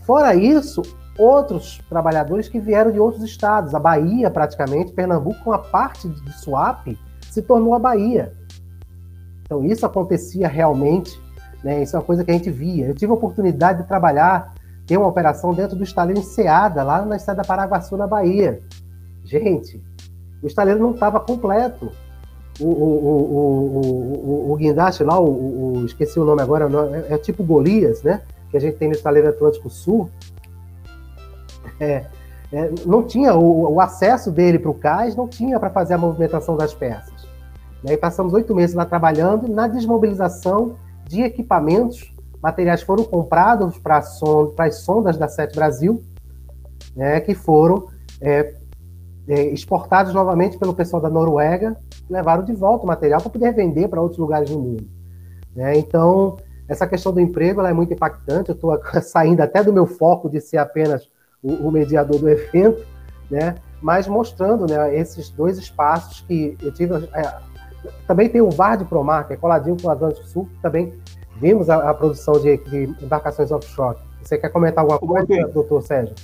[0.00, 0.82] Fora isso,
[1.18, 6.32] outros trabalhadores que vieram de outros estados, a Bahia, praticamente, Pernambuco, com a parte de
[6.38, 6.98] Suape,
[7.30, 8.32] se tornou a Bahia.
[9.42, 11.20] Então, isso acontecia realmente,
[11.64, 11.82] né?
[11.82, 12.86] isso é uma coisa que a gente via.
[12.86, 14.52] Eu tive a oportunidade de trabalhar
[14.88, 18.62] tem uma operação dentro do estaleiro Enseada, lá na estrada da Paraguaçu, na Bahia.
[19.22, 19.80] Gente,
[20.42, 21.92] o estaleiro não estava completo.
[22.58, 26.68] O, o, o, o, guindaste lá, o, esqueci o nome agora,
[27.06, 28.22] é, é, tipo Golias, né?
[28.50, 30.10] Que a gente tem no estaleiro Atlântico Sul.
[31.78, 32.06] É,
[32.50, 35.98] é, não tinha o, o acesso dele para o cais, não tinha para fazer a
[35.98, 37.28] movimentação das peças.
[37.84, 37.92] Né?
[37.92, 42.10] E passamos oito meses lá trabalhando na desmobilização de equipamentos.
[42.42, 46.02] Materiais foram comprados para as sondas da Sete Brasil,
[46.94, 47.86] né, que foram
[48.20, 48.54] é,
[49.28, 51.76] é, exportados novamente pelo pessoal da Noruega,
[52.08, 54.88] levaram de volta o material para poder vender para outros lugares do mundo.
[55.54, 55.76] Né?
[55.78, 56.36] Então,
[56.68, 58.50] essa questão do emprego é muito impactante.
[58.50, 61.08] Eu estou saindo até do meu foco de ser apenas
[61.42, 62.86] o, o mediador do evento,
[63.30, 63.56] né?
[63.80, 66.94] mas mostrando né, esses dois espaços que eu tive.
[67.14, 67.48] É,
[68.06, 70.92] também tem o VAR de Promar, que é coladinho com o Atlântico Sul, que também
[71.40, 73.96] vimos a, a produção de, de, embarcações offshore.
[74.22, 75.44] Você quer comentar alguma coisa, okay.
[75.46, 76.14] doutor Sérgio?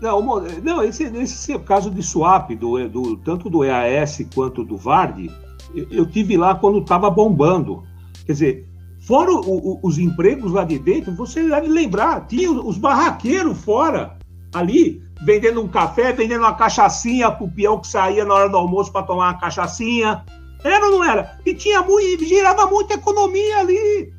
[0.00, 0.20] Não,
[0.62, 5.30] não esse, esse caso de swap, do, do, tanto do EAS quanto do VARD,
[5.74, 7.84] eu, eu tive lá quando estava bombando.
[8.26, 8.68] Quer dizer,
[9.06, 14.18] fora o, o, os empregos lá de dentro, você deve lembrar, tinha os barraqueiros fora
[14.52, 18.92] ali, vendendo um café, vendendo uma cachaçinha pro peão que saía na hora do almoço
[18.92, 20.24] para tomar uma cachaçinha.
[20.64, 21.38] Era ou não era?
[21.44, 24.12] E tinha muito, girava muita economia ali.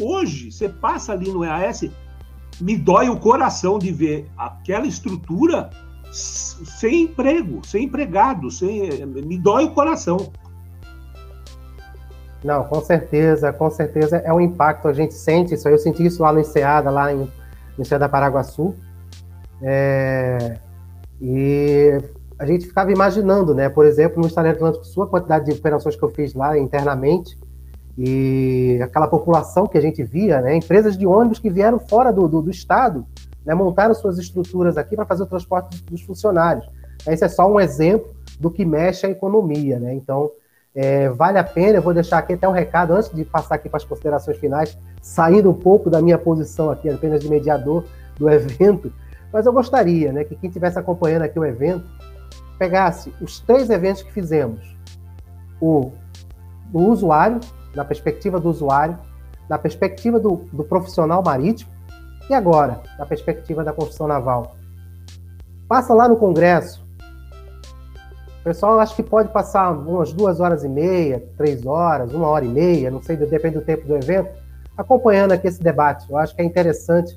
[0.00, 1.88] Hoje, você passa ali no EAS,
[2.60, 5.70] me dói o coração de ver aquela estrutura
[6.10, 10.32] sem emprego, sem empregado, sem, me dói o coração.
[12.42, 16.22] Não, com certeza, com certeza é um impacto, a gente sente isso, eu senti isso
[16.22, 17.30] lá no Enseada, lá em, no
[17.78, 18.74] Enseada Paraguaçu,
[19.62, 20.58] é,
[21.20, 21.98] e
[22.38, 23.68] a gente ficava imaginando, né?
[23.68, 27.38] Por exemplo, no Estado Atlântico Sul, a quantidade de operações que eu fiz lá internamente
[27.96, 30.56] e aquela população que a gente via, né?
[30.56, 33.06] Empresas de ônibus que vieram fora do, do, do estado,
[33.44, 33.54] né?
[33.54, 36.68] montaram suas estruturas aqui para fazer o transporte dos funcionários.
[37.06, 39.94] Esse é só um exemplo do que mexe a economia, né?
[39.94, 40.30] Então,
[40.74, 43.68] é, vale a pena, eu vou deixar aqui até um recado antes de passar aqui
[43.68, 47.84] para as considerações finais, saindo um pouco da minha posição aqui apenas de mediador
[48.18, 48.92] do evento,
[49.32, 51.84] mas eu gostaria né, que quem estivesse acompanhando aqui o evento
[52.58, 54.76] pegasse os três eventos que fizemos:
[55.60, 55.92] o,
[56.72, 57.40] o usuário,
[57.74, 58.98] na perspectiva do usuário,
[59.48, 61.70] na perspectiva do, do profissional marítimo
[62.28, 64.56] e agora, na perspectiva da construção naval.
[65.68, 66.84] Passa lá no Congresso.
[68.40, 72.44] O pessoal acho que pode passar umas duas horas e meia, três horas, uma hora
[72.44, 74.28] e meia, não sei, depende do tempo do evento,
[74.76, 76.10] acompanhando aqui esse debate.
[76.10, 77.16] Eu acho que é interessante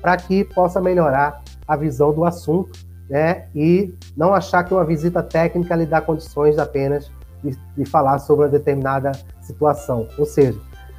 [0.00, 2.78] para que possa melhorar a visão do assunto,
[3.10, 3.48] né?
[3.54, 7.10] E não achar que uma visita técnica lhe dá condições apenas
[7.42, 9.12] de, de falar sobre uma determinada
[9.48, 10.06] situação.
[10.16, 10.58] Ou seja,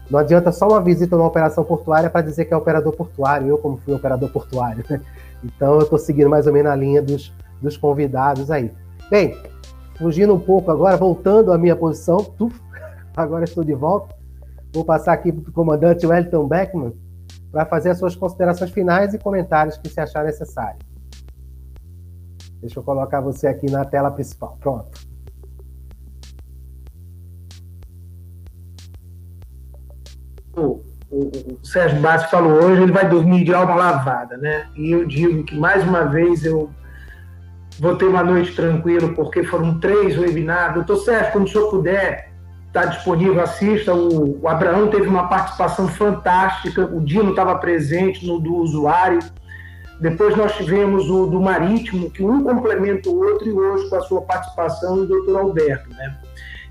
[0.10, 3.58] não adianta só uma visita numa operação portuária para dizer que é operador portuário, eu
[3.58, 4.84] como fui operador portuário.
[4.90, 5.02] Né?
[5.44, 8.72] Então eu estou seguindo mais ou menos a linha dos, dos convidados aí.
[9.10, 9.38] Bem,
[9.98, 12.60] fugindo um pouco agora, voltando à minha posição, tuf,
[13.16, 14.16] agora estou de volta.
[14.74, 16.94] Vou passar aqui para o comandante Wellington Beckman,
[17.52, 20.80] para fazer as suas considerações finais e comentários que se achar necessário.
[22.62, 24.58] Deixa eu colocar você aqui na tela principal.
[24.60, 25.09] Pronto.
[30.60, 34.68] O, o, Sérgio Bassi falou hoje, ele vai dormir de alma lavada, né?
[34.76, 36.70] E eu digo que mais uma vez eu
[37.80, 40.76] vou ter uma noite tranquila, porque foram três webinars.
[40.76, 42.30] Doutor Sérgio, quando o senhor puder,
[42.68, 43.94] está disponível, assista.
[43.94, 49.20] O, o, Abraão teve uma participação fantástica, o Dino estava presente no do usuário.
[50.00, 54.02] Depois nós tivemos o do Marítimo, que um complementa o outro, e hoje com a
[54.02, 55.90] sua participação o doutor Alberto.
[55.90, 56.18] Né?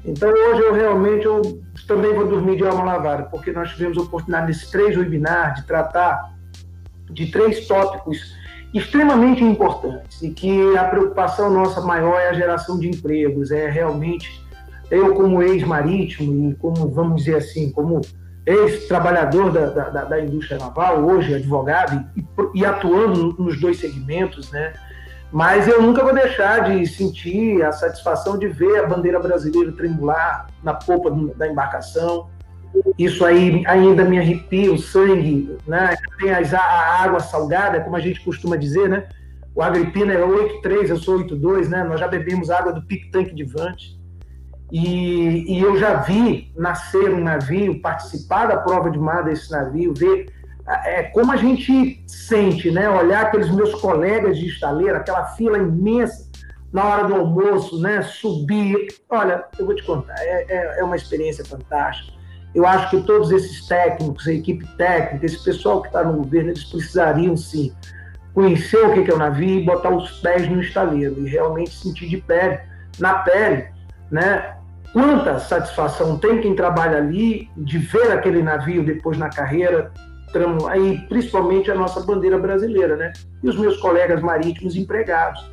[0.04, 4.02] Então hoje eu realmente eu também vou dormir de alma lavada, porque nós tivemos a
[4.02, 6.34] oportunidade nesses três webinars de tratar
[7.10, 8.36] de três tópicos
[8.72, 14.44] extremamente importantes e que a preocupação nossa maior é a geração de empregos, é realmente
[14.90, 18.00] eu como ex-marítimo e como, vamos dizer assim, como
[18.46, 24.72] ex-trabalhador da, da, da, indústria naval, hoje advogado e, e, atuando nos dois segmentos, né?
[25.30, 30.46] Mas eu nunca vou deixar de sentir a satisfação de ver a bandeira brasileira tremular
[30.62, 32.28] na polpa da embarcação.
[32.98, 35.96] Isso aí ainda me arrepia o sangue, né?
[36.18, 39.06] Tem a água salgada, como a gente costuma dizer, né?
[39.54, 41.84] O Agripina é 8,3, eu sou 8,2, né?
[41.84, 43.98] Nós já bebemos água do Pic Tanque de Vante.
[44.70, 49.94] E, e, eu já vi nascer um navio, participar da prova de mar desse navio,
[49.94, 50.26] ver
[50.68, 52.88] é, como a gente sente, né?
[52.88, 56.28] Olhar aqueles meus colegas de estaleiro, aquela fila imensa
[56.72, 58.02] na hora do almoço, né?
[58.02, 58.88] Subir.
[59.08, 62.16] Olha, eu vou te contar, é, é, é uma experiência fantástica.
[62.54, 66.50] Eu acho que todos esses técnicos, a equipe técnica, esse pessoal que está no governo,
[66.50, 67.72] eles precisariam sim
[68.34, 72.08] conhecer o que é o navio e botar os pés no estaleiro e realmente sentir
[72.08, 72.58] de pele,
[72.98, 73.68] na pele,
[74.10, 74.54] né?
[74.92, 79.92] Quanta satisfação tem quem trabalha ali de ver aquele navio depois na carreira,
[80.68, 83.12] aí principalmente a nossa bandeira brasileira, né?
[83.42, 85.50] E os meus colegas marítimos empregados.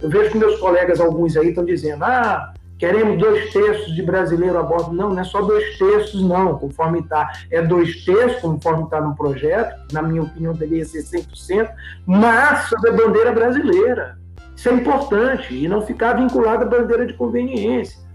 [0.00, 4.58] Eu vejo que meus colegas, alguns aí, estão dizendo: ah, queremos dois terços de brasileiro
[4.58, 4.92] a bordo.
[4.92, 7.32] Não, não é só dois terços, não, conforme está.
[7.50, 11.70] É dois terços, conforme está no projeto, na minha opinião deveria ser 100%,
[12.06, 14.18] mas sobre a bandeira brasileira.
[14.54, 18.05] Isso é importante e não ficar vinculado à bandeira de conveniência.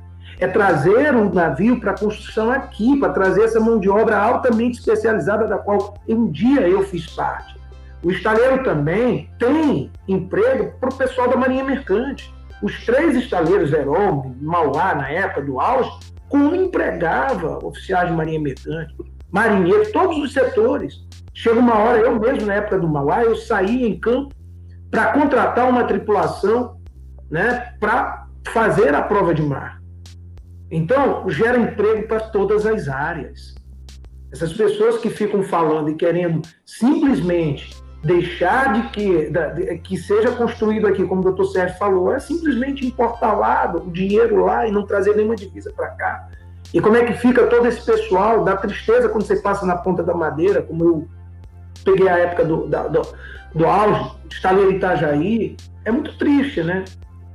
[0.41, 5.47] É trazer um navio para construção aqui, para trazer essa mão de obra altamente especializada,
[5.47, 7.55] da qual um dia eu fiz parte.
[8.03, 14.35] O estaleiro também tem emprego para o pessoal da Marinha Mercante os três estaleiros Heron,
[14.39, 15.89] Mauá, na época do auge,
[16.29, 18.95] como empregava oficiais de marinha mercante,
[19.31, 21.01] marinheiros, todos os setores.
[21.33, 24.33] Chega uma hora, eu mesmo, na época do Mauá, eu saí em campo
[24.89, 26.77] para contratar uma tripulação
[27.29, 29.80] né, para fazer a prova de mar.
[30.71, 33.53] Então, gera emprego para todas as áreas.
[34.31, 40.87] Essas pessoas que ficam falando e querendo simplesmente deixar de que, de, que seja construído
[40.87, 44.85] aqui, como o doutor Sérgio falou, é simplesmente importar lá o dinheiro lá e não
[44.85, 46.29] trazer nenhuma divisa para cá.
[46.73, 48.43] E como é que fica todo esse pessoal?
[48.45, 51.07] Dá tristeza quando você passa na ponta da madeira, como eu
[51.83, 53.01] peguei a época do, da, do,
[53.53, 56.85] do auge, estaleiro Itajaí, é muito triste, né?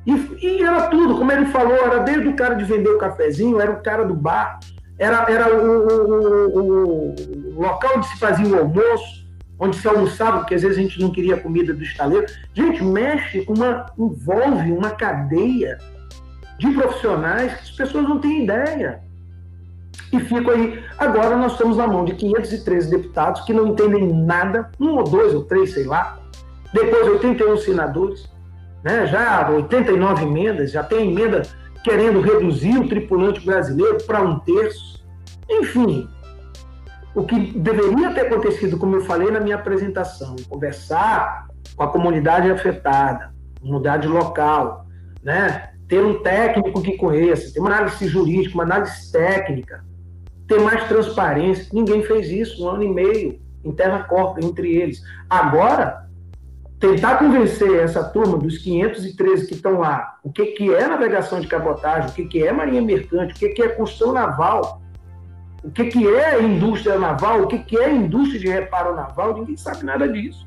[0.07, 3.61] E, e, era tudo, como ele falou, era desde o cara de vender o cafezinho,
[3.61, 4.61] era o cara do bar,
[4.99, 7.15] era, era o, o, o,
[7.57, 9.27] o local onde se fazia o almoço,
[9.59, 12.27] onde se almoçava, porque às vezes a gente não queria comida do estaleiro.
[12.55, 13.87] Gente, mexe com uma.
[13.99, 15.79] envolve uma cadeia
[16.59, 19.01] de profissionais que as pessoas não têm ideia.
[20.13, 20.83] E fico aí.
[20.99, 25.35] Agora nós estamos na mão de 513 deputados que não entendem nada, um ou dois
[25.35, 26.19] ou três, sei lá.
[26.73, 28.29] Depois 81 senadores,
[28.87, 29.05] né?
[29.09, 31.43] já 89 emendas, já tem emenda
[31.83, 35.05] querendo reduzir o tripulante brasileiro para um terço.
[35.51, 36.09] Enfim,
[37.13, 42.49] o que deveria ter acontecido, como eu falei na minha apresentação, conversar com a comunidade
[42.49, 44.87] afetada, comunidade local,
[45.21, 45.71] né?
[45.89, 49.85] ter um técnico que conheça, ter uma análise jurídica, uma análise técnica,
[50.47, 51.67] ter mais transparência.
[51.73, 55.03] Ninguém fez isso um ano e meio, interna corpo entre eles.
[55.29, 56.06] Agora,
[56.79, 61.47] tentar convencer essa turma dos 513 que estão lá, o que, que é navegação de
[61.47, 64.83] cabotagem, o que, que é marinha mercante, o que, que é construção naval,
[65.65, 69.57] o que, que é indústria naval, o que, que é indústria de reparo naval, ninguém
[69.57, 70.47] sabe nada disso.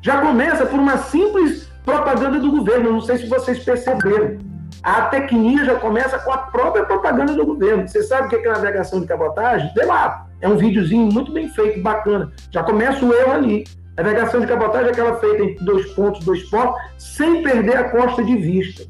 [0.00, 4.38] Já começa por uma simples propaganda do governo, não sei se vocês perceberam.
[4.82, 7.86] A tecnia já começa com a própria propaganda do governo.
[7.86, 9.70] Você sabe o que é navegação de cabotagem?
[9.74, 12.32] Vê lá, é um videozinho muito bem feito, bacana.
[12.50, 13.64] Já começa o erro ali.
[13.96, 18.22] Navegação de cabotagem é aquela feita em dois pontos, dois pontos, sem perder a costa
[18.22, 18.84] de vista.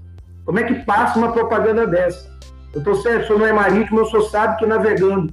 [0.44, 2.28] Como é que passa uma propaganda dessa?
[2.72, 5.32] Doutor Sérgio, o senhor não é marítimo, o senhor sabe que navegando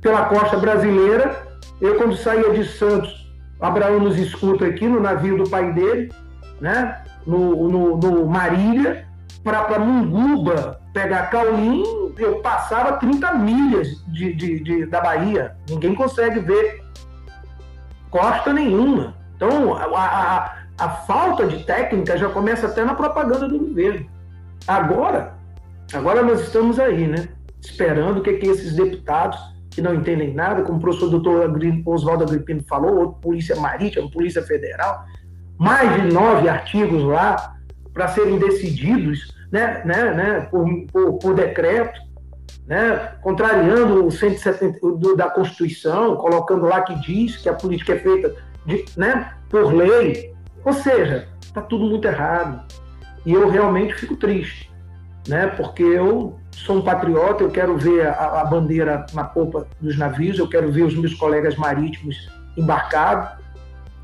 [0.00, 1.46] pela costa brasileira,
[1.80, 3.26] eu quando saía de Santos,
[3.60, 6.12] Abraão nos escuta aqui no navio do pai dele,
[6.60, 7.02] né?
[7.26, 9.06] no, no, no Marília,
[9.42, 11.84] para Munguba pegar Caulim,
[12.18, 15.56] eu passava 30 milhas de, de, de, da Bahia.
[15.68, 16.82] Ninguém consegue ver
[18.10, 19.14] costa nenhuma.
[19.36, 24.06] Então, a, a, a falta de técnica já começa até na propaganda do governo.
[24.66, 25.36] Agora,
[25.92, 27.28] Agora nós estamos aí, né?
[27.60, 29.38] Esperando o que, que esses deputados
[29.70, 31.54] que não entendem nada, como o professor doutor
[31.84, 35.04] Oswaldo Agripino falou, outro Polícia Marítima, Polícia Federal,
[35.58, 37.56] mais de nove artigos lá
[37.92, 42.00] para serem decididos né, né, né, por, por, por decreto,
[42.66, 47.98] né, contrariando o 170 do, da Constituição, colocando lá que diz que a política é
[47.98, 48.34] feita
[48.64, 50.34] de, né, por lei.
[50.64, 52.66] Ou seja, está tudo muito errado.
[53.24, 54.70] E eu realmente fico triste
[55.28, 55.46] né?
[55.48, 60.38] Porque eu sou um patriota, eu quero ver a, a, bandeira na popa dos navios,
[60.38, 62.16] eu quero ver os meus colegas marítimos
[62.56, 63.44] embarcados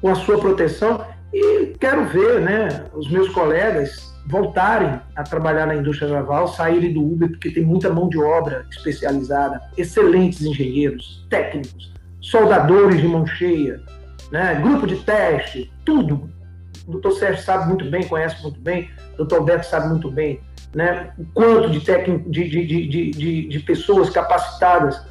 [0.00, 5.74] com a sua proteção e quero ver, né, os meus colegas voltarem a trabalhar na
[5.74, 11.92] indústria naval, saírem do Uber, porque tem muita mão de obra especializada, excelentes engenheiros, técnicos,
[12.20, 13.80] soldadores de mão cheia,
[14.30, 16.30] né, grupo de teste, tudo.
[16.86, 20.40] O doutor Sérgio sabe muito bem, conhece muito bem, o doutor Alberto sabe muito bem
[20.74, 25.04] né, o quanto de, técnico, de, de, de, de, de pessoas capacitadas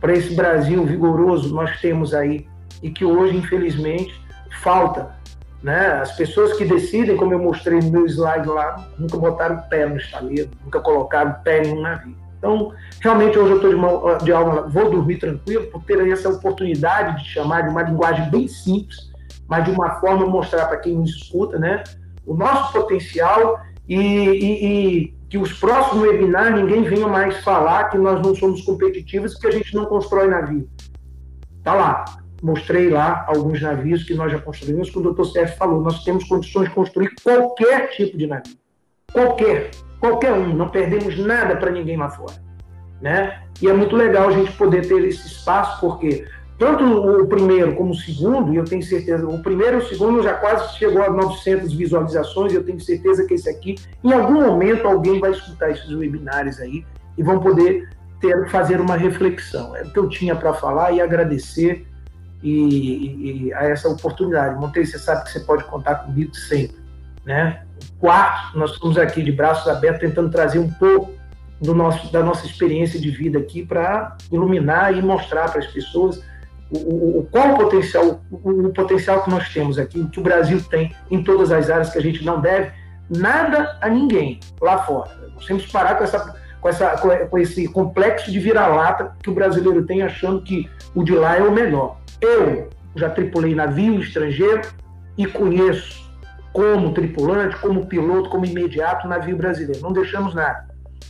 [0.00, 2.46] para esse Brasil vigoroso nós temos aí
[2.82, 4.14] e que hoje, infelizmente,
[4.62, 5.17] falta.
[5.62, 5.86] Né?
[6.00, 9.96] As pessoas que decidem, como eu mostrei no meu slide lá, nunca botaram pé no
[9.96, 12.16] estaleiro, nunca colocaram pé em um navio.
[12.38, 17.22] Então, realmente, hoje eu estou de, de alma, vou dormir tranquilo, por ter essa oportunidade
[17.22, 19.10] de chamar de uma linguagem bem simples,
[19.48, 21.82] mas de uma forma mostrar para quem nos escuta, né,
[22.24, 27.98] o nosso potencial e, e, e que os próximos webinars ninguém venha mais falar que
[27.98, 30.68] nós não somos competitivos que a gente não constrói navio.
[31.64, 32.04] Tá lá.
[32.42, 35.82] Mostrei lá alguns navios que nós já construímos, que o doutor Sérgio falou.
[35.82, 38.56] Nós temos condições de construir qualquer tipo de navio.
[39.12, 39.70] Qualquer.
[39.98, 40.54] Qualquer um.
[40.54, 42.34] Não perdemos nada para ninguém lá fora.
[43.00, 43.42] Né?
[43.60, 46.26] E é muito legal a gente poder ter esse espaço, porque
[46.58, 50.20] tanto o primeiro como o segundo, e eu tenho certeza, o primeiro e o segundo
[50.20, 54.42] já quase chegou a 900 visualizações, e eu tenho certeza que esse aqui, em algum
[54.44, 56.84] momento, alguém vai escutar esses webinários aí
[57.16, 57.88] e vão poder
[58.20, 59.74] ter, fazer uma reflexão.
[59.76, 61.86] É o que eu tinha para falar e agradecer
[62.42, 64.58] e, e, a essa oportunidade.
[64.60, 66.76] Montei, você sabe que você pode contar comigo sempre.
[67.24, 67.62] Né?
[67.98, 71.12] Quarto, nós estamos aqui de braços abertos tentando trazer um pouco
[71.60, 76.22] do nosso, da nossa experiência de vida aqui para iluminar e mostrar para as pessoas
[76.70, 80.62] o, o, qual o potencial, o, o, potencial que nós temos aqui, que o Brasil
[80.62, 82.70] tem em todas as áreas que a gente não deve
[83.08, 85.10] nada a ninguém lá fora.
[85.34, 86.96] Nós temos que parar com, essa, com, essa,
[87.30, 91.42] com esse complexo de vira-lata que o brasileiro tem achando que o de lá é
[91.42, 91.98] o melhor.
[92.20, 94.62] Eu já tripulei navio estrangeiro
[95.16, 96.08] e conheço
[96.52, 99.82] como tripulante, como piloto, como imediato navio brasileiro.
[99.82, 100.68] Não deixamos nada.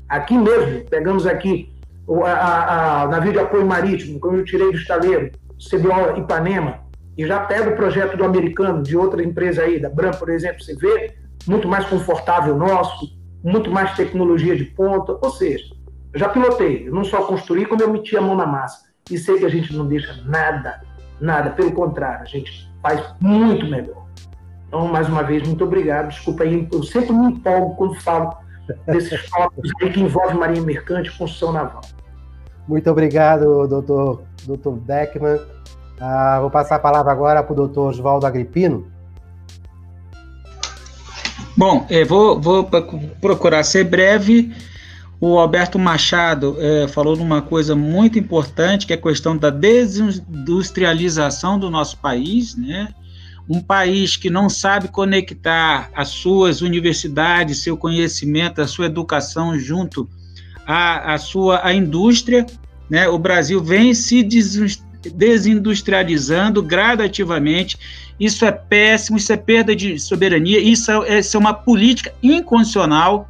[0.08, 1.72] Aqui mesmo, pegamos aqui
[2.06, 6.80] o a, a, a navio de apoio marítimo, como eu tirei do estaleiro, CBO Ipanema,
[7.16, 10.62] e já pega o projeto do americano, de outra empresa aí, da Bram, por exemplo,
[10.62, 11.14] você vê,
[11.46, 13.12] muito mais confortável nosso,
[13.42, 15.64] muito mais tecnologia de ponta, ou seja,
[16.14, 18.88] já pilotei, não só construí, como eu meti a mão na massa.
[19.10, 20.80] E sei que a gente não deixa nada,
[21.20, 24.06] nada, pelo contrário, a gente faz muito melhor.
[24.66, 26.08] Então, mais uma vez, muito obrigado.
[26.08, 28.36] Desculpa aí, eu sempre me empolgo quando falo
[28.86, 31.82] desses tópicos aí que envolvem marinha mercante e construção naval.
[32.66, 35.40] Muito obrigado, doutor, doutor Beckman.
[35.98, 38.86] Ah, vou passar a palavra agora para o doutor Oswaldo Agripino.
[41.56, 42.68] Bom, é, vou, vou
[43.20, 44.54] procurar ser breve.
[45.20, 51.58] O Alberto Machado é, falou numa coisa muito importante, que é a questão da desindustrialização
[51.58, 52.94] do nosso país, né?
[53.48, 60.08] Um país que não sabe conectar as suas universidades, seu conhecimento, a sua educação junto
[60.64, 62.46] a, a sua a indústria,
[62.88, 63.08] né?
[63.08, 64.22] O Brasil vem se
[65.14, 67.76] desindustrializando gradativamente.
[68.20, 73.28] Isso é péssimo, isso é perda de soberania, isso é, isso é uma política inconstitucional.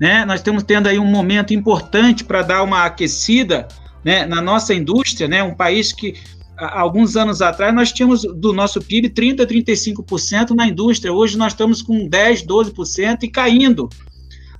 [0.00, 0.24] Né?
[0.24, 3.66] Nós estamos tendo aí um momento importante para dar uma aquecida
[4.04, 5.42] né, na nossa indústria, né?
[5.42, 6.14] um país que
[6.56, 11.82] alguns anos atrás nós tínhamos do nosso PIB 30, 35% na indústria, hoje nós estamos
[11.82, 13.88] com 10, 12% e caindo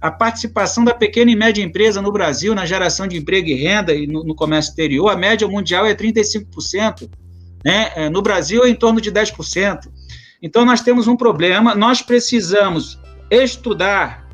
[0.00, 3.92] a participação da pequena e média empresa no Brasil na geração de emprego e renda
[3.92, 7.10] e no, no comércio exterior, a média mundial é 35%,
[7.64, 7.90] né?
[7.96, 9.88] É, no Brasil é em torno de 10%.
[10.40, 12.96] Então nós temos um problema, nós precisamos
[13.28, 14.27] estudar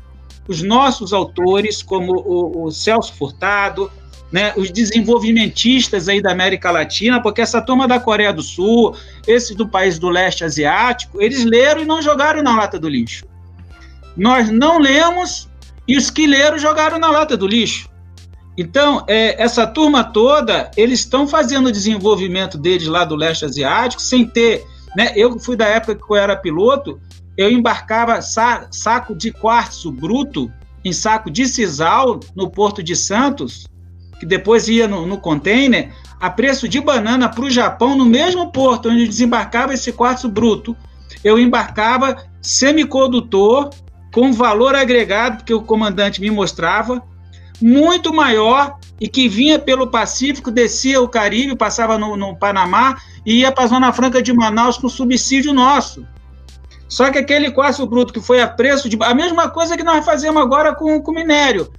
[0.47, 3.91] os nossos autores, como o, o Celso Furtado,
[4.31, 8.95] né, os desenvolvimentistas aí da América Latina, porque essa turma da Coreia do Sul,
[9.27, 13.25] esse do país do leste asiático, eles leram e não jogaram na lata do lixo.
[14.15, 15.47] Nós não lemos
[15.87, 17.89] e os que leram jogaram na lata do lixo.
[18.57, 24.01] Então, é, essa turma toda, eles estão fazendo o desenvolvimento deles lá do leste asiático
[24.01, 24.65] sem ter.
[24.95, 25.11] Né?
[25.15, 26.99] Eu fui da época que eu era piloto,
[27.37, 30.51] eu embarcava sa saco de quartzo bruto
[30.83, 33.65] em saco de sisal no Porto de Santos,
[34.19, 38.51] que depois ia no, no container, a preço de banana para o Japão, no mesmo
[38.51, 40.75] porto onde desembarcava esse quartzo bruto.
[41.23, 43.71] Eu embarcava semicondutor
[44.13, 47.03] com valor agregado, que o comandante me mostrava,
[47.61, 53.39] muito maior e que vinha pelo Pacífico, descia o Caribe, passava no, no Panamá e
[53.39, 56.05] ia para a Zona Franca de Manaus com subsídio nosso.
[56.95, 58.97] Só que aquele quartzo bruto que foi a preço de.
[59.01, 61.69] A mesma coisa que nós fazemos agora com o minério.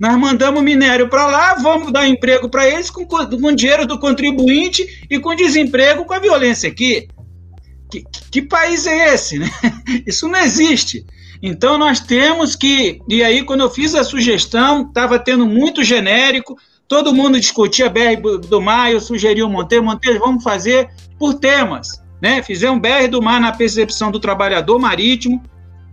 [0.00, 5.06] Nós mandamos minério para lá, vamos dar emprego para eles com, com dinheiro do contribuinte
[5.10, 7.06] e com desemprego com a violência aqui.
[7.90, 9.38] Que, que país é esse?
[9.38, 9.50] Né?
[10.06, 11.04] Isso não existe.
[11.42, 16.56] Então nós temos que, e aí quando eu fiz a sugestão, estava tendo muito genérico,
[16.88, 18.16] todo mundo discutia BR
[18.48, 20.88] do Mar, eu sugeri o Monteiro, Monteiro, vamos fazer
[21.18, 22.42] por temas, né?
[22.42, 25.42] Fizemos BR do Mar na percepção do trabalhador marítimo,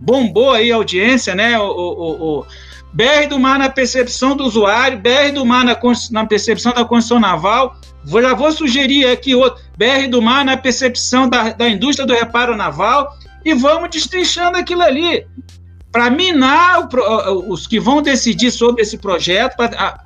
[0.00, 1.58] bombou aí a audiência, né?
[1.58, 2.46] O, o, o
[2.90, 5.78] BR do Mar na percepção do usuário, BR do Mar na,
[6.10, 10.56] na percepção da construção naval, vou, já vou sugerir aqui outro, BR do Mar na
[10.56, 13.14] percepção da, da indústria do reparo naval,
[13.44, 15.26] e vamos destrinchando aquilo ali
[15.90, 20.02] para minar o, os que vão decidir sobre esse projeto, para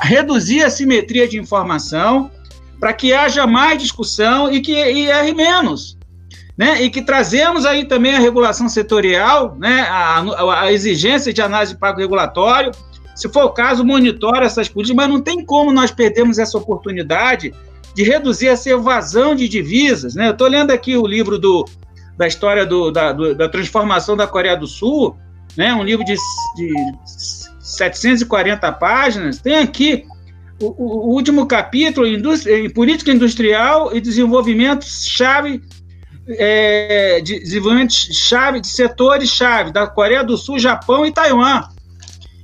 [0.00, 2.30] reduzir a simetria de informação,
[2.78, 5.96] para que haja mais discussão e que e erre menos.
[6.56, 11.74] né, e que trazemos aí também a regulação setorial, né, a, a exigência de análise
[11.74, 12.72] de pago regulatório,
[13.18, 17.52] se for o caso, monitora essas políticas, mas não tem como nós perdermos essa oportunidade
[17.92, 20.14] de reduzir essa evasão de divisas.
[20.14, 20.28] Né?
[20.28, 21.64] Eu estou lendo aqui o livro do,
[22.16, 25.16] da história do, da, do, da transformação da Coreia do Sul,
[25.56, 25.74] né?
[25.74, 26.72] um livro de, de
[27.58, 29.40] 740 páginas.
[29.40, 30.04] Tem aqui
[30.60, 35.62] o, o último capítulo em política industrial e desenvolvimento chave
[36.28, 41.62] é, de desenvolvimento chave de setores chave da Coreia do Sul, Japão e Taiwan.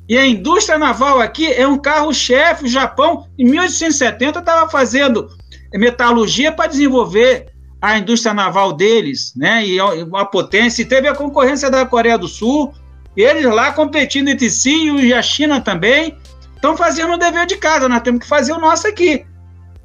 [0.09, 2.65] E a indústria naval aqui é um carro-chefe.
[2.65, 5.29] O Japão, em 1870, estava fazendo
[5.73, 7.47] metalurgia para desenvolver
[7.81, 9.67] a indústria naval deles, né?
[9.67, 10.83] E uma potência.
[10.83, 12.73] E teve a concorrência da Coreia do Sul,
[13.17, 16.17] eles lá competindo entre si e a China também.
[16.65, 19.27] Estão fazendo o dever de casa, nós temos que fazer o nosso aqui.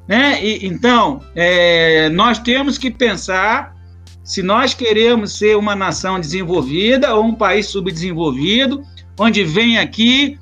[0.08, 0.42] Né?
[0.42, 3.76] E, então, é, nós temos que pensar
[4.24, 8.82] se nós queremos ser uma nação desenvolvida ou um país subdesenvolvido,
[9.18, 10.38] onde vem aqui,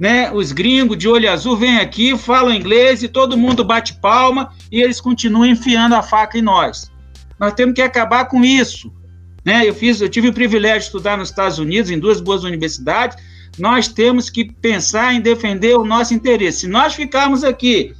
[0.00, 4.54] né, os gringos de olho azul vêm aqui, falam inglês e todo mundo bate palma
[4.72, 6.90] e eles continuam enfiando a faca em nós.
[7.38, 8.90] Nós temos que acabar com isso.
[9.44, 9.68] Né?
[9.68, 13.18] Eu, fiz, eu tive o privilégio de estudar nos Estados Unidos, em duas boas universidades.
[13.58, 16.60] Nós temos que pensar em defender o nosso interesse.
[16.60, 17.94] Se nós ficarmos aqui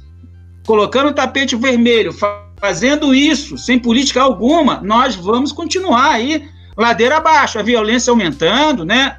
[0.65, 2.13] colocando o tapete vermelho,
[2.59, 9.17] fazendo isso sem política alguma, nós vamos continuar aí ladeira abaixo, a violência aumentando, né?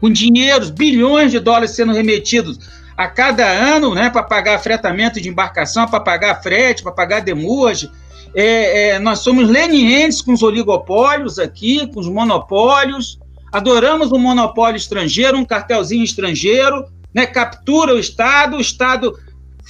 [0.00, 2.58] com dinheiros, bilhões de dólares sendo remetidos
[2.96, 7.90] a cada ano, né, para pagar fretamento de embarcação, para pagar frete, para pagar demurge.
[8.34, 13.18] É, é, nós somos lenientes com os oligopólios aqui, com os monopólios,
[13.54, 19.16] adoramos um monopólio estrangeiro, um cartelzinho estrangeiro, né, captura o Estado, o Estado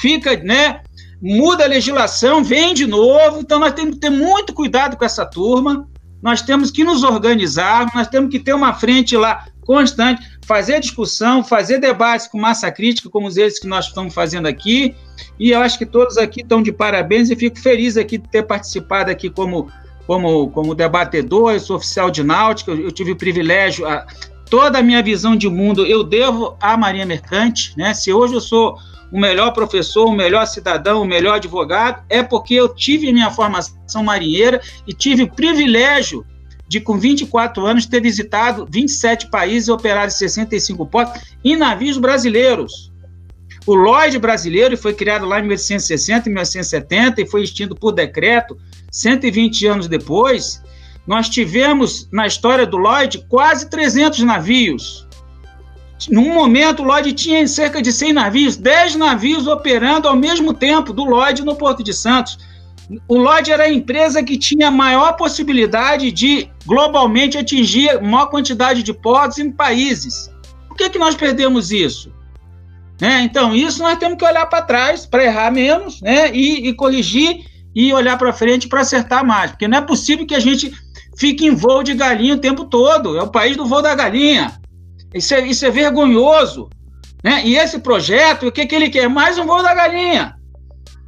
[0.01, 0.81] fica, né,
[1.21, 5.27] muda a legislação, vem de novo, então nós temos que ter muito cuidado com essa
[5.27, 5.87] turma,
[6.23, 11.45] nós temos que nos organizar, nós temos que ter uma frente lá constante, fazer discussão,
[11.45, 14.95] fazer debates com massa crítica, como esses que nós estamos fazendo aqui.
[15.39, 18.45] E eu acho que todos aqui estão de parabéns e fico feliz aqui de ter
[18.45, 19.71] participado aqui como,
[20.07, 24.07] como, como debatedor, eu sou oficial de náutica, eu, eu tive o privilégio, a,
[24.49, 27.95] toda a minha visão de mundo eu devo à Marinha Mercante, né?
[27.95, 28.79] Se hoje eu sou
[29.11, 34.03] o melhor professor, o melhor cidadão, o melhor advogado, é porque eu tive minha formação
[34.03, 36.25] marinheira e tive o privilégio
[36.67, 42.93] de, com 24 anos, ter visitado 27 países e operado 65 portos em navios brasileiros.
[43.67, 48.59] O Lloyd brasileiro foi criado lá em 1860 e 1870 e foi extinto por decreto
[48.91, 50.63] 120 anos depois.
[51.07, 55.07] Nós tivemos, na história do Lloyd, quase 300 navios.
[56.11, 60.93] Num momento, o Lloyd tinha cerca de 100 navios, 10 navios operando ao mesmo tempo
[60.93, 62.39] do Lloyd no Porto de Santos.
[63.09, 68.93] O Lloyd era a empresa que tinha maior possibilidade de globalmente atingir maior quantidade de
[68.93, 70.31] portos em países.
[70.69, 72.13] Por que, que nós perdemos isso?
[73.01, 73.23] Né?
[73.23, 76.31] Então, isso nós temos que olhar para trás para errar menos né?
[76.33, 77.45] e, e corrigir
[77.75, 79.51] e olhar para frente para acertar mais.
[79.51, 80.73] Porque não é possível que a gente
[81.19, 83.17] fique em voo de galinha o tempo todo.
[83.19, 84.53] É o país do voo da galinha.
[85.13, 86.69] Isso é, isso é vergonhoso.
[87.23, 87.43] Né?
[87.45, 89.09] E esse projeto, o que, que ele quer?
[89.09, 90.37] Mais um voo da galinha.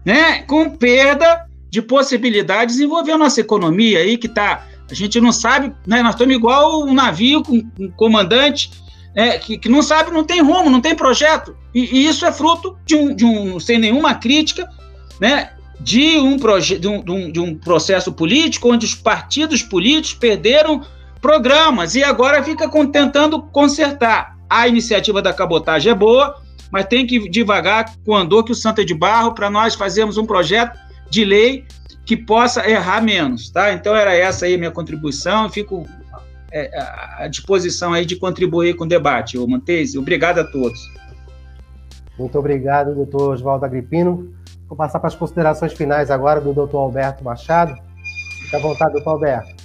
[0.05, 0.43] Né?
[0.43, 4.65] Com perda de possibilidade de desenvolver nossa economia aí, que está.
[4.91, 6.01] A gente não sabe, né?
[6.01, 8.71] Nós estamos igual um navio com um comandante
[9.17, 11.57] é, que, que, não sabe, não tem rumo, não tem projeto.
[11.75, 14.71] E, e isso é fruto de um, de um, sem nenhuma crítica,
[15.19, 15.53] né?
[15.81, 20.83] De um, proje de, um, de um processo político onde os partidos políticos perderam
[21.21, 24.37] programas e agora fica tentando consertar.
[24.49, 26.37] A iniciativa da cabotagem é boa,
[26.71, 29.75] mas tem que devagar com o andor que o Santa é de Barro para nós
[29.75, 30.79] fazermos um projeto
[31.11, 31.65] de lei
[32.05, 33.73] que possa errar menos, tá?
[33.73, 35.87] Então era essa aí a minha contribuição, fico
[36.51, 36.71] é,
[37.19, 39.99] à disposição aí de contribuir com o debate, Montese.
[39.99, 40.79] Obrigado a todos.
[42.19, 44.35] Muito obrigado, doutor Oswaldo Agripino.
[44.69, 47.77] Vou passar para as considerações finais agora do doutor Alberto Machado.
[48.43, 49.57] Fique à vontade, doutor Alberto.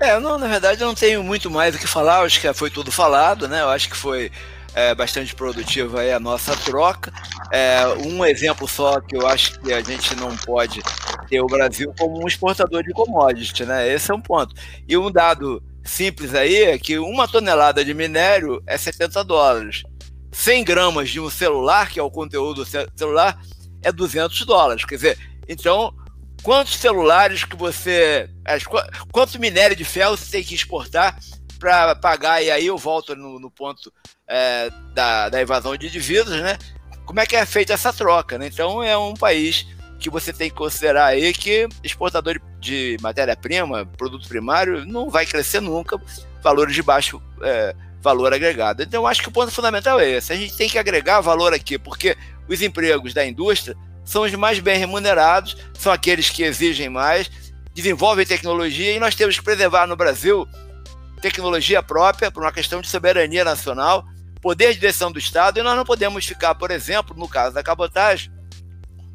[0.00, 2.70] É, não, na verdade eu não tenho muito mais o que falar, acho que foi
[2.70, 3.62] tudo falado, né?
[3.62, 4.30] Eu acho que foi
[4.72, 7.12] é, bastante produtiva aí a nossa troca.
[7.52, 10.80] É, um exemplo só que eu acho que a gente não pode
[11.28, 13.92] ter o Brasil como um exportador de commodity, né?
[13.92, 14.54] Esse é um ponto.
[14.86, 19.82] E um dado simples aí é que uma tonelada de minério é 70 dólares.
[20.32, 23.40] 100 gramas de um celular, que é o conteúdo do celular,
[23.82, 24.84] é 200 dólares.
[24.84, 25.18] Quer dizer,
[25.48, 25.94] então,
[26.42, 28.28] quantos celulares que você.
[29.10, 31.18] Quanto minério de ferro você tem que exportar
[31.58, 32.42] para pagar?
[32.42, 33.92] E aí eu volto no, no ponto
[34.28, 36.58] é, da, da evasão de divisas, né?
[37.04, 38.46] Como é que é feita essa troca, né?
[38.46, 39.66] Então é um país
[39.98, 45.60] que você tem que considerar aí que exportador de matéria-prima, produto primário, não vai crescer
[45.60, 46.00] nunca,
[46.42, 48.82] valores de baixo é, valor agregado.
[48.82, 50.32] Então, acho que o ponto fundamental é esse.
[50.32, 52.16] A gente tem que agregar valor aqui, porque
[52.48, 57.30] os empregos da indústria são os mais bem remunerados, são aqueles que exigem mais,
[57.74, 60.48] desenvolvem tecnologia e nós temos que preservar no Brasil
[61.20, 64.04] tecnologia própria por uma questão de soberania nacional,
[64.40, 67.62] poder de decisão do Estado, e nós não podemos ficar, por exemplo, no caso da
[67.62, 68.30] cabotagem,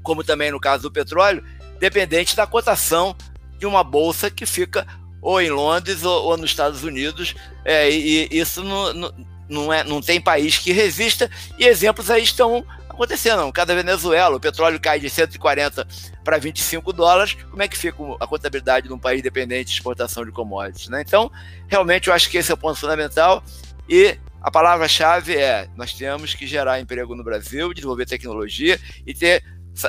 [0.03, 1.43] como também no caso do petróleo,
[1.79, 3.15] dependente da cotação
[3.57, 4.85] de uma bolsa que fica
[5.21, 9.13] ou em Londres ou, ou nos Estados Unidos, é, e, e, isso não, não,
[9.49, 13.51] não, é, não tem país que resista, e exemplos aí estão acontecendo.
[13.51, 15.87] Cada Venezuela, o petróleo cai de 140
[16.23, 20.25] para 25 dólares, como é que fica a contabilidade de um país dependente de exportação
[20.25, 20.89] de commodities?
[20.89, 21.01] Né?
[21.01, 21.31] Então,
[21.67, 23.41] realmente, eu acho que esse é o ponto fundamental,
[23.87, 29.43] e a palavra-chave é: nós temos que gerar emprego no Brasil, desenvolver tecnologia e ter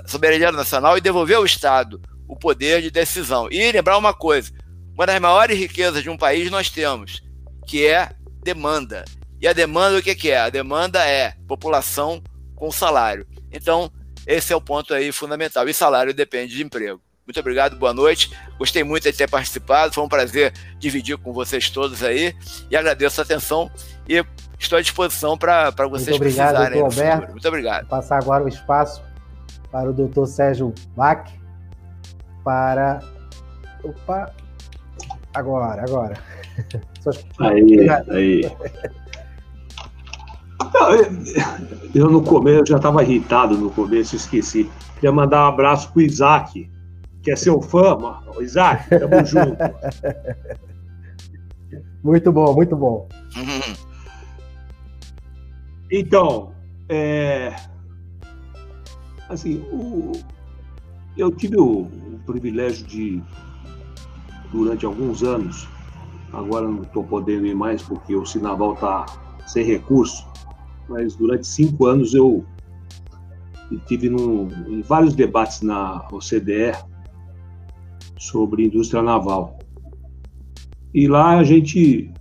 [0.07, 3.49] soberania nacional e devolver ao Estado o poder de decisão.
[3.51, 4.51] E lembrar uma coisa:
[4.95, 7.23] uma das maiores riquezas de um país nós temos,
[7.67, 8.11] que é
[8.43, 9.05] demanda.
[9.41, 10.41] E a demanda o que, que é?
[10.41, 12.23] A demanda é população
[12.55, 13.27] com salário.
[13.53, 13.91] Então,
[14.27, 15.69] esse é o ponto aí fundamental.
[15.69, 17.01] E salário depende de emprego.
[17.27, 18.31] Muito obrigado, boa noite.
[18.59, 19.95] Gostei muito de ter participado.
[19.95, 22.35] Foi um prazer dividir com vocês todos aí.
[22.71, 23.71] E agradeço a atenção
[24.09, 24.25] e
[24.59, 26.83] estou à disposição para vocês Muito obrigado, precisarem.
[26.83, 27.33] Alberto.
[27.33, 27.81] Muito obrigado.
[27.89, 29.03] Vou passar agora o espaço
[29.75, 31.29] para o doutor Sérgio Bach
[32.45, 33.01] para.
[33.83, 34.33] Opa!
[35.35, 36.17] Agora, agora.
[37.41, 38.43] Aí, aí.
[41.93, 44.71] Eu no começo, eu já estava irritado no começo, esqueci.
[44.95, 46.71] Queria mandar um abraço pro Isaac,
[47.23, 48.41] que é seu fã, mano.
[48.41, 49.59] Isaac, tamo junto.
[52.03, 53.09] Muito bom, muito bom.
[55.91, 56.53] Então,
[56.89, 57.55] é,
[59.35, 60.13] assim, o,
[61.17, 63.23] eu tive o, o, privilégio de,
[64.51, 65.69] durante alguns anos,
[66.33, 69.07] agora não estou podendo ir mais porque o Sinaval está
[69.47, 70.27] sem recurso,
[70.89, 72.45] mas durante cinco anos eu
[73.87, 76.73] tive em vários debates na OCDE
[78.19, 79.59] sobre indústria naval.
[80.93, 82.13] E lá a gente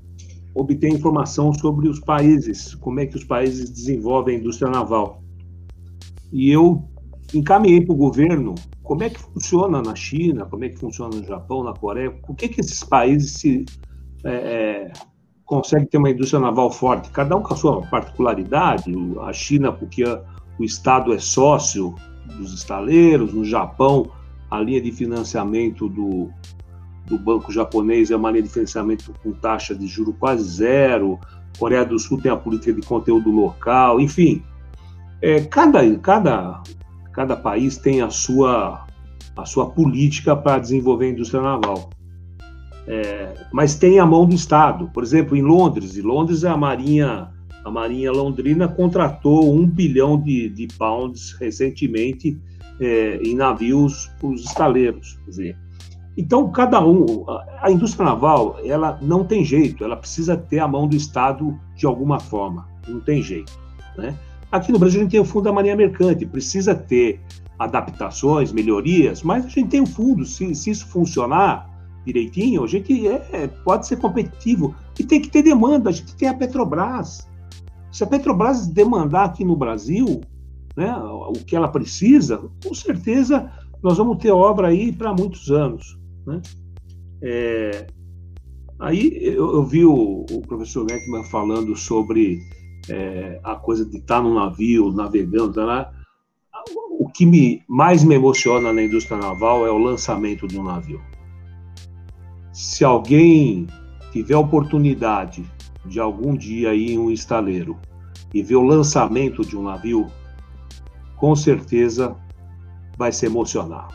[0.56, 5.24] obtém informação sobre os países, como é que os países desenvolvem a indústria naval.
[6.32, 6.84] E eu
[7.34, 11.26] encaminhei para o governo como é que funciona na China, como é que funciona no
[11.26, 13.66] Japão, na Coreia, por que, que esses países se
[14.24, 14.94] é, é
[15.46, 18.92] conseguem ter uma indústria naval forte, cada um com a sua particularidade,
[19.22, 20.04] a China porque
[20.58, 21.94] o Estado é sócio
[22.38, 24.10] dos estaleiros, no Japão
[24.50, 26.30] a linha de financiamento do,
[27.08, 31.20] do banco japonês é uma linha de financiamento com taxa de juro quase zero,
[31.58, 34.44] Coreia do Sul tem a política de conteúdo local, enfim,
[35.22, 36.62] é, cada, cada
[37.14, 38.86] cada país tem a sua,
[39.36, 41.90] a sua política para desenvolver a indústria naval.
[42.86, 44.90] É, mas tem a mão do Estado.
[44.94, 47.30] Por exemplo, em Londres, em Londres a Marinha,
[47.64, 52.38] a Marinha Londrina contratou um bilhão de, de pounds recentemente
[52.80, 55.18] é, em navios para os estaleiros.
[55.26, 55.58] Dizer,
[56.18, 60.68] então, cada um, a, a indústria naval, ela não tem jeito, ela precisa ter a
[60.68, 63.52] mão do Estado de alguma forma, não tem jeito,
[63.98, 64.14] né?
[64.54, 67.20] Aqui no Brasil a gente tem o Fundo da Marinha Mercante, precisa ter
[67.58, 71.68] adaptações, melhorias, mas a gente tem o fundo, se, se isso funcionar
[72.06, 74.76] direitinho, a gente é, pode ser competitivo.
[75.00, 77.28] E tem que ter demanda, a gente tem a Petrobras.
[77.92, 80.22] Se a Petrobras demandar aqui no Brasil
[80.78, 83.52] né, o que ela precisa, com certeza
[83.82, 85.98] nós vamos ter obra aí para muitos anos.
[86.28, 86.40] Né?
[87.24, 87.88] É,
[88.80, 92.40] aí eu, eu, vi o, o professor Neckman falando sobre
[92.90, 95.92] é, a coisa de estar num navio, navegando, tá
[97.00, 101.02] o que me, mais me emociona na indústria naval é o lançamento de um navio.
[102.52, 103.68] Se alguém
[104.12, 105.44] tiver oportunidade
[105.86, 107.78] de algum dia ir em um estaleiro
[108.34, 110.08] e ver o lançamento de um navio,
[111.18, 112.16] com certeza
[112.98, 113.88] vai se emocionar.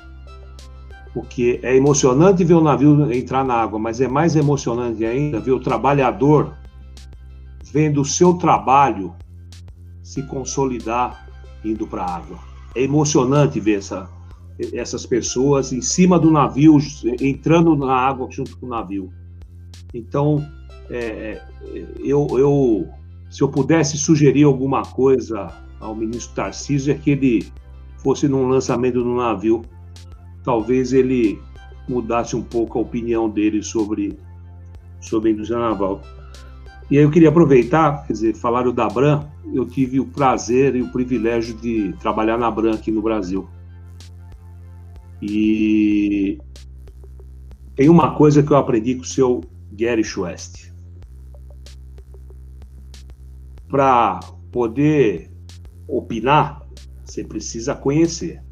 [1.15, 5.52] Porque é emocionante ver o navio entrar na água, mas é mais emocionante ainda ver
[5.52, 6.52] o trabalhador
[7.73, 9.15] vendo o seu trabalho
[10.03, 11.28] se consolidar
[11.65, 12.39] indo para a água.
[12.74, 14.09] É emocionante ver essa,
[14.73, 16.78] essas pessoas em cima do navio,
[17.20, 19.12] entrando na água junto com o navio.
[19.93, 20.47] Então,
[20.90, 21.43] é,
[21.99, 22.89] eu, eu,
[23.31, 25.49] se eu pudesse sugerir alguma coisa
[25.81, 27.53] ao ministro Tarcísio, é que ele
[27.99, 29.62] fosse num lançamento do navio,
[30.43, 31.40] talvez ele
[31.89, 34.19] mudasse um pouco a opinião dele sobre,
[35.01, 36.01] sobre a indústria naval.
[36.90, 40.81] E aí eu queria aproveitar, quer dizer, falaram da Bran, eu tive o prazer e
[40.81, 43.47] o privilégio de trabalhar na Bran aqui no Brasil.
[45.20, 46.39] E
[47.77, 49.43] Tem uma coisa que eu aprendi com o seu
[49.73, 50.73] Gary West.
[53.69, 54.20] Para
[54.51, 55.31] poder
[55.86, 56.66] opinar,
[57.05, 58.43] você precisa conhecer.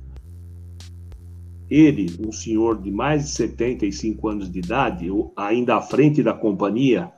[1.69, 7.11] Ele, um senhor de mais de 75 anos de idade, ainda à frente da companhia,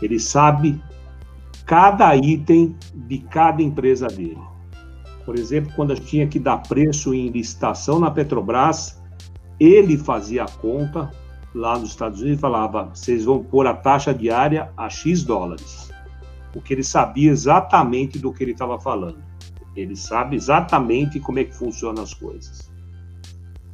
[0.00, 0.80] ele sabe
[1.64, 4.38] cada item de cada empresa dele.
[5.24, 9.02] Por exemplo, quando a gente tinha que dar preço em licitação na Petrobras,
[9.58, 11.10] ele fazia a conta
[11.52, 15.90] lá nos Estados Unidos e falava: vocês vão pôr a taxa diária a X dólares.
[16.52, 19.18] Porque ele sabia exatamente do que ele estava falando.
[19.74, 22.72] Ele sabe exatamente como é que funcionam as coisas.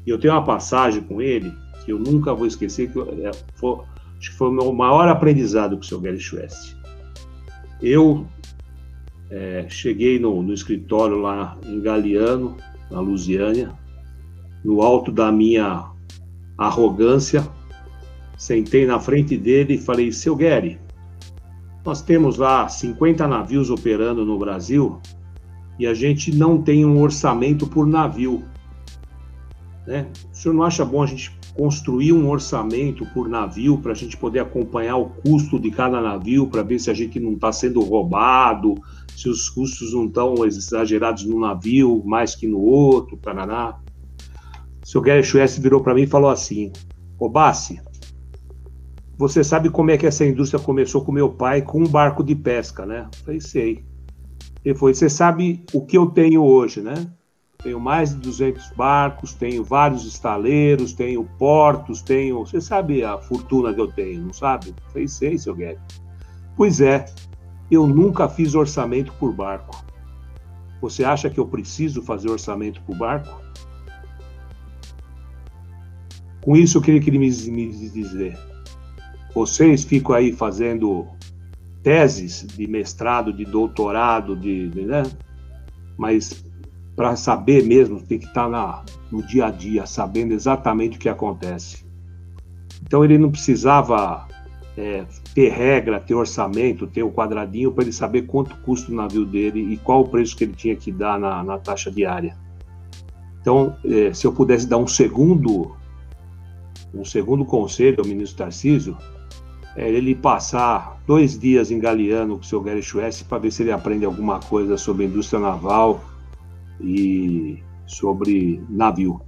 [0.05, 1.53] E eu tenho uma passagem com ele
[1.85, 3.81] que eu nunca vou esquecer, que é, foi,
[4.23, 6.77] acho que foi o meu maior aprendizado com o seu Gary West.
[7.83, 8.25] Eu
[9.29, 12.57] é, cheguei no, no, escritório lá em Galeano,
[12.89, 13.73] na Lusiânia,
[14.65, 15.91] no alto da minha
[16.57, 17.45] arrogância,
[18.39, 20.79] sentei na frente dele e falei: Seu Gary,
[21.85, 25.01] nós temos lá 50 navios operando no Brasil
[25.81, 28.45] e a gente não tem um orçamento por navio.
[29.87, 30.07] Né?
[30.33, 34.17] O senhor não acha bom a gente construir um orçamento por navio para a gente
[34.17, 37.81] poder acompanhar o custo de cada navio para ver se a gente não está sendo
[37.81, 38.75] roubado,
[39.17, 43.79] se os custos não estão exagerados no navio mais que no outro, paraná.
[44.83, 46.73] O senhor Gary Schwess virou para mim e falou assim:
[47.19, 47.81] Ô Bassi,
[49.17, 52.35] você sabe como é que essa indústria começou com meu pai com um barco de
[52.35, 53.09] pesca, né?
[53.13, 53.85] Eu falei, sei.
[54.65, 56.95] Ele foi, você sabe o que eu tenho hoje, né?
[57.63, 62.41] Tenho mais de 200 barcos, tenho vários estaleiros, tenho portos, tenho.
[62.41, 64.75] Você sabe a fortuna que eu tenho, não sabe?
[64.89, 65.81] Falei, sei, seu Guedes.
[66.57, 67.05] Pois é,
[67.71, 69.85] eu nunca fiz orçamento por barco.
[70.81, 73.41] Você acha que eu preciso fazer orçamento por barco?
[76.43, 78.37] Com isso, queria que ele me, me dizer.
[79.33, 81.07] Vocês ficam aí fazendo
[81.83, 85.05] teses de mestrado, de doutorado, de né?
[85.97, 86.45] mas
[87.03, 91.01] para saber mesmo tem que estar tá na, no dia a dia, sabendo exatamente o
[91.01, 91.85] que acontece.
[92.81, 94.29] Então ele não precisava
[94.77, 95.05] é,
[95.35, 99.25] ter regra, ter orçamento, ter o um quadradinho para ele saber quanto custa o navio
[99.25, 102.37] dele e qual o preço que ele tinha que dar na, na taxa diária.
[103.41, 105.75] Então, é, se eu pudesse dar um segundo,
[106.95, 108.97] um segundo conselho ao ministro Tarcísio,
[109.75, 113.65] é ele passar dois dias em Galeano com o seu Gary Schwess para ver se
[113.65, 116.12] ele aprende alguma coisa sobre a indústria naval
[116.83, 119.21] e sobre navio.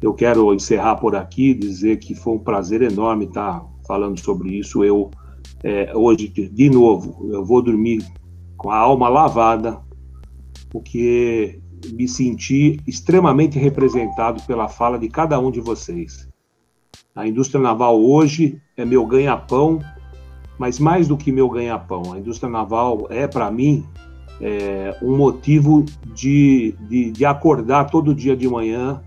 [0.00, 4.84] Eu quero encerrar por aqui, dizer que foi um prazer enorme estar falando sobre isso.
[4.84, 5.10] Eu,
[5.64, 8.04] é, hoje, de novo, eu vou dormir
[8.56, 9.80] com a alma lavada,
[10.70, 11.60] porque
[11.92, 16.28] me senti extremamente representado pela fala de cada um de vocês.
[17.14, 19.78] A indústria naval hoje é meu ganha-pão,
[20.58, 23.84] mas mais do que meu ganha-pão, a indústria naval é, para mim,
[24.40, 25.84] é, um motivo
[26.14, 29.00] de, de, de, acordar todo dia de manhã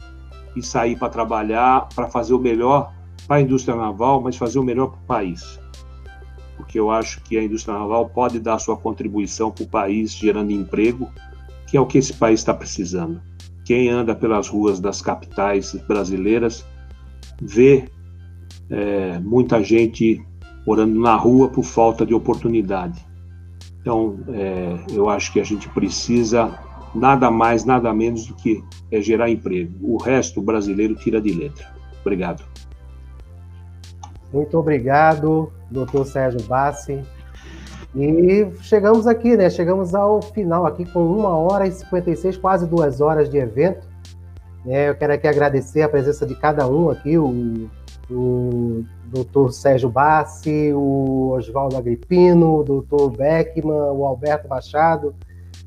[0.56, 2.92] e sair para trabalhar, para fazer o melhor
[3.28, 5.60] para a indústria naval, mas fazer o melhor para o país.
[6.58, 10.52] Porque eu acho que a indústria naval pode dar sua contribuição para o país, gerando
[10.52, 11.08] emprego,
[11.68, 13.22] que é o que esse país está precisando.
[13.64, 16.66] Quem anda pelas ruas das capitais brasileiras
[17.40, 17.88] vê
[18.70, 20.26] é, muita gente
[20.66, 23.09] morando na rua por falta de oportunidade.
[23.82, 26.60] Então, é, eu acho que a gente precisa
[26.94, 29.74] nada mais, nada menos do que é gerar emprego.
[29.82, 31.68] O resto o brasileiro tira de letra.
[32.02, 32.44] Obrigado.
[34.32, 37.02] Muito obrigado, doutor Sérgio Bassi.
[37.96, 39.50] E chegamos aqui, né?
[39.50, 43.88] Chegamos ao final aqui com uma hora e 56, quase duas horas de evento.
[44.68, 47.70] É, eu quero aqui agradecer a presença de cada um aqui, o,
[48.10, 55.16] o doutor Sérgio Bassi, o Oswaldo Agripino, o doutor Beckman, o Alberto Machado,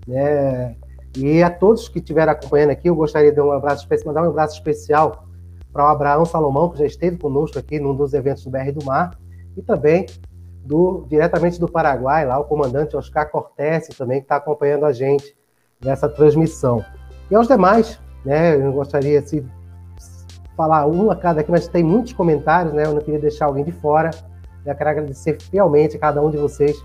[0.06, 0.76] né?
[1.16, 4.26] E a todos que estiveram acompanhando aqui, eu gostaria de dar um abraço especial, mandar
[4.26, 5.26] um abraço especial
[5.72, 8.84] para o Abraão Salomão, que já esteve conosco aqui num dos eventos do BR do
[8.84, 9.18] Mar,
[9.56, 10.06] e também
[10.64, 15.36] do diretamente do Paraguai, lá o comandante Oscar Cortese também, que está acompanhando a gente
[15.84, 16.84] nessa transmissão.
[17.30, 19.44] E aos demais, né, eu gostaria de
[20.56, 22.84] falar um a cada aqui, mas tem muitos comentários, né?
[22.84, 24.10] Eu não queria deixar alguém de fora.
[24.64, 26.76] Eu quero agradecer fielmente a cada um de vocês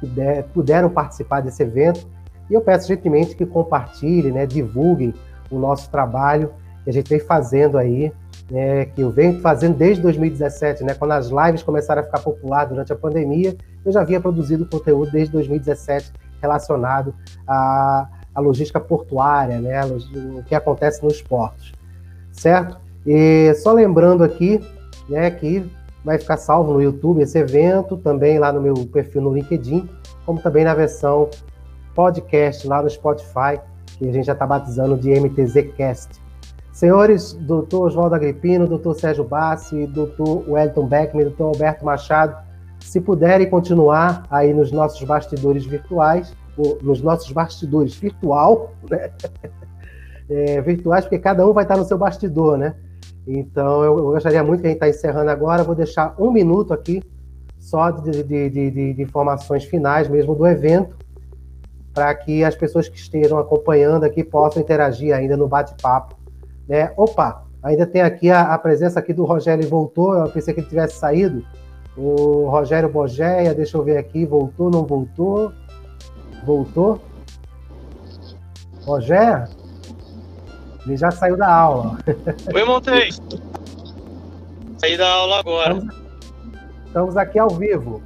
[0.00, 2.06] que der, puderam participar desse evento.
[2.48, 5.14] E eu peço gentilmente que compartilhem, né, divulguem
[5.50, 6.52] o nosso trabalho
[6.84, 8.12] que a gente vem fazendo aí,
[8.50, 12.66] né, que eu venho fazendo desde 2017, né, quando as lives começaram a ficar popular
[12.66, 17.14] durante a pandemia, eu já havia produzido conteúdo desde 2017 relacionado
[17.46, 21.72] à, à logística portuária, né, o que acontece nos portos,
[22.30, 22.83] certo?
[23.06, 24.60] E só lembrando aqui,
[25.08, 25.64] né, que
[26.04, 29.88] vai ficar salvo no YouTube esse evento, também lá no meu perfil no LinkedIn,
[30.24, 31.28] como também na versão
[31.94, 33.60] podcast lá no Spotify,
[33.98, 36.22] que a gente já está batizando de MTZcast.
[36.72, 42.36] Senhores, doutor Oswaldo Agripino, doutor Sérgio Bassi, doutor Wellington Beckman, doutor Alberto Machado,
[42.80, 46.34] se puderem continuar aí nos nossos bastidores virtuais,
[46.82, 49.10] nos nossos bastidores virtual, né?
[50.28, 52.74] é, virtuais, porque cada um vai estar no seu bastidor, né?
[53.26, 55.64] Então, eu, gostaria muito que a gente está encerrando agora.
[55.64, 57.02] Vou deixar um minuto aqui
[57.58, 60.96] só de, de, de, de informações finais mesmo do evento,
[61.94, 66.14] para que as pessoas que estejam acompanhando aqui possam interagir ainda no bate-papo.
[66.68, 66.92] Né?
[66.96, 70.68] Opa, ainda tem aqui a, a, presença aqui do Rogério, voltou, eu pensei que ele
[70.68, 71.42] tivesse saído.
[71.96, 75.52] O Rogério Bogeia, deixa eu ver aqui, voltou, não voltou?
[76.44, 77.00] Voltou?
[78.84, 79.48] Rogério?
[80.86, 81.98] Ele já saiu da aula.
[82.54, 83.10] Oi, montei.
[84.78, 85.74] Saí da aula agora.
[85.74, 85.94] Estamos,
[86.86, 88.02] estamos aqui ao vivo.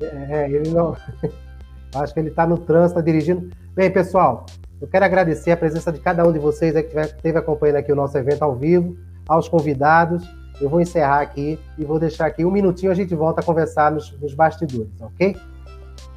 [0.00, 0.96] É, ele não.
[1.94, 3.50] Acho que ele está no trânsito, está dirigindo.
[3.74, 4.44] Bem, pessoal,
[4.80, 7.96] eu quero agradecer a presença de cada um de vocês que esteve acompanhando aqui o
[7.96, 8.96] nosso evento ao vivo,
[9.28, 10.28] aos convidados.
[10.60, 13.92] Eu vou encerrar aqui e vou deixar aqui um minutinho, a gente volta a conversar
[13.92, 15.36] nos, nos bastidores, ok?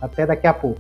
[0.01, 0.79] Até daqui a pouco.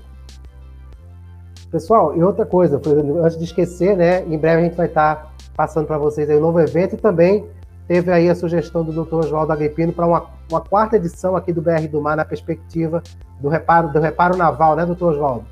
[1.69, 2.81] Pessoal, e outra coisa,
[3.23, 4.23] antes de esquecer, né?
[4.25, 7.45] Em breve a gente vai estar passando para vocês aí um novo evento e também
[7.87, 9.15] teve aí a sugestão do Dr.
[9.15, 13.03] Oswaldo Agripino para uma, uma, quarta edição aqui do BR do Mar na perspectiva
[13.39, 15.45] do reparo, do reparo naval, né, doutor Oswaldo?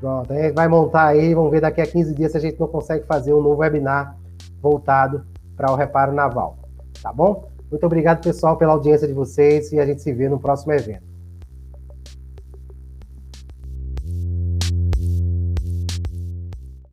[0.00, 2.66] Pronto, aí vai montar aí, vamos ver daqui a 15 dias se a gente não
[2.66, 4.16] consegue fazer um novo webinar
[4.62, 5.24] voltado
[5.60, 6.58] para o reparo naval.
[7.02, 7.50] Tá bom?
[7.70, 11.09] Muito obrigado, pessoal, pela audiência de vocês e a gente se vê no próximo evento.